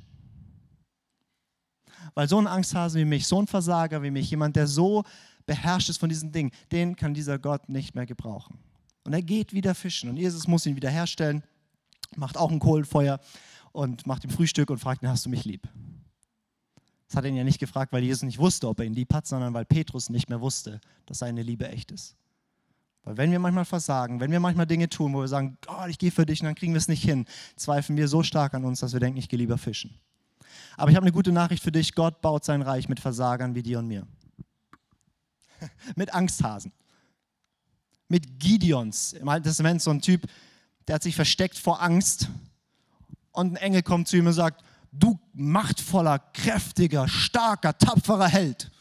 Weil 2.15 2.29
so 2.29 2.37
ein 2.37 2.49
Angsthase 2.49 2.99
wie 2.99 3.05
mich, 3.05 3.29
so 3.29 3.41
ein 3.41 3.47
Versager 3.47 4.03
wie 4.03 4.11
mich, 4.11 4.29
jemand, 4.29 4.57
der 4.57 4.67
so 4.67 5.05
beherrscht 5.47 5.89
ist 5.89 5.99
von 5.99 6.09
diesen 6.09 6.33
Dingen, 6.33 6.51
den 6.73 6.97
kann 6.97 7.15
dieser 7.15 7.39
Gott 7.39 7.69
nicht 7.69 7.95
mehr 7.95 8.05
gebrauchen. 8.05 8.59
Und 9.05 9.13
er 9.13 9.23
geht 9.23 9.53
wieder 9.53 9.73
fischen. 9.77 10.11
Und 10.11 10.17
Jesus 10.17 10.49
muss 10.49 10.67
ihn 10.67 10.75
wieder 10.75 10.91
herstellen, 10.91 11.45
macht 12.17 12.37
auch 12.37 12.51
ein 12.51 12.59
Kohlenfeuer 12.59 13.21
und 13.71 14.05
macht 14.05 14.25
ihm 14.25 14.31
Frühstück 14.31 14.69
und 14.71 14.79
fragt 14.79 15.05
ihn, 15.05 15.09
hast 15.09 15.25
du 15.25 15.31
mich 15.31 15.45
lieb? 15.45 15.69
Das 17.07 17.17
hat 17.17 17.25
er 17.25 17.31
ihn 17.31 17.37
ja 17.37 17.45
nicht 17.45 17.61
gefragt, 17.61 17.93
weil 17.93 18.03
Jesus 18.03 18.25
nicht 18.25 18.39
wusste, 18.39 18.67
ob 18.69 18.81
er 18.81 18.87
ihn 18.87 18.95
lieb 18.95 19.15
hat, 19.15 19.29
sondern 19.29 19.55
weil 19.55 19.65
Petrus 19.65 20.11
nicht 20.11 20.29
mehr 20.29 20.41
wusste, 20.41 20.81
dass 21.07 21.21
seine 21.21 21.43
Liebe 21.43 21.69
echt 21.69 21.93
ist. 21.93 22.17
Weil 23.07 23.17
wenn 23.19 23.31
wir 23.31 23.39
manchmal 23.39 23.65
versagen, 23.65 24.19
wenn 24.19 24.33
wir 24.33 24.41
manchmal 24.41 24.67
Dinge 24.67 24.89
tun, 24.89 25.15
wo 25.15 25.21
wir 25.21 25.29
sagen, 25.29 25.57
Gott, 25.65 25.89
ich 25.89 25.99
gehe 25.99 26.11
für 26.11 26.27
dich 26.27 26.41
und 26.41 26.47
dann 26.47 26.57
kriegen 26.57 26.73
wir 26.73 26.79
es 26.79 26.89
nicht 26.89 27.05
hin, 27.05 27.25
zweifeln 27.55 27.97
wir 27.97 28.09
so 28.09 28.25
stark 28.25 28.53
an 28.53 28.65
uns, 28.65 28.81
dass 28.81 28.93
wir 28.93 28.99
denken, 28.99 29.17
ich 29.17 29.29
gehe 29.29 29.39
lieber 29.39 29.59
fischen. 29.59 29.97
Aber 30.77 30.91
ich 30.91 30.97
habe 30.97 31.05
eine 31.05 31.13
gute 31.13 31.31
Nachricht 31.31 31.63
für 31.63 31.71
dich. 31.71 31.95
Gott 31.95 32.21
baut 32.21 32.45
sein 32.45 32.63
Reich 32.63 32.89
mit 32.89 32.99
Versagern 32.99 33.55
wie 33.55 33.63
dir 33.63 33.79
und 33.79 33.87
mir. 33.87 34.09
mit 35.95 36.13
Angsthasen. 36.13 36.73
Mit 38.09 38.41
Gideons. 38.41 39.13
Im 39.13 39.29
Alten 39.29 39.45
Testament 39.45 39.83
so 39.83 39.93
ein 39.93 40.01
Typ, 40.01 40.27
der 40.89 40.97
hat 40.97 41.05
sich 41.05 41.15
versteckt 41.15 41.57
vor 41.57 41.81
Angst 41.81 42.29
und 43.31 43.53
ein 43.53 43.57
Engel 43.57 43.85
kommt 43.85 44.09
zu 44.09 44.17
ihm 44.17 44.27
und 44.27 44.33
sagt, 44.33 44.65
du 44.91 45.17
machtvoller, 45.33 46.19
kräftiger, 46.33 47.07
starker, 47.07 47.79
tapferer 47.79 48.29
Held. 48.29 48.73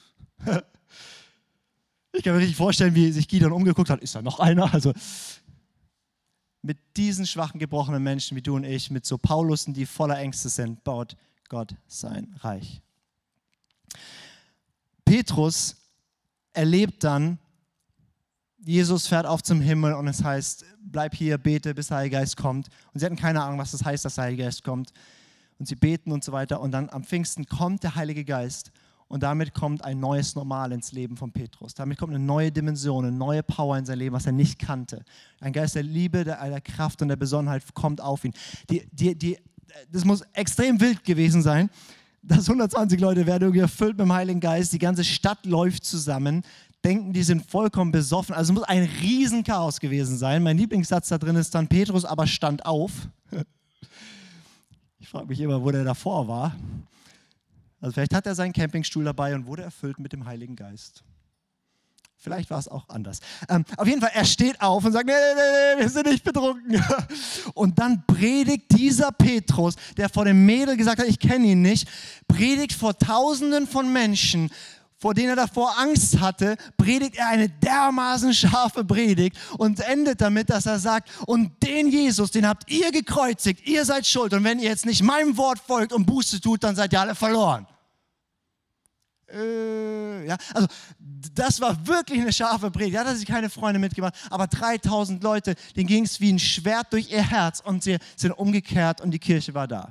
Ich 2.17 2.23
kann 2.23 2.33
mir 2.33 2.39
richtig 2.39 2.55
vorstellen, 2.55 2.95
wie 2.95 3.11
sich 3.11 3.27
Gideon 3.27 3.51
umgeguckt 3.51 3.89
hat. 3.89 4.01
Ist 4.01 4.15
da 4.15 4.21
noch 4.21 4.39
einer? 4.39 4.73
Also 4.73 4.93
mit 6.61 6.77
diesen 6.97 7.27
schwachen, 7.27 7.59
gebrochenen 7.59 8.01
Menschen 8.01 8.35
wie 8.35 8.41
du 8.41 8.55
und 8.55 8.63
ich, 8.63 8.89
mit 8.89 9.05
so 9.05 9.17
Paulusen, 9.17 9.73
die 9.73 9.85
voller 9.85 10.17
Ängste 10.17 10.49
sind, 10.49 10.83
baut 10.83 11.15
Gott 11.47 11.75
sein 11.87 12.35
Reich. 12.39 12.81
Petrus 15.03 15.75
erlebt 16.53 17.03
dann, 17.03 17.37
Jesus 18.57 19.05
fährt 19.05 19.27
auf 19.27 19.43
zum 19.43 19.61
Himmel 19.61 19.93
und 19.93 20.07
es 20.07 20.23
heißt, 20.23 20.65
bleib 20.79 21.13
hier, 21.13 21.37
bete, 21.37 21.75
bis 21.75 21.87
der 21.87 21.97
Heilige 21.97 22.17
Geist 22.17 22.35
kommt. 22.35 22.69
Und 22.93 22.99
sie 22.99 23.05
hatten 23.05 23.15
keine 23.15 23.43
Ahnung, 23.43 23.59
was 23.59 23.71
das 23.71 23.85
heißt, 23.85 24.03
dass 24.03 24.15
der 24.15 24.23
Heilige 24.23 24.43
Geist 24.43 24.63
kommt. 24.63 24.91
Und 25.59 25.67
sie 25.67 25.75
beten 25.75 26.11
und 26.11 26.23
so 26.23 26.31
weiter. 26.31 26.59
Und 26.59 26.71
dann 26.71 26.89
am 26.89 27.03
Pfingsten 27.03 27.45
kommt 27.45 27.83
der 27.83 27.93
Heilige 27.93 28.25
Geist 28.25 28.71
und 29.15 29.23
damit 29.23 29.53
kommt 29.53 29.81
ein 29.81 29.97
neues 30.01 30.35
Normal 30.35 30.73
ins 30.73 30.91
Leben 30.91 31.15
von 31.15 31.31
Petrus. 31.31 31.73
Damit 31.73 31.97
kommt 31.97 32.13
eine 32.13 32.21
neue 32.21 32.51
Dimension, 32.51 33.05
eine 33.05 33.15
neue 33.15 33.43
Power 33.43 33.77
in 33.77 33.85
sein 33.85 33.97
Leben, 33.97 34.13
was 34.13 34.25
er 34.25 34.33
nicht 34.33 34.59
kannte. 34.59 35.05
Ein 35.39 35.53
Geist 35.53 35.75
der 35.75 35.83
Liebe, 35.83 36.25
der, 36.25 36.45
der 36.49 36.59
Kraft 36.59 37.01
und 37.01 37.07
der 37.07 37.15
Besonnenheit 37.15 37.63
kommt 37.73 38.01
auf 38.01 38.25
ihn. 38.25 38.33
Die, 38.69 38.85
die, 38.91 39.15
die, 39.15 39.37
das 39.89 40.03
muss 40.03 40.19
extrem 40.33 40.81
wild 40.81 41.05
gewesen 41.05 41.41
sein. 41.41 41.69
dass 42.23 42.49
120 42.49 42.99
Leute 42.99 43.25
werden 43.25 43.43
irgendwie 43.43 43.61
erfüllt 43.61 43.97
mit 43.97 44.01
dem 44.01 44.11
Heiligen 44.11 44.41
Geist. 44.41 44.73
Die 44.73 44.79
ganze 44.79 45.05
Stadt 45.05 45.45
läuft 45.45 45.85
zusammen. 45.85 46.43
Denken, 46.83 47.13
die 47.13 47.23
sind 47.23 47.49
vollkommen 47.49 47.93
besoffen. 47.93 48.35
Also 48.35 48.51
es 48.51 48.59
muss 48.59 48.67
ein 48.67 48.83
Riesenchaos 49.01 49.79
gewesen 49.79 50.17
sein. 50.17 50.43
Mein 50.43 50.57
Lieblingssatz 50.57 51.07
da 51.07 51.17
drin 51.17 51.37
ist 51.37 51.55
dann: 51.55 51.69
Petrus 51.69 52.03
aber 52.03 52.27
stand 52.27 52.65
auf. 52.65 52.91
Ich 54.99 55.07
frage 55.07 55.27
mich 55.27 55.39
immer, 55.39 55.63
wo 55.63 55.71
der 55.71 55.85
davor 55.85 56.27
war. 56.27 56.53
Also 57.85 57.93
vielleicht 57.93 58.15
hat 58.15 58.25
er 58.25 58.33
seinen 58.33 58.51
Campingstuhl 58.51 59.03
dabei 59.03 59.35
und 59.35 59.45
wurde 59.45 59.61
erfüllt 59.61 59.99
mit 59.99 60.11
dem 60.11 60.25
Heiligen 60.25 60.55
Geist. 60.55 61.03
Vielleicht 62.17 62.49
war 62.49 62.57
es 62.57 62.67
auch 62.67 62.89
anders. 62.89 63.19
Ähm, 63.47 63.63
auf 63.77 63.85
jeden 63.85 64.01
Fall, 64.01 64.09
er 64.11 64.25
steht 64.25 64.59
auf 64.59 64.83
und 64.83 64.91
sagt, 64.91 65.05
nee, 65.05 65.13
nee, 65.13 65.75
nee, 65.75 65.81
wir 65.83 65.89
sind 65.89 66.07
nicht 66.07 66.23
betrunken. 66.23 66.83
Und 67.53 67.77
dann 67.77 68.03
predigt 68.07 68.75
dieser 68.75 69.11
Petrus, 69.11 69.75
der 69.97 70.09
vor 70.09 70.25
dem 70.25 70.47
Mädel 70.47 70.77
gesagt 70.77 70.99
hat, 70.99 71.07
ich 71.07 71.19
kenne 71.19 71.45
ihn 71.45 71.61
nicht, 71.61 71.87
predigt 72.27 72.73
vor 72.73 72.97
Tausenden 72.97 73.67
von 73.67 73.93
Menschen, 73.93 74.49
vor 74.97 75.13
denen 75.13 75.29
er 75.29 75.35
davor 75.35 75.77
Angst 75.77 76.19
hatte, 76.19 76.57
predigt 76.77 77.17
er 77.17 77.27
eine 77.27 77.49
dermaßen 77.49 78.33
scharfe 78.33 78.83
Predigt 78.83 79.37
und 79.59 79.79
endet 79.81 80.21
damit, 80.21 80.49
dass 80.49 80.65
er 80.65 80.79
sagt, 80.79 81.09
und 81.27 81.61
den 81.61 81.89
Jesus, 81.89 82.31
den 82.31 82.47
habt 82.47 82.71
ihr 82.71 82.91
gekreuzigt, 82.91 83.67
ihr 83.67 83.85
seid 83.85 84.07
schuld. 84.07 84.33
Und 84.33 84.43
wenn 84.43 84.57
ihr 84.57 84.69
jetzt 84.69 84.87
nicht 84.87 85.03
meinem 85.03 85.37
Wort 85.37 85.59
folgt 85.59 85.93
und 85.93 86.07
Buße 86.07 86.41
tut, 86.41 86.63
dann 86.63 86.75
seid 86.75 86.91
ihr 86.91 87.01
alle 87.01 87.13
verloren. 87.13 87.67
Äh, 89.31 90.27
ja, 90.27 90.37
also 90.53 90.67
das 90.99 91.59
war 91.59 91.87
wirklich 91.87 92.21
eine 92.21 92.33
scharfe 92.33 92.69
Predigt. 92.71 92.95
Da 92.95 93.05
hat 93.05 93.17
sich 93.17 93.25
keine 93.25 93.49
Freunde 93.49 93.79
mitgemacht, 93.79 94.15
aber 94.29 94.47
3000 94.47 95.23
Leute, 95.23 95.55
denen 95.75 95.87
ging 95.87 96.05
es 96.05 96.19
wie 96.21 96.31
ein 96.31 96.39
Schwert 96.39 96.93
durch 96.93 97.11
ihr 97.11 97.23
Herz 97.23 97.59
und 97.59 97.83
sie 97.83 97.97
sind 98.15 98.31
umgekehrt 98.31 99.01
und 99.01 99.11
die 99.11 99.19
Kirche 99.19 99.53
war 99.53 99.67
da. 99.67 99.89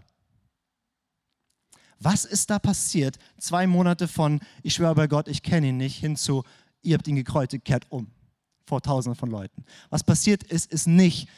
Was 1.98 2.24
ist 2.24 2.50
da 2.50 2.58
passiert? 2.58 3.18
Zwei 3.38 3.66
Monate 3.66 4.08
von, 4.08 4.40
ich 4.62 4.74
schwöre 4.74 4.94
bei 4.94 5.06
Gott, 5.06 5.26
ich 5.26 5.42
kenne 5.42 5.68
ihn 5.68 5.78
nicht, 5.78 5.96
hin 5.96 6.16
zu, 6.16 6.44
ihr 6.82 6.94
habt 6.94 7.08
ihn 7.08 7.16
gekreuzigt, 7.16 7.64
kehrt 7.64 7.86
um. 7.88 8.10
Vor 8.66 8.80
tausenden 8.80 9.18
von 9.18 9.30
Leuten. 9.30 9.64
Was 9.90 10.02
passiert 10.02 10.42
ist, 10.44 10.72
ist 10.72 10.86
nicht, 10.86 11.28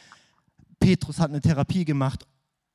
Petrus 0.79 1.19
hat 1.19 1.29
eine 1.29 1.41
Therapie 1.41 1.83
gemacht 1.83 2.25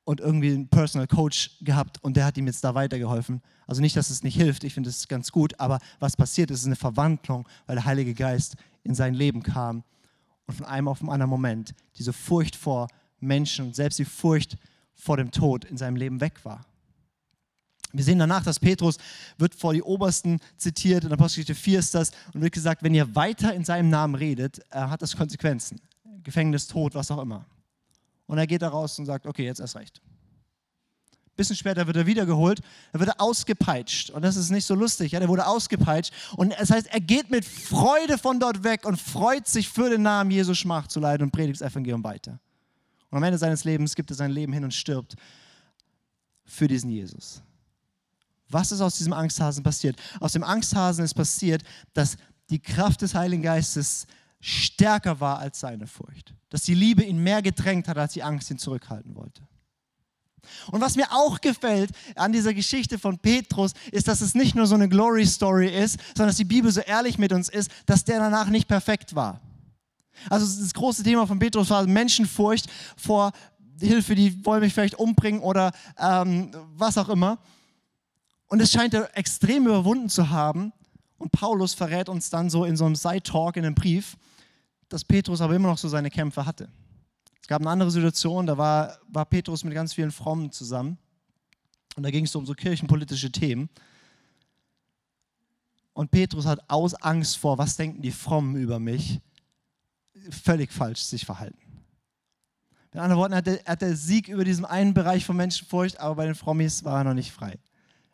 und 0.04 0.20
irgendwie 0.20 0.52
einen 0.52 0.68
Personal 0.68 1.06
Coach 1.06 1.58
gehabt 1.60 2.02
und 2.02 2.16
der 2.16 2.24
hat 2.24 2.36
ihm 2.36 2.46
jetzt 2.46 2.64
da 2.64 2.74
weitergeholfen. 2.74 3.40
Also 3.66 3.80
nicht, 3.80 3.96
dass 3.96 4.10
es 4.10 4.22
nicht 4.22 4.36
hilft, 4.36 4.64
ich 4.64 4.74
finde 4.74 4.90
es 4.90 5.08
ganz 5.08 5.30
gut, 5.30 5.58
aber 5.60 5.78
was 6.00 6.16
passiert 6.16 6.50
ist, 6.50 6.60
ist 6.60 6.66
eine 6.66 6.76
Verwandlung, 6.76 7.48
weil 7.66 7.76
der 7.76 7.84
Heilige 7.84 8.14
Geist 8.14 8.56
in 8.82 8.94
sein 8.94 9.14
Leben 9.14 9.42
kam 9.42 9.84
Und 10.46 10.54
von 10.54 10.66
einem 10.66 10.88
auf 10.88 10.98
den 10.98 11.08
anderen 11.08 11.30
Moment 11.30 11.74
diese 11.96 12.12
Furcht 12.12 12.56
vor 12.56 12.88
Menschen 13.20 13.66
und 13.66 13.76
selbst 13.76 13.98
die 13.98 14.04
Furcht 14.04 14.56
vor 14.94 15.16
dem 15.16 15.30
Tod 15.30 15.64
in 15.64 15.76
seinem 15.76 15.96
Leben 15.96 16.20
weg 16.20 16.44
war. 16.44 16.66
Wir 17.92 18.04
sehen 18.04 18.18
danach, 18.18 18.42
dass 18.42 18.58
Petrus 18.58 18.96
wird 19.36 19.54
vor 19.54 19.74
die 19.74 19.82
Obersten 19.82 20.40
zitiert, 20.56 21.04
in 21.04 21.12
Apostelgeschichte 21.12 21.54
4 21.54 21.78
ist 21.78 21.94
das, 21.94 22.10
und 22.32 22.40
wird 22.40 22.52
gesagt, 22.52 22.82
wenn 22.82 22.94
ihr 22.94 23.14
weiter 23.14 23.54
in 23.54 23.64
seinem 23.64 23.90
Namen 23.90 24.14
redet, 24.14 24.60
äh, 24.70 24.78
hat 24.78 25.02
das 25.02 25.14
Konsequenzen. 25.14 25.80
Gefängnis, 26.22 26.66
Tod, 26.66 26.94
was 26.94 27.10
auch 27.10 27.20
immer. 27.20 27.44
Und 28.32 28.38
er 28.38 28.46
geht 28.46 28.62
da 28.62 28.70
raus 28.70 28.98
und 28.98 29.04
sagt, 29.04 29.26
okay, 29.26 29.44
jetzt 29.44 29.60
erst 29.60 29.76
recht. 29.76 30.00
Ein 31.12 31.36
bisschen 31.36 31.54
später 31.54 31.86
wird 31.86 31.98
er 31.98 32.06
wiedergeholt, 32.06 32.60
da 32.90 32.98
wird 32.98 33.10
er 33.10 33.20
ausgepeitscht. 33.20 34.08
Und 34.08 34.22
das 34.22 34.36
ist 34.36 34.48
nicht 34.48 34.64
so 34.64 34.74
lustig, 34.74 35.12
ja, 35.12 35.20
der 35.20 35.28
wurde 35.28 35.46
ausgepeitscht. 35.46 36.14
Und 36.38 36.54
das 36.58 36.70
heißt, 36.70 36.86
er 36.86 37.00
geht 37.00 37.30
mit 37.30 37.44
Freude 37.44 38.16
von 38.16 38.40
dort 38.40 38.64
weg 38.64 38.86
und 38.86 38.98
freut 38.98 39.46
sich 39.46 39.68
für 39.68 39.90
den 39.90 40.00
Namen 40.00 40.30
Jesus 40.30 40.56
Schmach 40.56 40.86
zu 40.86 40.98
leiden 40.98 41.24
und 41.24 41.30
predigt 41.30 41.60
das 41.60 41.70
Evangelium 41.70 42.02
weiter. 42.04 42.40
Und 43.10 43.18
am 43.18 43.22
Ende 43.22 43.36
seines 43.36 43.64
Lebens 43.64 43.94
gibt 43.94 44.08
er 44.08 44.16
sein 44.16 44.30
Leben 44.30 44.54
hin 44.54 44.64
und 44.64 44.72
stirbt 44.72 45.14
für 46.46 46.68
diesen 46.68 46.88
Jesus. 46.88 47.42
Was 48.48 48.72
ist 48.72 48.80
aus 48.80 48.96
diesem 48.96 49.12
Angsthasen 49.12 49.62
passiert? 49.62 49.96
Aus 50.20 50.32
dem 50.32 50.42
Angsthasen 50.42 51.04
ist 51.04 51.12
passiert, 51.12 51.64
dass 51.92 52.16
die 52.48 52.60
Kraft 52.60 53.02
des 53.02 53.14
Heiligen 53.14 53.42
Geistes 53.42 54.06
stärker 54.42 55.20
war 55.20 55.38
als 55.38 55.60
seine 55.60 55.86
Furcht. 55.86 56.34
Dass 56.50 56.64
die 56.64 56.74
Liebe 56.74 57.02
ihn 57.02 57.22
mehr 57.22 57.40
gedrängt 57.40 57.88
hat, 57.88 57.96
als 57.96 58.12
die 58.12 58.22
Angst 58.22 58.50
ihn 58.50 58.58
zurückhalten 58.58 59.14
wollte. 59.14 59.42
Und 60.72 60.80
was 60.80 60.96
mir 60.96 61.06
auch 61.12 61.40
gefällt 61.40 61.92
an 62.16 62.32
dieser 62.32 62.52
Geschichte 62.52 62.98
von 62.98 63.16
Petrus, 63.18 63.72
ist, 63.92 64.08
dass 64.08 64.20
es 64.20 64.34
nicht 64.34 64.56
nur 64.56 64.66
so 64.66 64.74
eine 64.74 64.88
Glory 64.88 65.24
Story 65.24 65.68
ist, 65.68 65.98
sondern 66.08 66.28
dass 66.28 66.36
die 66.36 66.44
Bibel 66.44 66.70
so 66.70 66.80
ehrlich 66.80 67.16
mit 67.16 67.32
uns 67.32 67.48
ist, 67.48 67.70
dass 67.86 68.04
der 68.04 68.18
danach 68.18 68.48
nicht 68.48 68.66
perfekt 68.66 69.14
war. 69.14 69.40
Also 70.28 70.44
das 70.60 70.74
große 70.74 71.04
Thema 71.04 71.26
von 71.26 71.38
Petrus 71.38 71.70
war 71.70 71.86
Menschenfurcht 71.86 72.66
vor 72.96 73.32
Hilfe, 73.80 74.16
die 74.16 74.44
wollen 74.44 74.60
mich 74.60 74.74
vielleicht 74.74 74.96
umbringen 74.96 75.40
oder 75.40 75.72
ähm, 75.98 76.50
was 76.74 76.98
auch 76.98 77.08
immer. 77.08 77.38
Und 78.48 78.60
es 78.60 78.72
scheint 78.72 78.94
er 78.94 79.16
extrem 79.16 79.66
überwunden 79.66 80.08
zu 80.08 80.28
haben. 80.28 80.72
Und 81.18 81.30
Paulus 81.30 81.72
verrät 81.72 82.08
uns 82.08 82.30
dann 82.30 82.50
so 82.50 82.64
in 82.64 82.76
so 82.76 82.84
einem 82.84 82.96
Side-Talk 82.96 83.56
in 83.56 83.64
einem 83.64 83.76
Brief, 83.76 84.16
dass 84.92 85.04
Petrus 85.04 85.40
aber 85.40 85.54
immer 85.54 85.68
noch 85.68 85.78
so 85.78 85.88
seine 85.88 86.10
Kämpfe 86.10 86.44
hatte. 86.44 86.68
Es 87.40 87.48
gab 87.48 87.60
eine 87.60 87.70
andere 87.70 87.90
Situation, 87.90 88.46
da 88.46 88.56
war, 88.56 88.98
war 89.08 89.24
Petrus 89.24 89.64
mit 89.64 89.74
ganz 89.74 89.94
vielen 89.94 90.12
Frommen 90.12 90.52
zusammen. 90.52 90.98
Und 91.96 92.02
da 92.02 92.10
ging 92.10 92.24
es 92.24 92.34
um 92.34 92.46
so 92.46 92.54
kirchenpolitische 92.54 93.32
Themen. 93.32 93.68
Und 95.92 96.10
Petrus 96.10 96.46
hat 96.46 96.60
aus 96.68 96.94
Angst 96.94 97.36
vor, 97.36 97.58
was 97.58 97.76
denken 97.76 98.00
die 98.00 98.12
Frommen 98.12 98.56
über 98.56 98.78
mich, 98.78 99.20
völlig 100.30 100.72
falsch 100.72 101.00
sich 101.00 101.26
verhalten. 101.26 101.58
Mit 102.92 103.02
anderen 103.02 103.20
Worten 103.20 103.34
hat 103.34 103.48
er, 103.48 103.64
hat 103.64 103.82
der 103.82 103.96
Sieg 103.96 104.28
über 104.28 104.44
diesen 104.44 104.64
einen 104.64 104.94
Bereich 104.94 105.24
von 105.24 105.36
Menschenfurcht, 105.36 105.98
aber 105.98 106.16
bei 106.16 106.26
den 106.26 106.34
Frommis 106.34 106.84
war 106.84 106.98
er 106.98 107.04
noch 107.04 107.14
nicht 107.14 107.32
frei. 107.32 107.58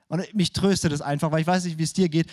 Und 0.09 0.35
mich 0.35 0.53
tröstet 0.53 0.93
es 0.93 1.01
einfach, 1.01 1.31
weil 1.31 1.41
ich 1.41 1.47
weiß 1.47 1.65
nicht, 1.65 1.79
wie 1.79 1.83
es 1.83 1.93
dir 1.93 2.09
geht. 2.09 2.31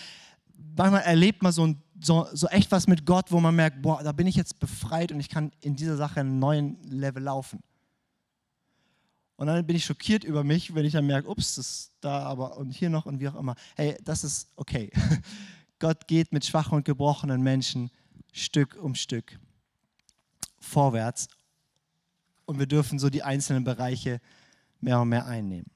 Manchmal 0.78 1.02
erlebt 1.02 1.44
man 1.44 1.52
so, 1.52 1.66
ein, 1.68 1.82
so, 2.00 2.28
so 2.34 2.48
echt 2.48 2.72
was 2.72 2.88
mit 2.88 3.06
Gott, 3.06 3.32
wo 3.32 3.40
man 3.40 3.56
merkt, 3.56 3.82
boah, 3.82 4.04
da 4.04 4.12
bin 4.12 4.28
ich 4.28 4.36
jetzt 4.36 4.60
befreit 4.60 5.12
und 5.12 5.20
ich 5.20 5.30
kann 5.30 5.52
in 5.62 5.76
dieser 5.76 5.98
Sache 5.98 6.20
einen 6.20 6.40
neuen 6.40 6.82
Level 6.84 7.24
laufen. 7.24 7.62
Und 9.38 9.48
dann 9.48 9.66
bin 9.66 9.76
ich 9.76 9.86
schockiert 9.86 10.24
über 10.24 10.44
mich, 10.44 10.76
wenn 10.76 10.86
ich 10.86 10.94
dann 10.94 11.06
merke, 11.06 11.30
ups, 11.30 11.56
das 11.56 11.68
ist 11.68 11.94
da 12.00 12.24
aber 12.24 12.58
und 12.58 12.72
hier 12.72 12.90
noch 12.90 13.06
und 13.06 13.20
wie 13.20 13.28
auch 13.28 13.36
immer. 13.36 13.56
Hey, 13.76 13.98
das 14.04 14.24
ist 14.24 14.50
okay. 14.56 14.92
Gott 15.80 16.08
geht 16.08 16.32
mit 16.32 16.46
schwachen 16.46 16.78
und 16.78 16.86
gebrochenen 16.86 17.42
Menschen 17.42 17.92
Stück 18.32 18.78
um 18.82 18.96
Stück 18.96 19.40
vorwärts 20.60 21.28
und 22.46 22.60
wir 22.60 22.66
dürfen 22.66 22.98
so 22.98 23.10
die 23.10 23.24
einzelnen 23.24 23.64
Bereiche 23.64 24.22
mehr 24.80 25.02
und 25.02 25.10
mehr 25.10 25.26
einnehmen. 25.26 25.70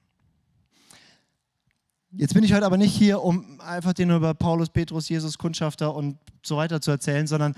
Jetzt 2.11 2.33
bin 2.33 2.43
ich 2.43 2.53
heute 2.53 2.65
aber 2.65 2.77
nicht 2.77 2.95
hier, 2.95 3.21
um 3.21 3.61
einfach 3.61 3.93
nur 3.99 4.17
über 4.17 4.33
Paulus, 4.33 4.69
Petrus, 4.69 5.09
Jesus, 5.09 5.37
Kundschafter 5.37 5.93
und 5.93 6.17
so 6.43 6.57
weiter 6.57 6.81
zu 6.81 6.89
erzählen, 6.89 7.27
sondern 7.27 7.53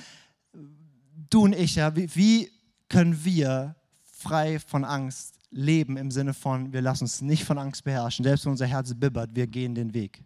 du 1.30 1.44
und 1.44 1.56
ich, 1.56 1.76
ja, 1.76 1.96
wie, 1.96 2.14
wie 2.16 2.52
können 2.90 3.24
wir 3.24 3.76
frei 4.04 4.60
von 4.60 4.84
Angst 4.84 5.36
leben 5.52 5.96
im 5.96 6.12
Sinne 6.12 6.34
von, 6.34 6.74
wir 6.74 6.82
lassen 6.82 7.06
uns 7.06 7.22
nicht 7.22 7.46
von 7.46 7.58
Angst 7.58 7.86
beherrschen, 7.86 8.24
selbst 8.24 8.44
wenn 8.46 8.52
unser 8.52 8.68
Herz 8.68 8.94
bibbert, 8.94 9.30
wir 9.34 9.48
gehen 9.48 9.74
den 9.74 9.94
Weg. 9.94 10.22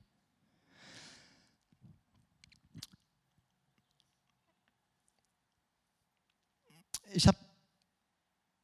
Ich 7.13 7.27
habe 7.27 7.38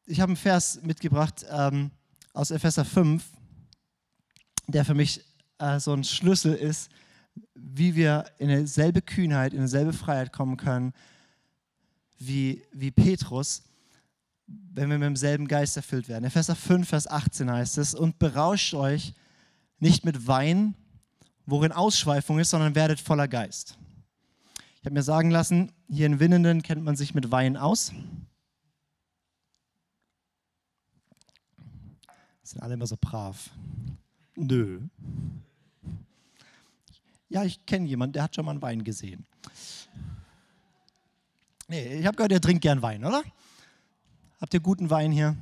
ich 0.07 0.19
hab 0.19 0.27
einen 0.27 0.37
Vers 0.37 0.81
mitgebracht 0.81 1.45
ähm, 1.51 1.91
aus 2.33 2.49
Epheser 2.49 2.83
5, 2.83 3.23
der 4.67 4.83
für 4.83 4.95
mich 4.95 5.23
äh, 5.61 5.79
so 5.79 5.93
ein 5.93 6.03
Schlüssel 6.03 6.53
ist, 6.53 6.89
wie 7.53 7.95
wir 7.95 8.25
in 8.37 8.49
dieselbe 8.49 9.01
Kühnheit, 9.01 9.53
in 9.53 9.61
dieselbe 9.61 9.93
Freiheit 9.93 10.33
kommen 10.33 10.57
können 10.57 10.93
wie, 12.21 12.63
wie 12.71 12.91
Petrus, 12.91 13.63
wenn 14.47 14.89
wir 14.89 14.97
mit 14.97 15.05
demselben 15.07 15.47
Geist 15.47 15.75
erfüllt 15.75 16.07
werden. 16.07 16.25
Epheser 16.25 16.55
5, 16.55 16.87
Vers 16.87 17.07
18 17.07 17.49
heißt 17.49 17.77
es, 17.77 17.95
und 17.95 18.19
berauscht 18.19 18.73
euch 18.73 19.13
nicht 19.79 20.05
mit 20.05 20.27
Wein, 20.27 20.75
worin 21.45 21.71
Ausschweifung 21.71 22.39
ist, 22.39 22.51
sondern 22.51 22.75
werdet 22.75 22.99
voller 22.99 23.27
Geist. 23.27 23.77
Ich 24.79 24.85
habe 24.85 24.93
mir 24.93 25.03
sagen 25.03 25.31
lassen, 25.31 25.71
hier 25.89 26.05
in 26.05 26.19
Winnenden 26.19 26.61
kennt 26.61 26.83
man 26.83 26.95
sich 26.95 27.13
mit 27.13 27.31
Wein 27.31 27.57
aus. 27.57 27.91
Sind 32.43 32.61
alle 32.61 32.73
immer 32.73 32.87
so 32.87 32.97
brav. 32.99 33.49
Nö. 34.35 34.81
Ja, 37.31 37.45
ich 37.45 37.65
kenne 37.65 37.87
jemanden, 37.87 38.11
der 38.11 38.23
hat 38.23 38.35
schon 38.35 38.43
mal 38.43 38.51
einen 38.51 38.61
Wein 38.61 38.83
gesehen. 38.83 39.25
Nee, 41.69 41.99
ich 41.99 42.05
habe 42.05 42.17
gehört, 42.17 42.33
ihr 42.33 42.41
trinkt 42.41 42.61
gern 42.61 42.81
Wein, 42.81 43.05
oder? 43.05 43.23
Habt 44.41 44.53
ihr 44.53 44.59
guten 44.59 44.89
Wein 44.89 45.13
hier? 45.13 45.37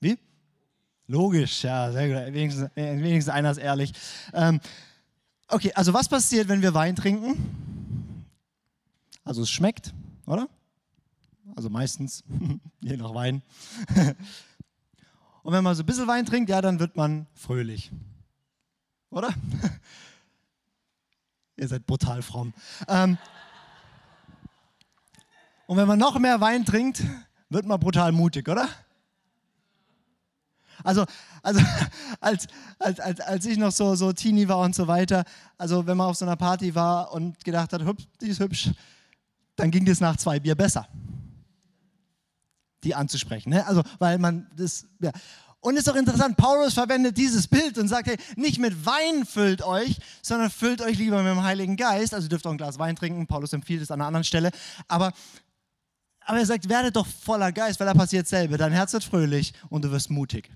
Wie? 0.00 0.18
Logisch, 1.06 1.64
ja, 1.64 1.90
sehr 1.90 2.08
gut. 2.08 2.34
Wenigstens, 2.34 2.68
wenigstens 2.74 3.32
einer 3.32 3.50
ist 3.52 3.56
ehrlich. 3.56 3.94
Ähm, 4.34 4.60
okay, 5.48 5.72
also 5.72 5.94
was 5.94 6.10
passiert, 6.10 6.48
wenn 6.48 6.60
wir 6.60 6.74
Wein 6.74 6.94
trinken? 6.94 8.34
Also 9.24 9.40
es 9.40 9.50
schmeckt, 9.50 9.94
oder? 10.26 10.46
Also 11.56 11.70
meistens, 11.70 12.22
je 12.82 12.98
nach 12.98 13.14
Wein. 13.14 13.40
Und 15.42 15.54
wenn 15.54 15.64
man 15.64 15.74
so 15.74 15.82
ein 15.82 15.86
bisschen 15.86 16.06
Wein 16.06 16.26
trinkt, 16.26 16.50
ja, 16.50 16.60
dann 16.60 16.78
wird 16.78 16.96
man 16.96 17.26
fröhlich 17.34 17.90
oder? 19.12 19.32
Ihr 21.56 21.68
seid 21.68 21.86
brutal 21.86 22.22
fromm. 22.22 22.52
Ähm, 22.88 23.18
und 25.66 25.76
wenn 25.76 25.86
man 25.86 25.98
noch 25.98 26.18
mehr 26.18 26.40
Wein 26.40 26.64
trinkt, 26.64 27.02
wird 27.48 27.66
man 27.66 27.78
brutal 27.78 28.10
mutig, 28.12 28.48
oder? 28.48 28.68
Also, 30.82 31.04
also 31.42 31.60
als, 32.20 32.46
als, 32.78 33.00
als, 33.00 33.20
als 33.20 33.46
ich 33.46 33.58
noch 33.58 33.70
so, 33.70 33.94
so 33.94 34.12
Teenie 34.12 34.48
war 34.48 34.58
und 34.58 34.74
so 34.74 34.88
weiter, 34.88 35.24
also 35.58 35.86
wenn 35.86 35.96
man 35.96 36.08
auf 36.08 36.16
so 36.16 36.24
einer 36.24 36.36
Party 36.36 36.74
war 36.74 37.12
und 37.12 37.44
gedacht 37.44 37.72
hat, 37.72 37.82
die 38.20 38.28
ist 38.28 38.40
hübsch, 38.40 38.70
dann 39.56 39.70
ging 39.70 39.84
das 39.84 40.00
nach 40.00 40.16
zwei 40.16 40.40
Bier 40.40 40.54
besser, 40.54 40.88
die 42.82 42.94
anzusprechen. 42.94 43.50
Ne? 43.50 43.66
Also, 43.66 43.82
weil 43.98 44.18
man 44.18 44.50
das, 44.56 44.86
ja. 45.00 45.12
Und 45.62 45.76
ist 45.76 45.86
doch 45.86 45.94
interessant, 45.94 46.36
Paulus 46.36 46.74
verwendet 46.74 47.16
dieses 47.16 47.46
Bild 47.46 47.78
und 47.78 47.86
sagt, 47.86 48.08
hey, 48.08 48.16
nicht 48.34 48.58
mit 48.58 48.84
Wein 48.84 49.24
füllt 49.24 49.62
euch, 49.62 49.96
sondern 50.20 50.50
füllt 50.50 50.82
euch 50.82 50.98
lieber 50.98 51.22
mit 51.22 51.30
dem 51.30 51.44
Heiligen 51.44 51.76
Geist. 51.76 52.12
Also 52.12 52.26
ihr 52.26 52.30
dürft 52.30 52.44
auch 52.48 52.50
ein 52.50 52.56
Glas 52.58 52.80
Wein 52.80 52.96
trinken, 52.96 53.28
Paulus 53.28 53.52
empfiehlt 53.52 53.80
es 53.80 53.92
an 53.92 54.00
einer 54.00 54.08
anderen 54.08 54.24
Stelle. 54.24 54.50
Aber, 54.88 55.12
aber 56.22 56.38
er 56.38 56.46
sagt, 56.46 56.68
werde 56.68 56.90
doch 56.90 57.06
voller 57.06 57.52
Geist, 57.52 57.78
weil 57.78 57.86
da 57.86 57.94
passiert 57.94 58.26
selber. 58.26 58.58
Dein 58.58 58.72
Herz 58.72 58.92
wird 58.92 59.04
fröhlich 59.04 59.54
und 59.70 59.84
du 59.84 59.92
wirst 59.92 60.10
mutig. 60.10 60.50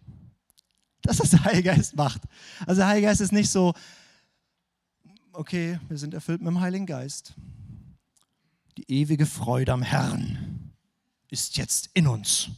Das 1.02 1.20
ist, 1.20 1.20
was 1.20 1.30
der 1.30 1.44
Heilige 1.44 1.70
Geist 1.70 1.94
macht. 1.94 2.22
Also 2.66 2.80
der 2.80 2.88
Heilige 2.88 3.06
Geist 3.06 3.20
ist 3.20 3.32
nicht 3.32 3.48
so, 3.48 3.74
okay, 5.32 5.78
wir 5.88 5.98
sind 5.98 6.14
erfüllt 6.14 6.40
mit 6.40 6.48
dem 6.48 6.60
Heiligen 6.60 6.86
Geist. 6.86 7.34
Die 8.76 8.90
ewige 8.90 9.24
Freude 9.24 9.72
am 9.72 9.82
Herrn 9.82 10.72
ist 11.30 11.56
jetzt 11.58 11.90
in 11.94 12.08
uns, 12.08 12.48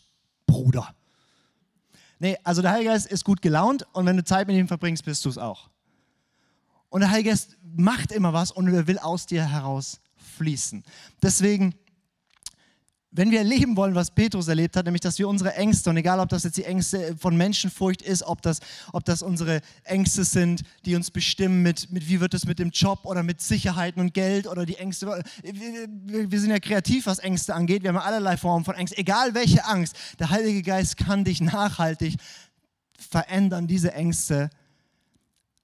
Bruder. 0.47 0.95
Nee, 2.19 2.37
also 2.43 2.63
der 2.63 2.73
Heilige 2.73 2.91
Geist 2.91 3.07
ist 3.07 3.25
gut 3.25 3.43
gelaunt 3.43 3.87
und 3.93 4.07
wenn 4.07 4.17
du 4.17 4.25
Zeit 4.25 4.47
mit 4.47 4.57
ihm 4.57 4.69
verbringst, 4.69 5.05
bist 5.05 5.25
du 5.25 5.29
es 5.29 5.39
auch. 5.39 5.69
Und 6.89 7.01
der 7.01 7.11
Heilige 7.11 7.31
Geist 7.31 7.57
macht 7.77 8.13
immer 8.13 8.33
was 8.33 8.51
und 8.51 8.73
er 8.73 8.87
will 8.87 8.99
aus 8.99 9.27
dir 9.27 9.45
heraus 9.45 10.01
fließen. 10.17 10.83
Deswegen 11.23 11.75
wenn 13.11 13.31
wir 13.31 13.39
erleben 13.39 13.77
wollen, 13.77 13.95
was 13.95 14.11
Petrus 14.11 14.49
erlebt 14.49 14.77
hat, 14.77 14.85
nämlich 14.85 15.01
dass 15.01 15.19
wir 15.19 15.29
unsere 15.29 15.55
Ängste, 15.55 15.89
und 15.89 15.97
egal 15.97 16.21
ob 16.21 16.29
das 16.29 16.45
jetzt 16.45 16.59
die 16.59 16.65
Ängste 16.65 17.17
von 17.17 17.37
Menschenfurcht 17.37 18.03
ist, 18.03 18.23
ob 18.23 18.43
das, 18.43 18.61
ob 18.93 19.05
das 19.07 19.23
unsere 19.23 19.63
Ängste 19.85 20.25
sind, 20.25 20.63
die 20.85 20.95
uns 20.95 21.11
bestimmen, 21.11 21.63
mit, 21.63 21.91
mit 21.91 22.09
wie 22.09 22.21
wird 22.21 22.35
es 22.35 22.45
mit 22.45 22.59
dem 22.59 22.71
Job 22.71 23.01
oder 23.05 23.23
mit 23.23 23.41
Sicherheiten 23.41 24.01
und 24.01 24.13
Geld 24.13 24.47
oder 24.47 24.67
die 24.67 24.77
Ängste. 24.77 25.23
Wir, 25.43 26.31
wir 26.31 26.41
sind 26.41 26.51
ja 26.51 26.59
kreativ, 26.59 27.07
was 27.07 27.19
Ängste 27.19 27.55
angeht. 27.55 27.83
Wir 27.83 27.91
haben 27.91 27.99
allerlei 27.99 28.37
Formen 28.37 28.65
von 28.65 28.75
Ängsten. 28.75 29.01
Egal 29.01 29.35
welche 29.35 29.65
Angst, 29.65 29.97
der 30.19 30.29
Heilige 30.29 30.63
Geist 30.63 30.99
kann 30.99 31.25
dich 31.25 31.41
nachhaltig 31.41 32.17
verändern, 32.99 33.67
diese 33.67 33.95
Ängste 33.95 34.51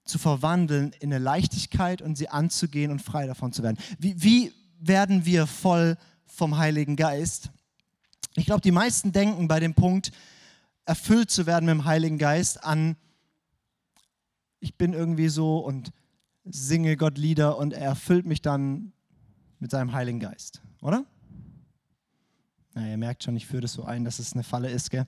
zu 0.04 0.18
verwandeln 0.18 0.92
in 1.00 1.12
eine 1.12 1.22
Leichtigkeit 1.22 2.00
und 2.00 2.16
sie 2.16 2.28
anzugehen 2.28 2.90
und 2.90 3.02
frei 3.02 3.26
davon 3.26 3.52
zu 3.52 3.62
werden. 3.62 3.76
Wie, 3.98 4.22
wie 4.22 4.52
werden 4.78 5.26
wir 5.26 5.46
voll 5.46 5.96
vom 6.26 6.58
Heiligen 6.58 6.96
Geist. 6.96 7.50
Ich 8.36 8.46
glaube, 8.46 8.60
die 8.60 8.72
meisten 8.72 9.12
denken 9.12 9.48
bei 9.48 9.60
dem 9.60 9.74
Punkt, 9.74 10.10
erfüllt 10.84 11.30
zu 11.30 11.46
werden 11.46 11.66
mit 11.66 11.74
dem 11.74 11.84
Heiligen 11.84 12.18
Geist 12.18 12.62
an, 12.64 12.96
ich 14.60 14.76
bin 14.76 14.92
irgendwie 14.94 15.28
so 15.28 15.58
und 15.58 15.92
singe 16.44 16.96
Gott 16.96 17.18
Lieder 17.18 17.58
und 17.58 17.72
er 17.72 17.86
erfüllt 17.86 18.26
mich 18.26 18.42
dann 18.42 18.92
mit 19.58 19.70
seinem 19.70 19.92
Heiligen 19.92 20.20
Geist, 20.20 20.62
oder? 20.80 21.04
Na, 22.74 22.88
ihr 22.88 22.96
merkt 22.96 23.22
schon, 23.22 23.36
ich 23.36 23.46
führe 23.46 23.62
das 23.62 23.72
so 23.72 23.84
ein, 23.84 24.04
dass 24.04 24.18
es 24.18 24.32
eine 24.32 24.42
Falle 24.42 24.70
ist, 24.70 24.90
gell? 24.90 25.06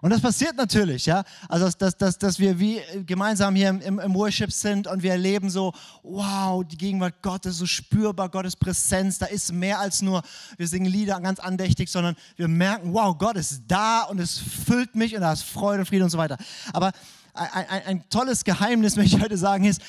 Und 0.00 0.10
das 0.10 0.20
passiert 0.20 0.56
natürlich, 0.56 1.06
ja. 1.06 1.24
Also, 1.48 1.68
dass, 1.78 1.96
dass, 1.96 2.18
dass 2.18 2.38
wir 2.38 2.58
wie 2.58 2.80
gemeinsam 3.04 3.54
hier 3.54 3.68
im, 3.68 3.98
im 3.98 4.14
Worship 4.14 4.52
sind 4.52 4.86
und 4.86 5.02
wir 5.02 5.12
erleben 5.12 5.50
so, 5.50 5.72
wow, 6.02 6.64
die 6.64 6.76
Gegenwart 6.76 7.20
Gottes 7.22 7.58
so 7.58 7.66
spürbar, 7.66 8.28
Gottes 8.28 8.54
Präsenz, 8.54 9.18
da 9.18 9.26
ist 9.26 9.52
mehr 9.52 9.80
als 9.80 10.00
nur, 10.00 10.22
wir 10.56 10.68
singen 10.68 10.90
Lieder 10.90 11.20
ganz 11.20 11.40
andächtig, 11.40 11.90
sondern 11.90 12.14
wir 12.36 12.46
merken, 12.46 12.92
wow, 12.92 13.16
Gott 13.16 13.36
ist 13.36 13.62
da 13.66 14.02
und 14.02 14.20
es 14.20 14.38
füllt 14.38 14.94
mich 14.94 15.14
und 15.16 15.22
da 15.22 15.32
ist 15.32 15.42
Freude 15.42 15.80
und 15.80 15.86
Friede 15.86 16.04
und 16.04 16.10
so 16.10 16.18
weiter. 16.18 16.38
Aber 16.72 16.92
ein, 17.34 17.66
ein, 17.68 17.82
ein 17.86 18.08
tolles 18.08 18.44
Geheimnis, 18.44 18.96
möchte 18.96 19.16
ich 19.16 19.22
heute 19.22 19.36
sagen, 19.36 19.64
ist, 19.64 19.82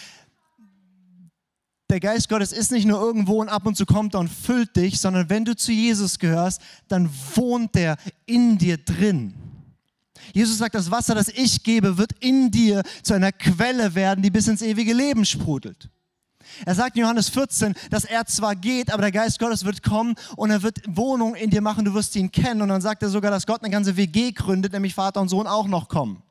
der 1.91 1.99
Geist 1.99 2.29
Gottes 2.29 2.51
ist 2.51 2.71
nicht 2.71 2.85
nur 2.85 2.99
irgendwo 2.99 3.41
und 3.41 3.49
ab 3.49 3.65
und 3.65 3.75
zu 3.75 3.85
kommt 3.85 4.13
er 4.13 4.19
und 4.19 4.29
füllt 4.29 4.75
dich, 4.75 4.99
sondern 4.99 5.29
wenn 5.29 5.43
du 5.43 5.55
zu 5.55 5.71
Jesus 5.71 6.19
gehörst, 6.19 6.61
dann 6.87 7.09
wohnt 7.35 7.75
er 7.75 7.97
in 8.27 8.59
dir 8.59 8.77
drin. 8.77 9.33
Jesus 10.33 10.57
sagt, 10.57 10.75
das 10.75 10.91
Wasser, 10.91 11.15
das 11.15 11.29
ich 11.29 11.63
gebe, 11.63 11.97
wird 11.97 12.11
in 12.19 12.51
dir 12.51 12.83
zu 13.03 13.13
einer 13.13 13.31
Quelle 13.31 13.95
werden, 13.95 14.21
die 14.21 14.29
bis 14.29 14.47
ins 14.47 14.61
ewige 14.61 14.93
Leben 14.93 15.25
sprudelt. 15.25 15.89
Er 16.65 16.75
sagt 16.75 16.95
in 16.95 17.03
Johannes 17.03 17.29
14, 17.29 17.73
dass 17.89 18.05
er 18.05 18.25
zwar 18.25 18.55
geht, 18.55 18.91
aber 18.91 19.01
der 19.03 19.11
Geist 19.11 19.39
Gottes 19.39 19.65
wird 19.65 19.83
kommen 19.83 20.15
und 20.35 20.49
er 20.49 20.63
wird 20.63 20.81
Wohnung 20.87 21.35
in 21.35 21.49
dir 21.49 21.61
machen, 21.61 21.85
du 21.85 21.93
wirst 21.93 22.15
ihn 22.15 22.31
kennen. 22.31 22.61
Und 22.61 22.69
dann 22.69 22.81
sagt 22.81 23.03
er 23.03 23.09
sogar, 23.09 23.31
dass 23.31 23.45
Gott 23.45 23.61
eine 23.61 23.71
ganze 23.71 23.95
WG 23.95 24.31
gründet, 24.31 24.73
nämlich 24.73 24.95
Vater 24.95 25.21
und 25.21 25.29
Sohn 25.29 25.47
auch 25.47 25.67
noch 25.67 25.87
kommen. 25.89 26.23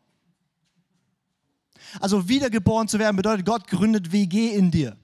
Also 2.01 2.29
wiedergeboren 2.29 2.89
zu 2.89 2.99
werden 2.99 3.17
bedeutet, 3.17 3.47
Gott 3.47 3.67
gründet 3.67 4.13
WG 4.13 4.55
in 4.55 4.71
dir. 4.71 4.97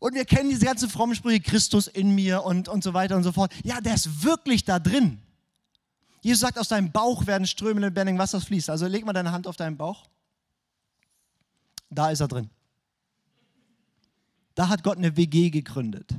Und 0.00 0.14
wir 0.14 0.24
kennen 0.24 0.48
diese 0.48 0.64
ganzen 0.64 0.88
frommen 0.88 1.14
Sprüche, 1.14 1.40
Christus 1.40 1.88
in 1.88 2.14
mir 2.14 2.42
und, 2.42 2.68
und 2.68 2.82
so 2.82 2.94
weiter 2.94 3.16
und 3.16 3.22
so 3.22 3.32
fort. 3.32 3.52
Ja, 3.64 3.80
der 3.80 3.94
ist 3.94 4.24
wirklich 4.24 4.64
da 4.64 4.78
drin. 4.78 5.20
Jesus 6.20 6.40
sagt, 6.40 6.58
aus 6.58 6.68
deinem 6.68 6.90
Bauch 6.90 7.26
werden 7.26 7.46
Ströme 7.46 7.80
lebendigen 7.80 8.18
Wassers 8.18 8.44
fließen. 8.44 8.72
Also 8.72 8.86
leg 8.86 9.04
mal 9.04 9.12
deine 9.12 9.32
Hand 9.32 9.46
auf 9.46 9.56
deinen 9.56 9.76
Bauch. 9.76 10.06
Da 11.90 12.10
ist 12.10 12.20
er 12.20 12.28
drin. 12.28 12.50
Da 14.54 14.68
hat 14.68 14.82
Gott 14.82 14.98
eine 14.98 15.16
WG 15.16 15.50
gegründet. 15.50 16.14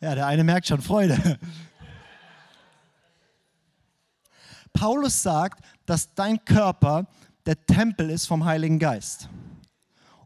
Ja, 0.00 0.14
der 0.14 0.26
eine 0.26 0.44
merkt 0.44 0.66
schon 0.66 0.82
Freude. 0.82 1.38
Paulus 4.72 5.22
sagt, 5.22 5.64
dass 5.86 6.12
dein 6.14 6.44
Körper 6.44 7.06
der 7.46 7.64
Tempel 7.64 8.10
ist 8.10 8.26
vom 8.26 8.44
Heiligen 8.44 8.78
Geist. 8.78 9.28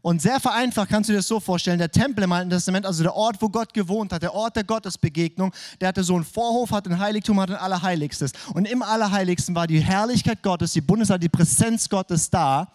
Und 0.01 0.21
sehr 0.21 0.39
vereinfacht 0.39 0.89
kannst 0.89 1.09
du 1.09 1.13
dir 1.13 1.19
das 1.19 1.27
so 1.27 1.39
vorstellen, 1.39 1.77
der 1.77 1.91
Tempel 1.91 2.23
im 2.23 2.31
Alten 2.31 2.49
Testament, 2.49 2.85
also 2.85 3.03
der 3.03 3.15
Ort, 3.15 3.41
wo 3.41 3.49
Gott 3.49 3.73
gewohnt 3.73 4.13
hat, 4.13 4.23
der 4.23 4.33
Ort 4.33 4.55
der 4.55 4.63
Gottesbegegnung, 4.63 5.53
der 5.81 5.89
hatte 5.89 6.03
so 6.03 6.15
einen 6.15 6.23
Vorhof, 6.23 6.71
hatte 6.71 6.89
ein 6.89 6.99
Heiligtum, 6.99 7.39
hatte 7.39 7.53
ein 7.53 7.63
Allerheiligstes. 7.63 8.31
Und 8.53 8.67
im 8.67 8.81
Allerheiligsten 8.81 9.55
war 9.55 9.67
die 9.67 9.79
Herrlichkeit 9.79 10.41
Gottes, 10.43 10.73
die 10.73 10.81
Bundesheit, 10.81 11.21
die 11.21 11.29
Präsenz 11.29 11.89
Gottes 11.89 12.29
da. 12.29 12.71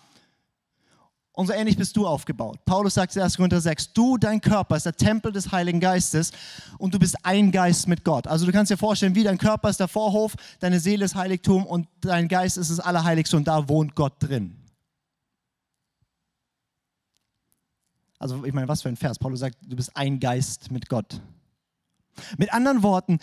Und 1.37 1.49
so 1.49 1.53
ähnlich 1.53 1.77
bist 1.77 1.97
du 1.97 2.07
aufgebaut. 2.07 2.65
Paulus 2.65 2.95
sagt 2.95 3.17
in 3.17 3.23
1. 3.23 3.37
Korinther 3.37 3.61
6, 3.61 3.93
du, 3.93 4.17
dein 4.17 4.41
Körper 4.41 4.77
ist 4.77 4.87
der 4.87 4.95
Tempel 4.95 5.33
des 5.33 5.51
Heiligen 5.51 5.81
Geistes 5.81 6.31
und 6.79 6.95
du 6.95 6.99
bist 7.01 7.17
ein 7.25 7.51
Geist 7.51 7.89
mit 7.89 8.05
Gott. 8.05 8.29
Also 8.29 8.47
du 8.47 8.53
kannst 8.53 8.71
dir 8.71 8.77
vorstellen, 8.77 9.17
wie 9.17 9.25
dein 9.25 9.37
Körper 9.37 9.69
ist 9.69 9.81
der 9.81 9.89
Vorhof, 9.89 10.35
deine 10.61 10.79
Seele 10.79 11.05
ist 11.05 11.17
Heiligtum 11.17 11.67
und 11.67 11.89
dein 12.01 12.29
Geist 12.29 12.57
ist 12.57 12.71
das 12.71 12.79
Allerheiligste 12.79 13.37
und 13.37 13.49
da 13.49 13.69
wohnt 13.69 13.97
Gott 13.97 14.13
drin. 14.21 14.64
Also 18.19 18.45
ich 18.45 18.53
meine, 18.53 18.69
was 18.69 18.83
für 18.83 18.89
ein 18.89 18.97
Vers. 18.97 19.19
Paulus 19.19 19.41
sagt, 19.41 19.57
du 19.63 19.77
bist 19.77 19.97
ein 19.97 20.21
Geist 20.21 20.71
mit 20.71 20.89
Gott. 20.89 21.21
Mit 22.39 22.53
anderen 22.53 22.83
Worten, 22.83 23.19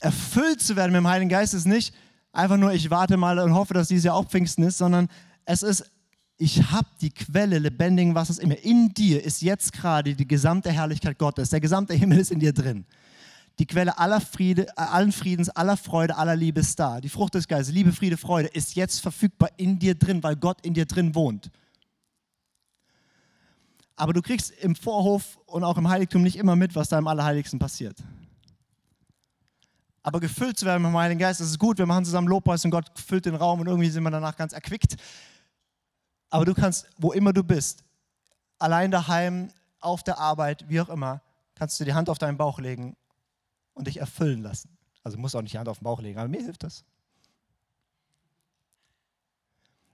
erfüllt 0.00 0.62
zu 0.62 0.76
werden 0.76 0.92
mit 0.92 1.00
dem 1.00 1.08
Heiligen 1.08 1.28
Geist 1.28 1.54
ist 1.54 1.66
nicht 1.66 1.94
einfach 2.32 2.56
nur, 2.56 2.72
ich 2.72 2.90
warte 2.90 3.16
mal 3.16 3.38
und 3.38 3.54
hoffe, 3.54 3.74
dass 3.74 3.88
dieses 3.88 4.04
Jahr 4.04 4.14
auch 4.14 4.28
Pfingsten 4.28 4.62
ist, 4.62 4.78
sondern 4.78 5.08
es 5.44 5.62
ist, 5.62 5.90
ich 6.36 6.70
habe 6.70 6.88
die 7.00 7.10
Quelle 7.10 7.58
lebendigen 7.58 8.14
Wassers 8.14 8.38
in 8.38 8.48
mir. 8.48 8.64
In 8.64 8.94
dir 8.94 9.22
ist 9.22 9.42
jetzt 9.42 9.72
gerade 9.72 10.14
die 10.14 10.26
gesamte 10.26 10.70
Herrlichkeit 10.70 11.18
Gottes. 11.18 11.50
Der 11.50 11.60
gesamte 11.60 11.94
Himmel 11.94 12.18
ist 12.18 12.30
in 12.30 12.40
dir 12.40 12.52
drin. 12.52 12.86
Die 13.58 13.66
Quelle 13.66 13.98
aller 13.98 14.22
Friede, 14.22 14.66
allen 14.78 15.12
Friedens, 15.12 15.50
aller 15.50 15.76
Freude, 15.76 16.16
aller 16.16 16.36
Liebe 16.36 16.60
ist 16.60 16.78
da. 16.78 17.00
Die 17.00 17.10
Frucht 17.10 17.34
des 17.34 17.46
Geistes, 17.46 17.74
Liebe, 17.74 17.92
Friede, 17.92 18.16
Freude 18.16 18.48
ist 18.48 18.74
jetzt 18.74 19.00
verfügbar 19.00 19.50
in 19.58 19.78
dir 19.78 19.94
drin, 19.94 20.22
weil 20.22 20.36
Gott 20.36 20.64
in 20.64 20.72
dir 20.72 20.86
drin 20.86 21.14
wohnt. 21.14 21.50
Aber 24.00 24.14
du 24.14 24.22
kriegst 24.22 24.50
im 24.52 24.74
Vorhof 24.74 25.38
und 25.44 25.62
auch 25.62 25.76
im 25.76 25.86
Heiligtum 25.86 26.22
nicht 26.22 26.36
immer 26.36 26.56
mit, 26.56 26.74
was 26.74 26.88
da 26.88 26.98
im 26.98 27.06
Allerheiligsten 27.06 27.58
passiert. 27.58 27.98
Aber 30.02 30.20
gefüllt 30.20 30.58
zu 30.58 30.64
werden 30.64 30.80
mit 30.80 30.90
dem 30.90 30.96
Heiligen 30.96 31.20
Geist, 31.20 31.38
das 31.40 31.48
ist 31.48 31.58
gut. 31.58 31.76
Wir 31.76 31.84
machen 31.84 32.06
zusammen 32.06 32.26
Lobpreis 32.26 32.64
und 32.64 32.70
Gott 32.70 32.90
füllt 32.98 33.26
den 33.26 33.34
Raum 33.34 33.60
und 33.60 33.66
irgendwie 33.66 33.90
sind 33.90 34.02
wir 34.02 34.10
danach 34.10 34.38
ganz 34.38 34.54
erquickt. 34.54 34.96
Aber 36.30 36.46
du 36.46 36.54
kannst, 36.54 36.88
wo 36.96 37.12
immer 37.12 37.34
du 37.34 37.44
bist, 37.44 37.84
allein 38.58 38.90
daheim, 38.90 39.50
auf 39.80 40.02
der 40.02 40.18
Arbeit, 40.18 40.64
wie 40.70 40.80
auch 40.80 40.88
immer, 40.88 41.20
kannst 41.54 41.78
du 41.78 41.84
die 41.84 41.92
Hand 41.92 42.08
auf 42.08 42.16
deinen 42.16 42.38
Bauch 42.38 42.58
legen 42.58 42.96
und 43.74 43.86
dich 43.86 43.98
erfüllen 43.98 44.40
lassen. 44.40 44.78
Also 45.04 45.18
musst 45.18 45.36
auch 45.36 45.42
nicht 45.42 45.52
die 45.52 45.58
Hand 45.58 45.68
auf 45.68 45.80
den 45.80 45.84
Bauch 45.84 46.00
legen, 46.00 46.18
aber 46.18 46.28
mir 46.28 46.40
hilft 46.40 46.62
das. 46.62 46.86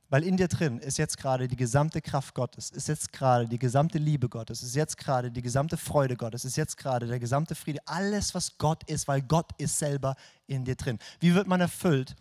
Weil 0.08 0.22
in 0.22 0.36
dir 0.36 0.46
drin 0.46 0.78
ist 0.78 0.98
jetzt 0.98 1.18
gerade 1.18 1.48
die 1.48 1.56
gesamte 1.56 2.00
Kraft 2.00 2.34
Gottes, 2.34 2.70
ist 2.70 2.86
jetzt 2.86 3.12
gerade 3.12 3.48
die 3.48 3.58
gesamte 3.58 3.98
Liebe 3.98 4.28
Gottes, 4.28 4.62
ist 4.62 4.76
jetzt 4.76 4.96
gerade 4.96 5.32
die 5.32 5.42
gesamte 5.42 5.76
Freude 5.76 6.16
Gottes, 6.16 6.44
ist 6.44 6.56
jetzt 6.56 6.76
gerade 6.76 7.06
der 7.08 7.18
gesamte 7.18 7.56
Friede, 7.56 7.80
alles, 7.86 8.34
was 8.34 8.56
Gott 8.58 8.88
ist, 8.88 9.08
weil 9.08 9.20
Gott 9.22 9.50
ist 9.58 9.78
selber 9.78 10.14
in 10.46 10.64
dir 10.64 10.76
drin. 10.76 11.00
Wie 11.18 11.34
wird 11.34 11.48
man 11.48 11.60
erfüllt? 11.60 12.14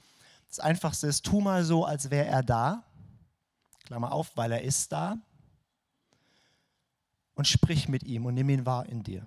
Das 0.48 0.60
Einfachste 0.60 1.08
ist, 1.08 1.26
tu 1.26 1.42
mal 1.42 1.64
so, 1.64 1.86
als 1.86 2.10
wäre 2.10 2.26
er 2.26 2.42
da. 2.42 2.84
Klammer 3.86 4.12
auf, 4.12 4.36
weil 4.36 4.52
er 4.52 4.64
ist 4.64 4.92
da. 4.92 5.18
Und 7.36 7.48
sprich 7.48 7.88
mit 7.88 8.04
ihm 8.04 8.26
und 8.26 8.34
nimm 8.34 8.50
ihn 8.50 8.66
wahr 8.66 8.88
in 8.88 9.04
dir. 9.04 9.26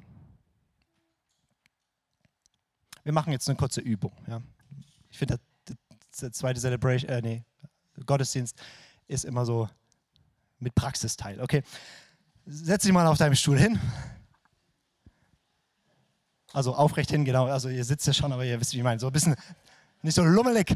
Wir 3.05 3.13
machen 3.13 3.33
jetzt 3.33 3.49
eine 3.49 3.57
kurze 3.57 3.81
Übung. 3.81 4.13
Ja. 4.27 4.43
Ich 5.11 5.19
finde, 5.19 5.39
der 6.21 6.33
zweite 6.33 6.61
Celebration, 6.61 7.09
äh, 7.11 7.23
nee, 7.23 7.45
Gottesdienst 8.07 8.57
ist 9.07 9.25
immer 9.25 9.45
so 9.45 9.69
mit 10.59 10.75
Praxisteil. 10.75 11.41
Okay, 11.41 11.63
setz 12.47 12.83
dich 12.83 12.93
mal 12.93 13.07
auf 13.07 13.19
deinem 13.19 13.35
Stuhl 13.35 13.59
hin. 13.59 13.79
Also 16.53 16.75
aufrecht 16.75 17.11
hin, 17.11 17.25
genau. 17.25 17.47
Also 17.47 17.69
ihr 17.69 17.85
sitzt 17.85 18.07
ja 18.07 18.13
schon, 18.13 18.33
aber 18.33 18.45
ihr 18.45 18.61
wisst, 18.61 18.73
wie 18.73 18.79
ich 18.79 18.83
meine. 18.83 18.99
So 18.99 19.07
ein 19.07 19.13
bisschen, 19.13 19.37
nicht 20.03 20.15
so 20.15 20.23
lummelig. 20.23 20.75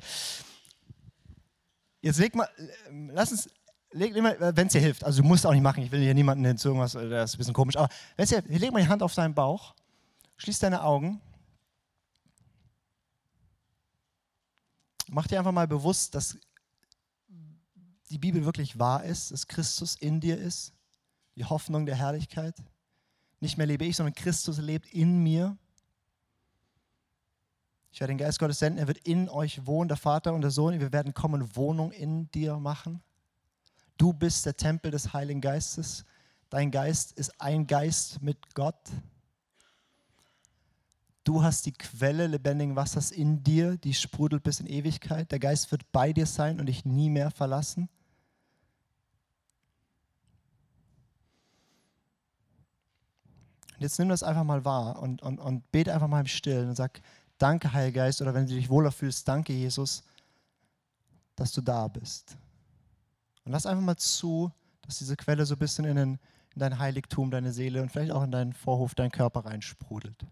Jetzt 2.01 2.19
leg 2.19 2.35
mal, 2.35 2.49
lass 3.13 3.33
uns, 3.33 3.51
leg 3.93 4.15
mal, 4.21 4.37
wenn 4.57 4.67
es 4.67 4.73
dir 4.73 4.81
hilft. 4.81 5.05
Also 5.05 5.23
du 5.23 5.29
musst 5.29 5.47
auch 5.47 5.53
nicht 5.53 5.63
machen. 5.63 5.83
Ich 5.83 5.91
will 5.91 6.01
hier 6.01 6.15
niemanden 6.15 6.45
hin 6.45 6.59
zu 6.59 6.69
irgendwas, 6.69 6.93
das 6.93 7.03
ist 7.03 7.35
ein 7.35 7.39
bisschen 7.39 7.55
komisch. 7.55 7.77
Aber 7.77 7.89
wenn 8.17 8.25
es 8.25 8.31
dir, 8.31 8.43
leg 8.47 8.73
mal 8.73 8.83
die 8.83 8.89
Hand 8.89 9.03
auf 9.03 9.15
deinen 9.15 9.35
Bauch, 9.35 9.75
schließ 10.37 10.59
deine 10.59 10.83
Augen. 10.83 11.21
Mach 15.09 15.27
dir 15.27 15.39
einfach 15.39 15.53
mal 15.53 15.69
bewusst, 15.69 16.15
dass 16.15 16.39
die 18.13 18.19
Bibel 18.19 18.45
wirklich 18.45 18.79
wahr 18.79 19.05
ist, 19.05 19.31
dass 19.33 19.47
Christus 19.47 19.97
in 19.97 20.21
dir 20.21 20.39
ist, 20.39 20.73
die 21.37 21.45
Hoffnung 21.45 21.87
der 21.87 21.97
Herrlichkeit. 21.97 22.55
Nicht 23.41 23.59
mehr 23.59 23.67
lebe 23.67 23.85
ich, 23.85 23.97
sondern 23.97 24.15
Christus 24.15 24.59
lebt 24.59 24.87
in 24.93 25.23
mir. 25.23 25.57
Ich 27.91 28.01
werde 28.01 28.13
den 28.13 28.19
Geist 28.19 28.39
Gottes 28.39 28.59
senden, 28.59 28.79
er 28.79 28.89
wird 28.89 28.99
in 28.99 29.29
euch 29.29 29.67
wohnen, 29.67 29.89
der 29.89 29.97
Vater 29.97 30.33
und 30.33 30.43
der 30.43 30.51
Sohn. 30.51 30.81
Wir 30.81 30.93
werden 30.93 31.13
kommen, 31.13 31.57
Wohnung 31.57 31.93
in 31.93 32.31
dir 32.31 32.57
machen. 32.57 33.03
Du 33.99 34.13
bist 34.13 34.47
der 34.47 34.57
Tempel 34.57 34.91
des 34.91 35.13
Heiligen 35.13 35.41
Geistes, 35.41 36.05
Dein 36.53 36.71
Geist 36.71 37.13
ist 37.13 37.41
ein 37.41 37.67
Geist 37.67 38.21
mit 38.21 38.55
Gott. 38.55 38.91
Du 41.25 41.43
hast 41.43 41.65
die 41.65 41.73
Quelle 41.73 42.27
lebendigen 42.27 42.77
Wassers 42.77 43.11
in 43.11 43.43
dir, 43.43 43.79
die 43.79 43.95
sprudelt 43.95 44.43
bis 44.43 44.61
in 44.61 44.67
Ewigkeit. 44.67 45.33
Der 45.33 45.39
Geist 45.39 45.73
wird 45.73 45.91
bei 45.93 46.13
dir 46.13 46.27
sein 46.27 46.61
und 46.61 46.67
dich 46.67 46.85
nie 46.85 47.09
mehr 47.09 47.31
verlassen. 47.31 47.89
Jetzt 53.83 53.99
nimm 53.99 54.09
das 54.09 54.23
einfach 54.23 54.45
mal 54.45 54.65
wahr 54.65 55.01
und, 55.01 55.23
und, 55.23 55.39
und 55.39 55.71
bete 55.73 55.93
einfach 55.93 56.09
mal 56.09 56.21
im 56.21 56.27
Stillen 56.27 56.69
und 56.69 56.77
sag, 56.77 57.01
danke 57.39 57.73
Heiliger 57.73 58.05
Geist, 58.05 58.23
oder 58.23 58.35
wenn 58.35 58.47
du 58.47 58.55
dich 58.55 58.69
wohler 58.69 58.93
fühlst, 58.93 59.27
danke 59.27 59.53
Jesus, 59.53 60.03
dass 61.37 61.53
du 61.53 61.61
da 61.61 61.89
bist. 61.89 62.37
Und 63.45 63.53
lass 63.53 63.67
einfach 63.67 63.83
mal 63.83 63.97
zu, 63.97 64.53
dass 64.83 64.99
diese 64.99 65.17
Quelle 65.17 65.45
so 65.47 65.55
ein 65.55 65.59
bisschen 65.59 65.85
in, 65.85 65.97
den, 65.97 66.11
in 66.55 66.61
dein 66.61 66.79
Heiligtum, 66.79 67.31
deine 67.31 67.53
Seele 67.53 67.83
und 67.83 67.91
vielleicht 67.91 68.13
auch 68.13 68.23
in 68.23 68.31
deinen 68.31 68.53
Vorhof, 68.53 68.95
deinen 68.95 69.11
Körper 69.11 69.45
reinsprudelt. 69.45 70.25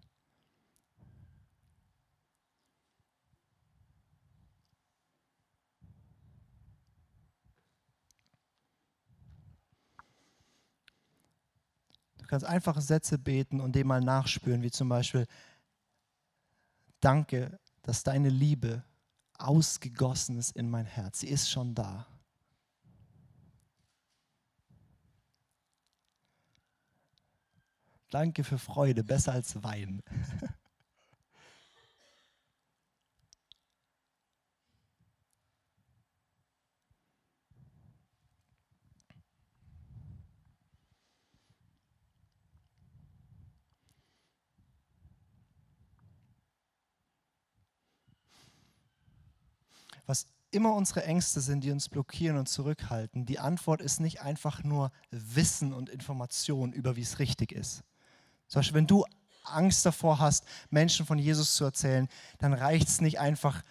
Kannst 12.30 12.46
einfache 12.46 12.80
Sätze 12.80 13.18
beten 13.18 13.60
und 13.60 13.74
dem 13.74 13.88
mal 13.88 14.00
nachspüren, 14.00 14.62
wie 14.62 14.70
zum 14.70 14.88
Beispiel, 14.88 15.26
danke, 17.00 17.58
dass 17.82 18.04
deine 18.04 18.28
Liebe 18.28 18.84
ausgegossen 19.36 20.38
ist 20.38 20.54
in 20.54 20.70
mein 20.70 20.86
Herz. 20.86 21.20
Sie 21.20 21.28
ist 21.28 21.50
schon 21.50 21.74
da. 21.74 22.06
Danke 28.10 28.44
für 28.44 28.58
Freude, 28.58 29.02
besser 29.02 29.32
als 29.32 29.60
Wein. 29.64 30.00
was 50.06 50.26
immer 50.50 50.74
unsere 50.74 51.04
Ängste 51.04 51.40
sind, 51.40 51.62
die 51.62 51.70
uns 51.70 51.88
blockieren 51.88 52.36
und 52.36 52.48
zurückhalten, 52.48 53.24
die 53.24 53.38
Antwort 53.38 53.80
ist 53.80 54.00
nicht 54.00 54.22
einfach 54.22 54.64
nur 54.64 54.90
Wissen 55.10 55.72
und 55.72 55.88
Information 55.88 56.72
über, 56.72 56.96
wie 56.96 57.02
es 57.02 57.18
richtig 57.18 57.52
ist. 57.52 57.82
Zum 58.48 58.60
Beispiel, 58.60 58.76
wenn 58.76 58.86
du 58.86 59.04
Angst 59.44 59.86
davor 59.86 60.18
hast, 60.18 60.44
Menschen 60.70 61.06
von 61.06 61.18
Jesus 61.18 61.54
zu 61.54 61.64
erzählen, 61.64 62.08
dann 62.38 62.52
reicht 62.52 62.88
es 62.88 63.00
nicht 63.00 63.18
einfach, 63.20 63.62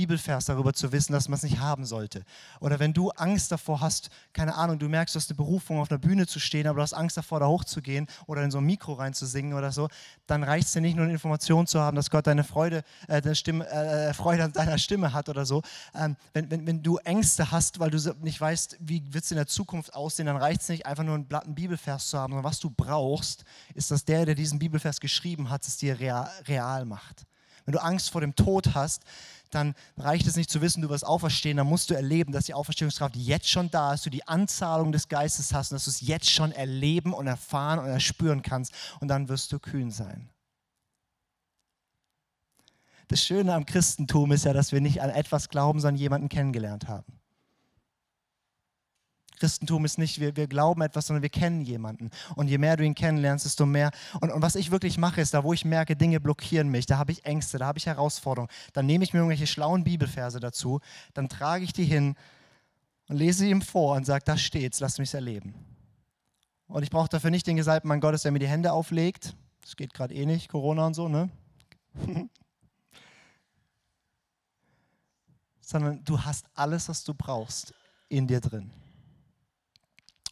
Bibelvers 0.00 0.46
darüber 0.46 0.72
zu 0.72 0.92
wissen, 0.92 1.12
dass 1.12 1.28
man 1.28 1.36
es 1.36 1.42
nicht 1.42 1.58
haben 1.58 1.84
sollte. 1.84 2.24
Oder 2.60 2.78
wenn 2.78 2.94
du 2.94 3.10
Angst 3.10 3.52
davor 3.52 3.82
hast, 3.82 4.08
keine 4.32 4.54
Ahnung, 4.54 4.78
du 4.78 4.88
merkst, 4.88 5.14
du 5.14 5.18
hast 5.18 5.28
eine 5.28 5.36
Berufung, 5.36 5.78
auf 5.78 5.90
einer 5.90 5.98
Bühne 5.98 6.26
zu 6.26 6.40
stehen, 6.40 6.66
aber 6.66 6.76
du 6.76 6.82
hast 6.82 6.94
Angst 6.94 7.18
davor, 7.18 7.40
da 7.40 7.46
hochzugehen 7.46 8.06
oder 8.26 8.42
in 8.42 8.50
so 8.50 8.58
ein 8.58 8.64
Mikro 8.64 8.94
reinzusingen 8.94 9.52
oder 9.52 9.72
so, 9.72 9.88
dann 10.26 10.42
reicht 10.42 10.68
es 10.68 10.72
dir 10.72 10.80
nicht 10.80 10.96
nur 10.96 11.04
eine 11.04 11.12
Information 11.12 11.66
zu 11.66 11.80
haben, 11.80 11.96
dass 11.96 12.08
Gott 12.08 12.26
deine 12.26 12.44
Freude, 12.44 12.82
äh, 13.08 13.20
deine 13.20 13.34
Stimme, 13.34 13.68
äh, 13.68 14.14
Freude 14.14 14.44
an 14.44 14.52
deiner 14.52 14.78
Stimme 14.78 15.12
hat 15.12 15.28
oder 15.28 15.44
so. 15.44 15.60
Ähm, 15.94 16.16
wenn, 16.32 16.50
wenn, 16.50 16.66
wenn 16.66 16.82
du 16.82 16.96
Ängste 16.96 17.50
hast, 17.50 17.78
weil 17.78 17.90
du 17.90 17.98
nicht 18.22 18.40
weißt, 18.40 18.78
wie 18.80 19.02
wird 19.12 19.24
es 19.24 19.30
in 19.30 19.36
der 19.36 19.48
Zukunft 19.48 19.94
aussehen, 19.94 20.24
dann 20.24 20.38
reicht 20.38 20.62
es 20.62 20.70
nicht 20.70 20.86
einfach 20.86 21.04
nur 21.04 21.14
einen 21.14 21.26
blatten 21.26 21.54
Bibelvers 21.54 22.08
zu 22.08 22.18
haben, 22.18 22.32
sondern 22.32 22.50
was 22.50 22.58
du 22.58 22.70
brauchst, 22.70 23.44
ist, 23.74 23.90
dass 23.90 24.06
der, 24.06 24.24
der 24.24 24.34
diesen 24.34 24.58
Bibelvers 24.58 24.98
geschrieben 24.98 25.50
hat, 25.50 25.66
es 25.66 25.76
dir 25.76 26.00
real, 26.00 26.30
real 26.48 26.86
macht. 26.86 27.26
Wenn 27.64 27.72
du 27.72 27.82
Angst 27.82 28.10
vor 28.10 28.20
dem 28.20 28.34
Tod 28.34 28.74
hast, 28.74 29.04
dann 29.50 29.74
reicht 29.96 30.26
es 30.26 30.36
nicht 30.36 30.50
zu 30.50 30.60
wissen, 30.60 30.82
du 30.82 30.88
wirst 30.88 31.06
auferstehen, 31.06 31.56
dann 31.56 31.66
musst 31.66 31.90
du 31.90 31.94
erleben, 31.94 32.32
dass 32.32 32.46
die 32.46 32.54
Auferstehungskraft 32.54 33.16
jetzt 33.16 33.48
schon 33.48 33.70
da 33.70 33.94
ist, 33.94 34.06
du 34.06 34.10
die 34.10 34.26
Anzahlung 34.26 34.92
des 34.92 35.08
Geistes 35.08 35.52
hast 35.52 35.70
und 35.70 35.76
dass 35.76 35.84
du 35.84 35.90
es 35.90 36.00
jetzt 36.00 36.30
schon 36.30 36.52
erleben 36.52 37.12
und 37.12 37.26
erfahren 37.26 37.78
und 37.78 37.86
erspüren 37.86 38.42
kannst 38.42 38.72
und 39.00 39.08
dann 39.08 39.28
wirst 39.28 39.52
du 39.52 39.58
kühn 39.58 39.90
sein. 39.90 40.30
Das 43.08 43.24
Schöne 43.24 43.54
am 43.54 43.66
Christentum 43.66 44.30
ist 44.30 44.44
ja, 44.44 44.52
dass 44.52 44.70
wir 44.70 44.80
nicht 44.80 45.02
an 45.02 45.10
etwas 45.10 45.48
glauben, 45.48 45.80
sondern 45.80 46.00
jemanden 46.00 46.28
kennengelernt 46.28 46.86
haben. 46.86 47.19
Christentum 49.40 49.86
ist 49.86 49.98
nicht, 49.98 50.20
wir, 50.20 50.36
wir 50.36 50.46
glauben 50.46 50.82
etwas, 50.82 51.06
sondern 51.06 51.22
wir 51.22 51.30
kennen 51.30 51.62
jemanden. 51.62 52.10
Und 52.36 52.48
je 52.48 52.58
mehr 52.58 52.76
du 52.76 52.84
ihn 52.84 52.94
kennenlernst, 52.94 53.46
desto 53.46 53.64
mehr. 53.64 53.90
Und, 54.20 54.30
und 54.30 54.42
was 54.42 54.54
ich 54.54 54.70
wirklich 54.70 54.98
mache, 54.98 55.20
ist, 55.20 55.32
da 55.34 55.42
wo 55.42 55.52
ich 55.54 55.64
merke, 55.64 55.96
Dinge 55.96 56.20
blockieren 56.20 56.68
mich, 56.68 56.86
da 56.86 56.98
habe 56.98 57.10
ich 57.10 57.24
Ängste, 57.24 57.58
da 57.58 57.66
habe 57.66 57.78
ich 57.78 57.86
Herausforderungen, 57.86 58.50
dann 58.74 58.86
nehme 58.86 59.02
ich 59.02 59.12
mir 59.12 59.20
irgendwelche 59.20 59.46
schlauen 59.46 59.82
Bibelverse 59.82 60.40
dazu, 60.40 60.80
dann 61.14 61.28
trage 61.28 61.64
ich 61.64 61.72
die 61.72 61.84
hin 61.84 62.14
und 63.08 63.16
lese 63.16 63.40
sie 63.40 63.50
ihm 63.50 63.62
vor 63.62 63.96
und 63.96 64.04
sage, 64.04 64.24
da 64.24 64.36
steht's, 64.36 64.78
lass 64.80 64.98
mich 64.98 65.12
erleben. 65.14 65.54
Und 66.66 66.82
ich 66.82 66.90
brauche 66.90 67.08
dafür 67.08 67.30
nicht 67.30 67.46
den 67.46 67.56
gesalbten 67.56 67.88
Mann 67.88 68.00
Gottes, 68.00 68.22
der 68.22 68.32
mir 68.32 68.38
die 68.38 68.46
Hände 68.46 68.72
auflegt. 68.72 69.34
Das 69.62 69.74
geht 69.74 69.94
gerade 69.94 70.14
eh 70.14 70.26
nicht, 70.26 70.48
Corona 70.48 70.86
und 70.86 70.94
so, 70.94 71.08
ne? 71.08 71.30
Sondern 75.60 76.04
du 76.04 76.20
hast 76.20 76.46
alles, 76.54 76.88
was 76.88 77.02
du 77.04 77.14
brauchst, 77.14 77.74
in 78.08 78.26
dir 78.26 78.40
drin. 78.40 78.70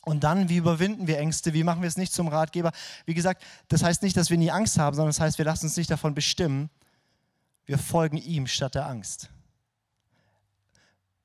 Und 0.08 0.24
dann, 0.24 0.48
wie 0.48 0.56
überwinden 0.56 1.06
wir 1.06 1.18
Ängste? 1.18 1.52
Wie 1.52 1.62
machen 1.62 1.82
wir 1.82 1.86
es 1.86 1.98
nicht 1.98 2.14
zum 2.14 2.28
Ratgeber? 2.28 2.72
Wie 3.04 3.12
gesagt, 3.12 3.42
das 3.68 3.82
heißt 3.82 4.02
nicht, 4.02 4.16
dass 4.16 4.30
wir 4.30 4.38
nie 4.38 4.50
Angst 4.50 4.78
haben, 4.78 4.96
sondern 4.96 5.10
das 5.10 5.20
heißt, 5.20 5.36
wir 5.36 5.44
lassen 5.44 5.66
uns 5.66 5.76
nicht 5.76 5.90
davon 5.90 6.14
bestimmen. 6.14 6.70
Wir 7.66 7.76
folgen 7.76 8.16
ihm 8.16 8.46
statt 8.46 8.74
der 8.74 8.86
Angst. 8.86 9.28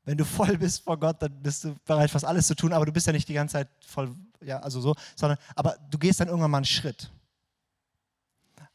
Wenn 0.04 0.18
du 0.18 0.26
voll 0.26 0.58
bist 0.58 0.84
vor 0.84 1.00
Gott, 1.00 1.22
dann 1.22 1.32
bist 1.42 1.64
du 1.64 1.78
bereit, 1.86 2.12
fast 2.12 2.26
alles 2.26 2.46
zu 2.46 2.56
tun, 2.56 2.74
aber 2.74 2.86
du 2.86 2.92
bist 2.92 3.08
ja 3.08 3.14
nicht 3.14 3.30
die 3.30 3.34
ganze 3.34 3.54
Zeit 3.54 3.70
voll, 3.88 4.14
ja, 4.42 4.60
also 4.60 4.82
so, 4.82 4.96
sondern, 5.16 5.38
aber 5.56 5.78
du 5.90 5.98
gehst 5.98 6.20
dann 6.20 6.28
irgendwann 6.28 6.52
mal 6.52 6.58
einen 6.58 6.66
Schritt. 6.66 7.10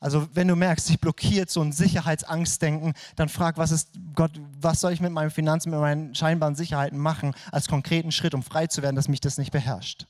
Also 0.00 0.28
wenn 0.32 0.46
du 0.46 0.54
merkst, 0.54 0.88
dich 0.88 1.00
blockiert 1.00 1.50
so 1.50 1.61
ein 1.61 1.72
Sicherheitsangstdenken, 1.72 2.94
dann 3.16 3.28
frag, 3.28 3.58
was 3.58 3.72
ist 3.72 3.90
Gott, 4.14 4.30
was 4.61 4.80
soll 4.80 4.92
ich 4.92 5.00
mit 5.00 5.11
meinen 5.11 5.30
Finanzen, 5.30 5.70
mit 5.70 5.80
meinen 5.80 6.14
scheinbaren 6.14 6.54
Sicherheiten 6.54 6.98
machen, 6.98 7.34
als 7.50 7.66
konkreten 7.66 8.12
Schritt, 8.12 8.34
um 8.34 8.42
frei 8.42 8.68
zu 8.68 8.82
werden, 8.82 8.94
dass 8.94 9.08
mich 9.08 9.20
das 9.20 9.38
nicht 9.38 9.50
beherrscht. 9.50 10.06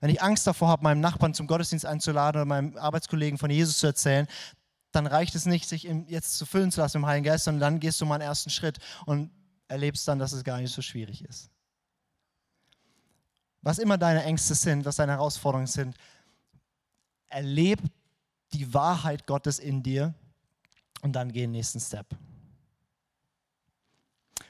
Wenn 0.00 0.10
ich 0.10 0.22
Angst 0.22 0.46
davor 0.46 0.68
habe, 0.68 0.82
meinem 0.82 1.00
Nachbarn 1.00 1.34
zum 1.34 1.46
Gottesdienst 1.46 1.86
einzuladen 1.86 2.40
oder 2.40 2.46
meinem 2.46 2.76
Arbeitskollegen 2.76 3.38
von 3.38 3.50
Jesus 3.50 3.78
zu 3.78 3.86
erzählen, 3.86 4.26
dann 4.90 5.06
reicht 5.06 5.34
es 5.34 5.46
nicht, 5.46 5.68
sich 5.68 5.84
jetzt 6.08 6.36
zu 6.36 6.44
füllen 6.44 6.72
zu 6.72 6.80
lassen 6.80 6.98
im 6.98 7.06
Heiligen 7.06 7.24
Geist, 7.24 7.44
sondern 7.44 7.60
dann 7.60 7.80
gehst 7.80 8.00
du 8.00 8.06
mal 8.06 8.16
einen 8.16 8.24
ersten 8.24 8.50
Schritt 8.50 8.78
und 9.04 9.30
erlebst 9.68 10.06
dann, 10.08 10.18
dass 10.18 10.32
es 10.32 10.42
gar 10.42 10.58
nicht 10.58 10.74
so 10.74 10.82
schwierig 10.82 11.24
ist. 11.24 11.50
Was 13.62 13.78
immer 13.78 13.98
deine 13.98 14.22
Ängste 14.24 14.54
sind, 14.54 14.84
was 14.84 14.96
deine 14.96 15.12
Herausforderungen 15.12 15.66
sind, 15.66 15.96
erleb 17.28 17.80
die 18.52 18.72
Wahrheit 18.72 19.26
Gottes 19.26 19.58
in 19.58 19.82
dir 19.82 20.14
und 21.02 21.12
dann 21.12 21.32
geh 21.32 21.42
den 21.42 21.52
nächsten 21.52 21.80
Step. 21.80 22.06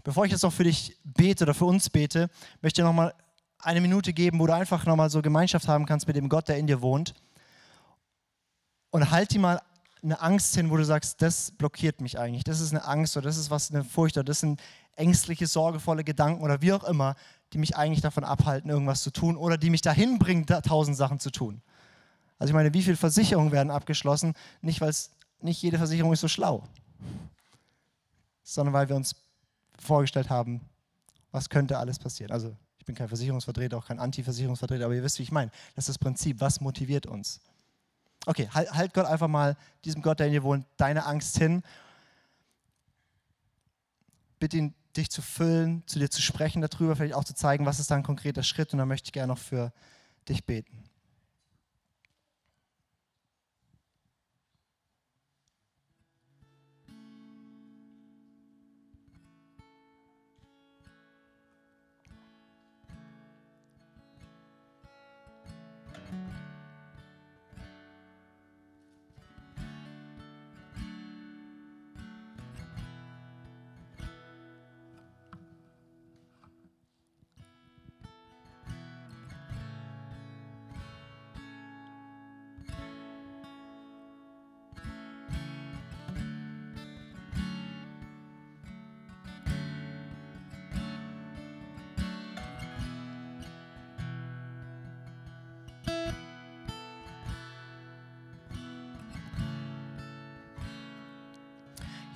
Bevor 0.05 0.25
ich 0.25 0.33
jetzt 0.33 0.43
noch 0.43 0.53
für 0.53 0.65
dich 0.65 0.97
bete 1.05 1.45
oder 1.45 1.55
für 1.55 1.65
uns 1.65 1.91
bete, 1.91 2.31
möchte 2.61 2.81
ich 2.81 2.85
noch 2.85 2.93
mal 2.93 3.13
eine 3.59 3.81
Minute 3.81 4.13
geben, 4.13 4.39
wo 4.39 4.47
du 4.47 4.55
einfach 4.55 4.85
noch 4.87 4.97
mal 4.97 5.11
so 5.11 5.23
Gemeinschaft 5.23 5.67
haben 5.67 5.87
kannst 5.87 6.07
mit 6.07 6.17
dem 6.17 6.29
Gott, 6.29 6.49
der 6.49 6.59
in 6.59 6.67
dir 6.67 6.81
wohnt. 6.81 7.15
Und 8.91 9.11
halt 9.11 9.33
dir 9.33 9.41
mal 9.41 9.61
eine 10.03 10.21
Angst 10.21 10.55
hin, 10.55 10.71
wo 10.71 10.77
du 10.77 10.85
sagst, 10.85 11.21
das 11.23 11.51
blockiert 11.51 12.01
mich 12.01 12.19
eigentlich. 12.19 12.45
Das 12.45 12.61
ist 12.61 12.71
eine 12.71 12.85
Angst 12.85 13.17
oder 13.17 13.27
das 13.27 13.37
ist 13.37 13.51
was 13.51 13.71
eine 13.71 13.83
Furcht 13.83 14.17
oder 14.17 14.25
das 14.25 14.41
sind 14.41 14.61
ängstliche, 14.95 15.47
sorgevolle 15.47 16.05
Gedanken 16.05 16.43
oder 16.43 16.63
wie 16.63 16.73
auch 16.73 16.85
immer, 16.85 17.17
die 17.53 17.59
mich 17.59 17.77
eigentlich 17.77 18.01
davon 18.01 18.25
abhalten, 18.25 18.71
irgendwas 18.71 19.03
zu 19.03 19.11
tun 19.11 19.37
oder 19.37 19.59
die 19.59 19.71
mich 19.71 19.83
dahin 19.83 20.19
bringen, 20.19 20.47
tausend 20.47 20.97
Sachen 20.97 21.19
zu 21.19 21.31
tun. 21.31 21.63
Also 22.39 22.51
ich 22.51 22.55
meine, 22.55 22.75
wie 22.75 22.83
viele 22.83 22.97
Versicherungen 22.97 23.53
werden 23.53 23.71
abgeschlossen? 23.71 24.35
Nicht, 24.61 24.81
weil 24.81 24.95
nicht 25.41 25.63
jede 25.63 25.79
Versicherung 25.79 26.13
ist 26.13 26.21
so 26.21 26.29
schlau, 26.29 26.65
sondern 28.43 28.75
weil 28.75 28.89
wir 28.89 28.97
uns 28.97 29.15
vorgestellt 29.79 30.31
haben, 30.31 30.61
was 31.31 31.49
könnte 31.49 31.79
alles 31.79 31.99
passieren. 31.99 32.33
Also 32.33 32.57
ich 32.79 32.85
bin 32.87 32.95
kein 32.95 33.09
Versicherungsvertreter, 33.09 33.77
auch 33.77 33.87
kein 33.87 33.99
Anti-Versicherungsvertreter, 33.99 34.85
aber 34.85 34.95
ihr 34.95 35.03
wisst, 35.03 35.19
wie 35.19 35.25
ich 35.25 35.33
meine. 35.33 35.51
Das 35.75 35.85
ist 35.85 35.89
das 35.89 35.99
Prinzip. 35.99 36.41
Was 36.41 36.61
motiviert 36.61 37.07
uns? 37.07 37.41
Okay, 38.27 38.49
halt, 38.53 38.73
halt 38.73 38.95
Gott 38.95 39.07
einfach 39.07 39.29
mal, 39.29 39.57
diesem 39.85 40.03
Gott, 40.03 40.21
der 40.21 40.27
in 40.27 40.33
dir 40.33 40.43
wohnt, 40.43 40.67
deine 40.77 41.05
Angst 41.07 41.39
hin. 41.39 41.63
Bitte 44.39 44.57
ihn, 44.57 44.75
dich 44.97 45.11
zu 45.11 45.21
füllen, 45.23 45.83
zu 45.87 45.99
dir 45.99 46.11
zu 46.11 46.23
sprechen 46.23 46.63
darüber, 46.63 46.97
vielleicht 46.97 47.15
auch 47.15 47.25
zu 47.25 47.35
zeigen, 47.35 47.67
was 47.67 47.81
ist 47.81 47.91
da 47.91 47.97
ein 47.97 48.03
konkreter 48.03 48.43
Schritt. 48.43 48.73
Und 48.73 48.79
dann 48.79 48.89
möchte 48.89 49.09
ich 49.09 49.13
gerne 49.13 49.33
noch 49.33 49.39
für 49.39 49.73
dich 50.29 50.45
beten. 50.45 50.86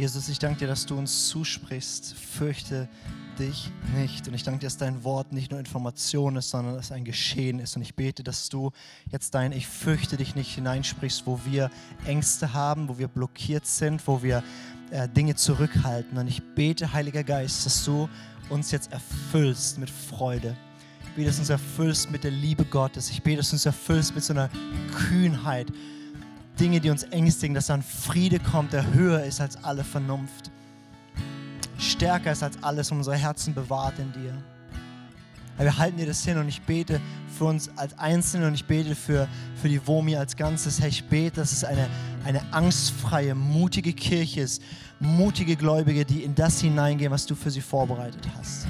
Jesus, 0.01 0.31
ich 0.31 0.39
danke 0.39 0.61
dir, 0.61 0.67
dass 0.67 0.87
du 0.87 0.97
uns 0.97 1.29
zusprichst, 1.29 2.15
fürchte 2.15 2.89
dich 3.39 3.71
nicht. 3.95 4.27
Und 4.27 4.33
ich 4.33 4.43
danke 4.45 4.61
dir, 4.61 4.67
dass 4.69 4.79
dein 4.79 5.05
Wort 5.05 5.31
nicht 5.31 5.51
nur 5.51 5.61
Information 5.61 6.37
ist, 6.37 6.49
sondern 6.49 6.75
dass 6.75 6.91
ein 6.91 7.05
Geschehen 7.05 7.59
ist. 7.59 7.77
Und 7.77 7.83
ich 7.83 7.95
bete, 7.95 8.25
dass 8.25 8.49
du 8.49 8.71
jetzt 9.11 9.35
dein 9.35 9.53
Ich 9.53 9.67
fürchte 9.67 10.17
dich 10.17 10.35
nicht 10.35 10.55
hineinsprichst, 10.55 11.27
wo 11.27 11.41
wir 11.45 11.71
Ängste 12.07 12.55
haben, 12.55 12.89
wo 12.89 12.97
wir 12.97 13.09
blockiert 13.09 13.67
sind, 13.67 14.07
wo 14.07 14.23
wir 14.23 14.43
äh, 14.91 15.07
Dinge 15.07 15.35
zurückhalten. 15.35 16.17
Und 16.17 16.29
ich 16.29 16.43
bete, 16.55 16.95
Heiliger 16.95 17.23
Geist, 17.23 17.67
dass 17.67 17.85
du 17.85 18.09
uns 18.49 18.71
jetzt 18.71 18.93
erfüllst 18.93 19.77
mit 19.77 19.91
Freude. 19.91 20.57
Ich 21.09 21.11
bete, 21.11 21.27
dass 21.27 21.37
du 21.37 21.43
uns 21.43 21.51
erfüllst 21.51 22.11
mit 22.11 22.25
der 22.25 22.31
Liebe 22.31 22.65
Gottes. 22.65 23.11
Ich 23.11 23.23
bete, 23.23 23.37
dass 23.37 23.51
du 23.51 23.57
uns 23.57 23.67
erfüllst 23.67 24.15
mit 24.15 24.25
so 24.25 24.33
einer 24.33 24.49
Kühnheit. 25.11 25.71
Dinge, 26.61 26.79
die 26.79 26.91
uns 26.91 27.05
ängstigen, 27.05 27.55
dass 27.55 27.69
dann 27.69 27.83
Friede 27.83 28.39
kommt, 28.39 28.75
der 28.75 28.93
höher 28.93 29.25
ist 29.25 29.41
als 29.41 29.65
alle 29.65 29.83
Vernunft. 29.83 30.51
Stärker 31.79 32.33
ist 32.33 32.43
als 32.43 32.63
alles, 32.63 32.93
unsere 32.93 33.17
Herzen 33.17 33.55
bewahrt 33.55 33.99
in 33.99 34.13
dir. 34.13 34.35
wir 35.57 35.79
halten 35.79 35.97
dir 35.97 36.07
das 36.07 36.23
hin 36.23 36.37
und 36.37 36.49
ich 36.49 36.61
bete 36.61 37.01
für 37.39 37.47
uns 37.47 37.71
als 37.77 37.99
Einzelne 37.99 38.47
und 38.47 38.53
ich 38.53 38.67
bete 38.67 38.95
für, 38.95 39.27
für 39.55 39.71
die 39.71 39.87
Womi 39.87 40.17
als 40.17 40.37
Ganzes. 40.37 40.79
Herr, 40.81 40.89
ich 40.89 41.03
bete, 41.05 41.37
dass 41.37 41.53
es 41.53 41.65
eine, 41.65 41.89
eine 42.25 42.43
angstfreie, 42.53 43.35
mutige 43.35 43.95
Kirche 43.95 44.43
ist, 44.43 44.63
mutige 44.99 45.57
Gläubige, 45.57 46.05
die 46.05 46.25
in 46.25 46.35
das 46.35 46.61
hineingehen, 46.61 47.11
was 47.11 47.25
du 47.25 47.35
für 47.35 47.51
sie 47.51 47.63
vorbereitet 47.63 48.29
hast. 48.37 48.67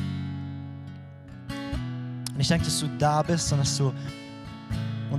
Und 2.32 2.38
ich 2.38 2.47
danke, 2.47 2.66
dass 2.66 2.78
du 2.78 2.86
da 2.99 3.22
bist 3.22 3.53
und 3.53 3.59
dass 3.59 3.76
du 3.76 3.93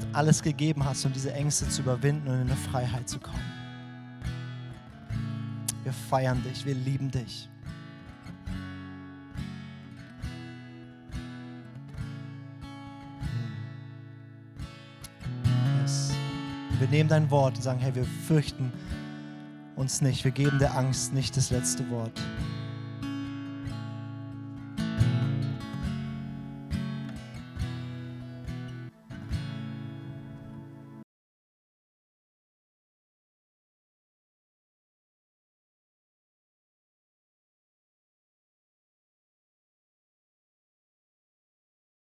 uns 0.02 0.16
alles 0.16 0.42
gegeben 0.42 0.84
hast, 0.86 1.06
um 1.06 1.14
diese 1.14 1.34
Ängste 1.34 1.68
zu 1.70 1.82
überwinden 1.82 2.28
und 2.28 2.36
in 2.36 2.42
eine 2.42 2.56
Freiheit 2.56 3.08
zu 3.10 3.20
kommen. 3.20 3.42
Wir 5.84 5.94
feiern 5.94 6.42
dich, 6.44 6.66
wir 6.66 6.76
lieben 6.76 7.10
dich. 7.10 7.50
Yes. 15.82 16.12
Wir 16.80 16.88
nehmen 16.88 17.10
dein 17.10 17.30
Wort 17.32 17.56
und 17.58 17.64
sagen, 17.64 17.80
hey, 17.80 17.94
wir 17.96 18.06
fürchten 18.28 18.72
uns 19.76 20.02
nicht, 20.02 20.24
wir 20.24 20.32
geben 20.32 20.60
der 20.60 20.78
Angst 20.78 21.14
nicht 21.14 21.36
das 21.36 21.50
letzte 21.50 21.90
Wort. 21.90 22.22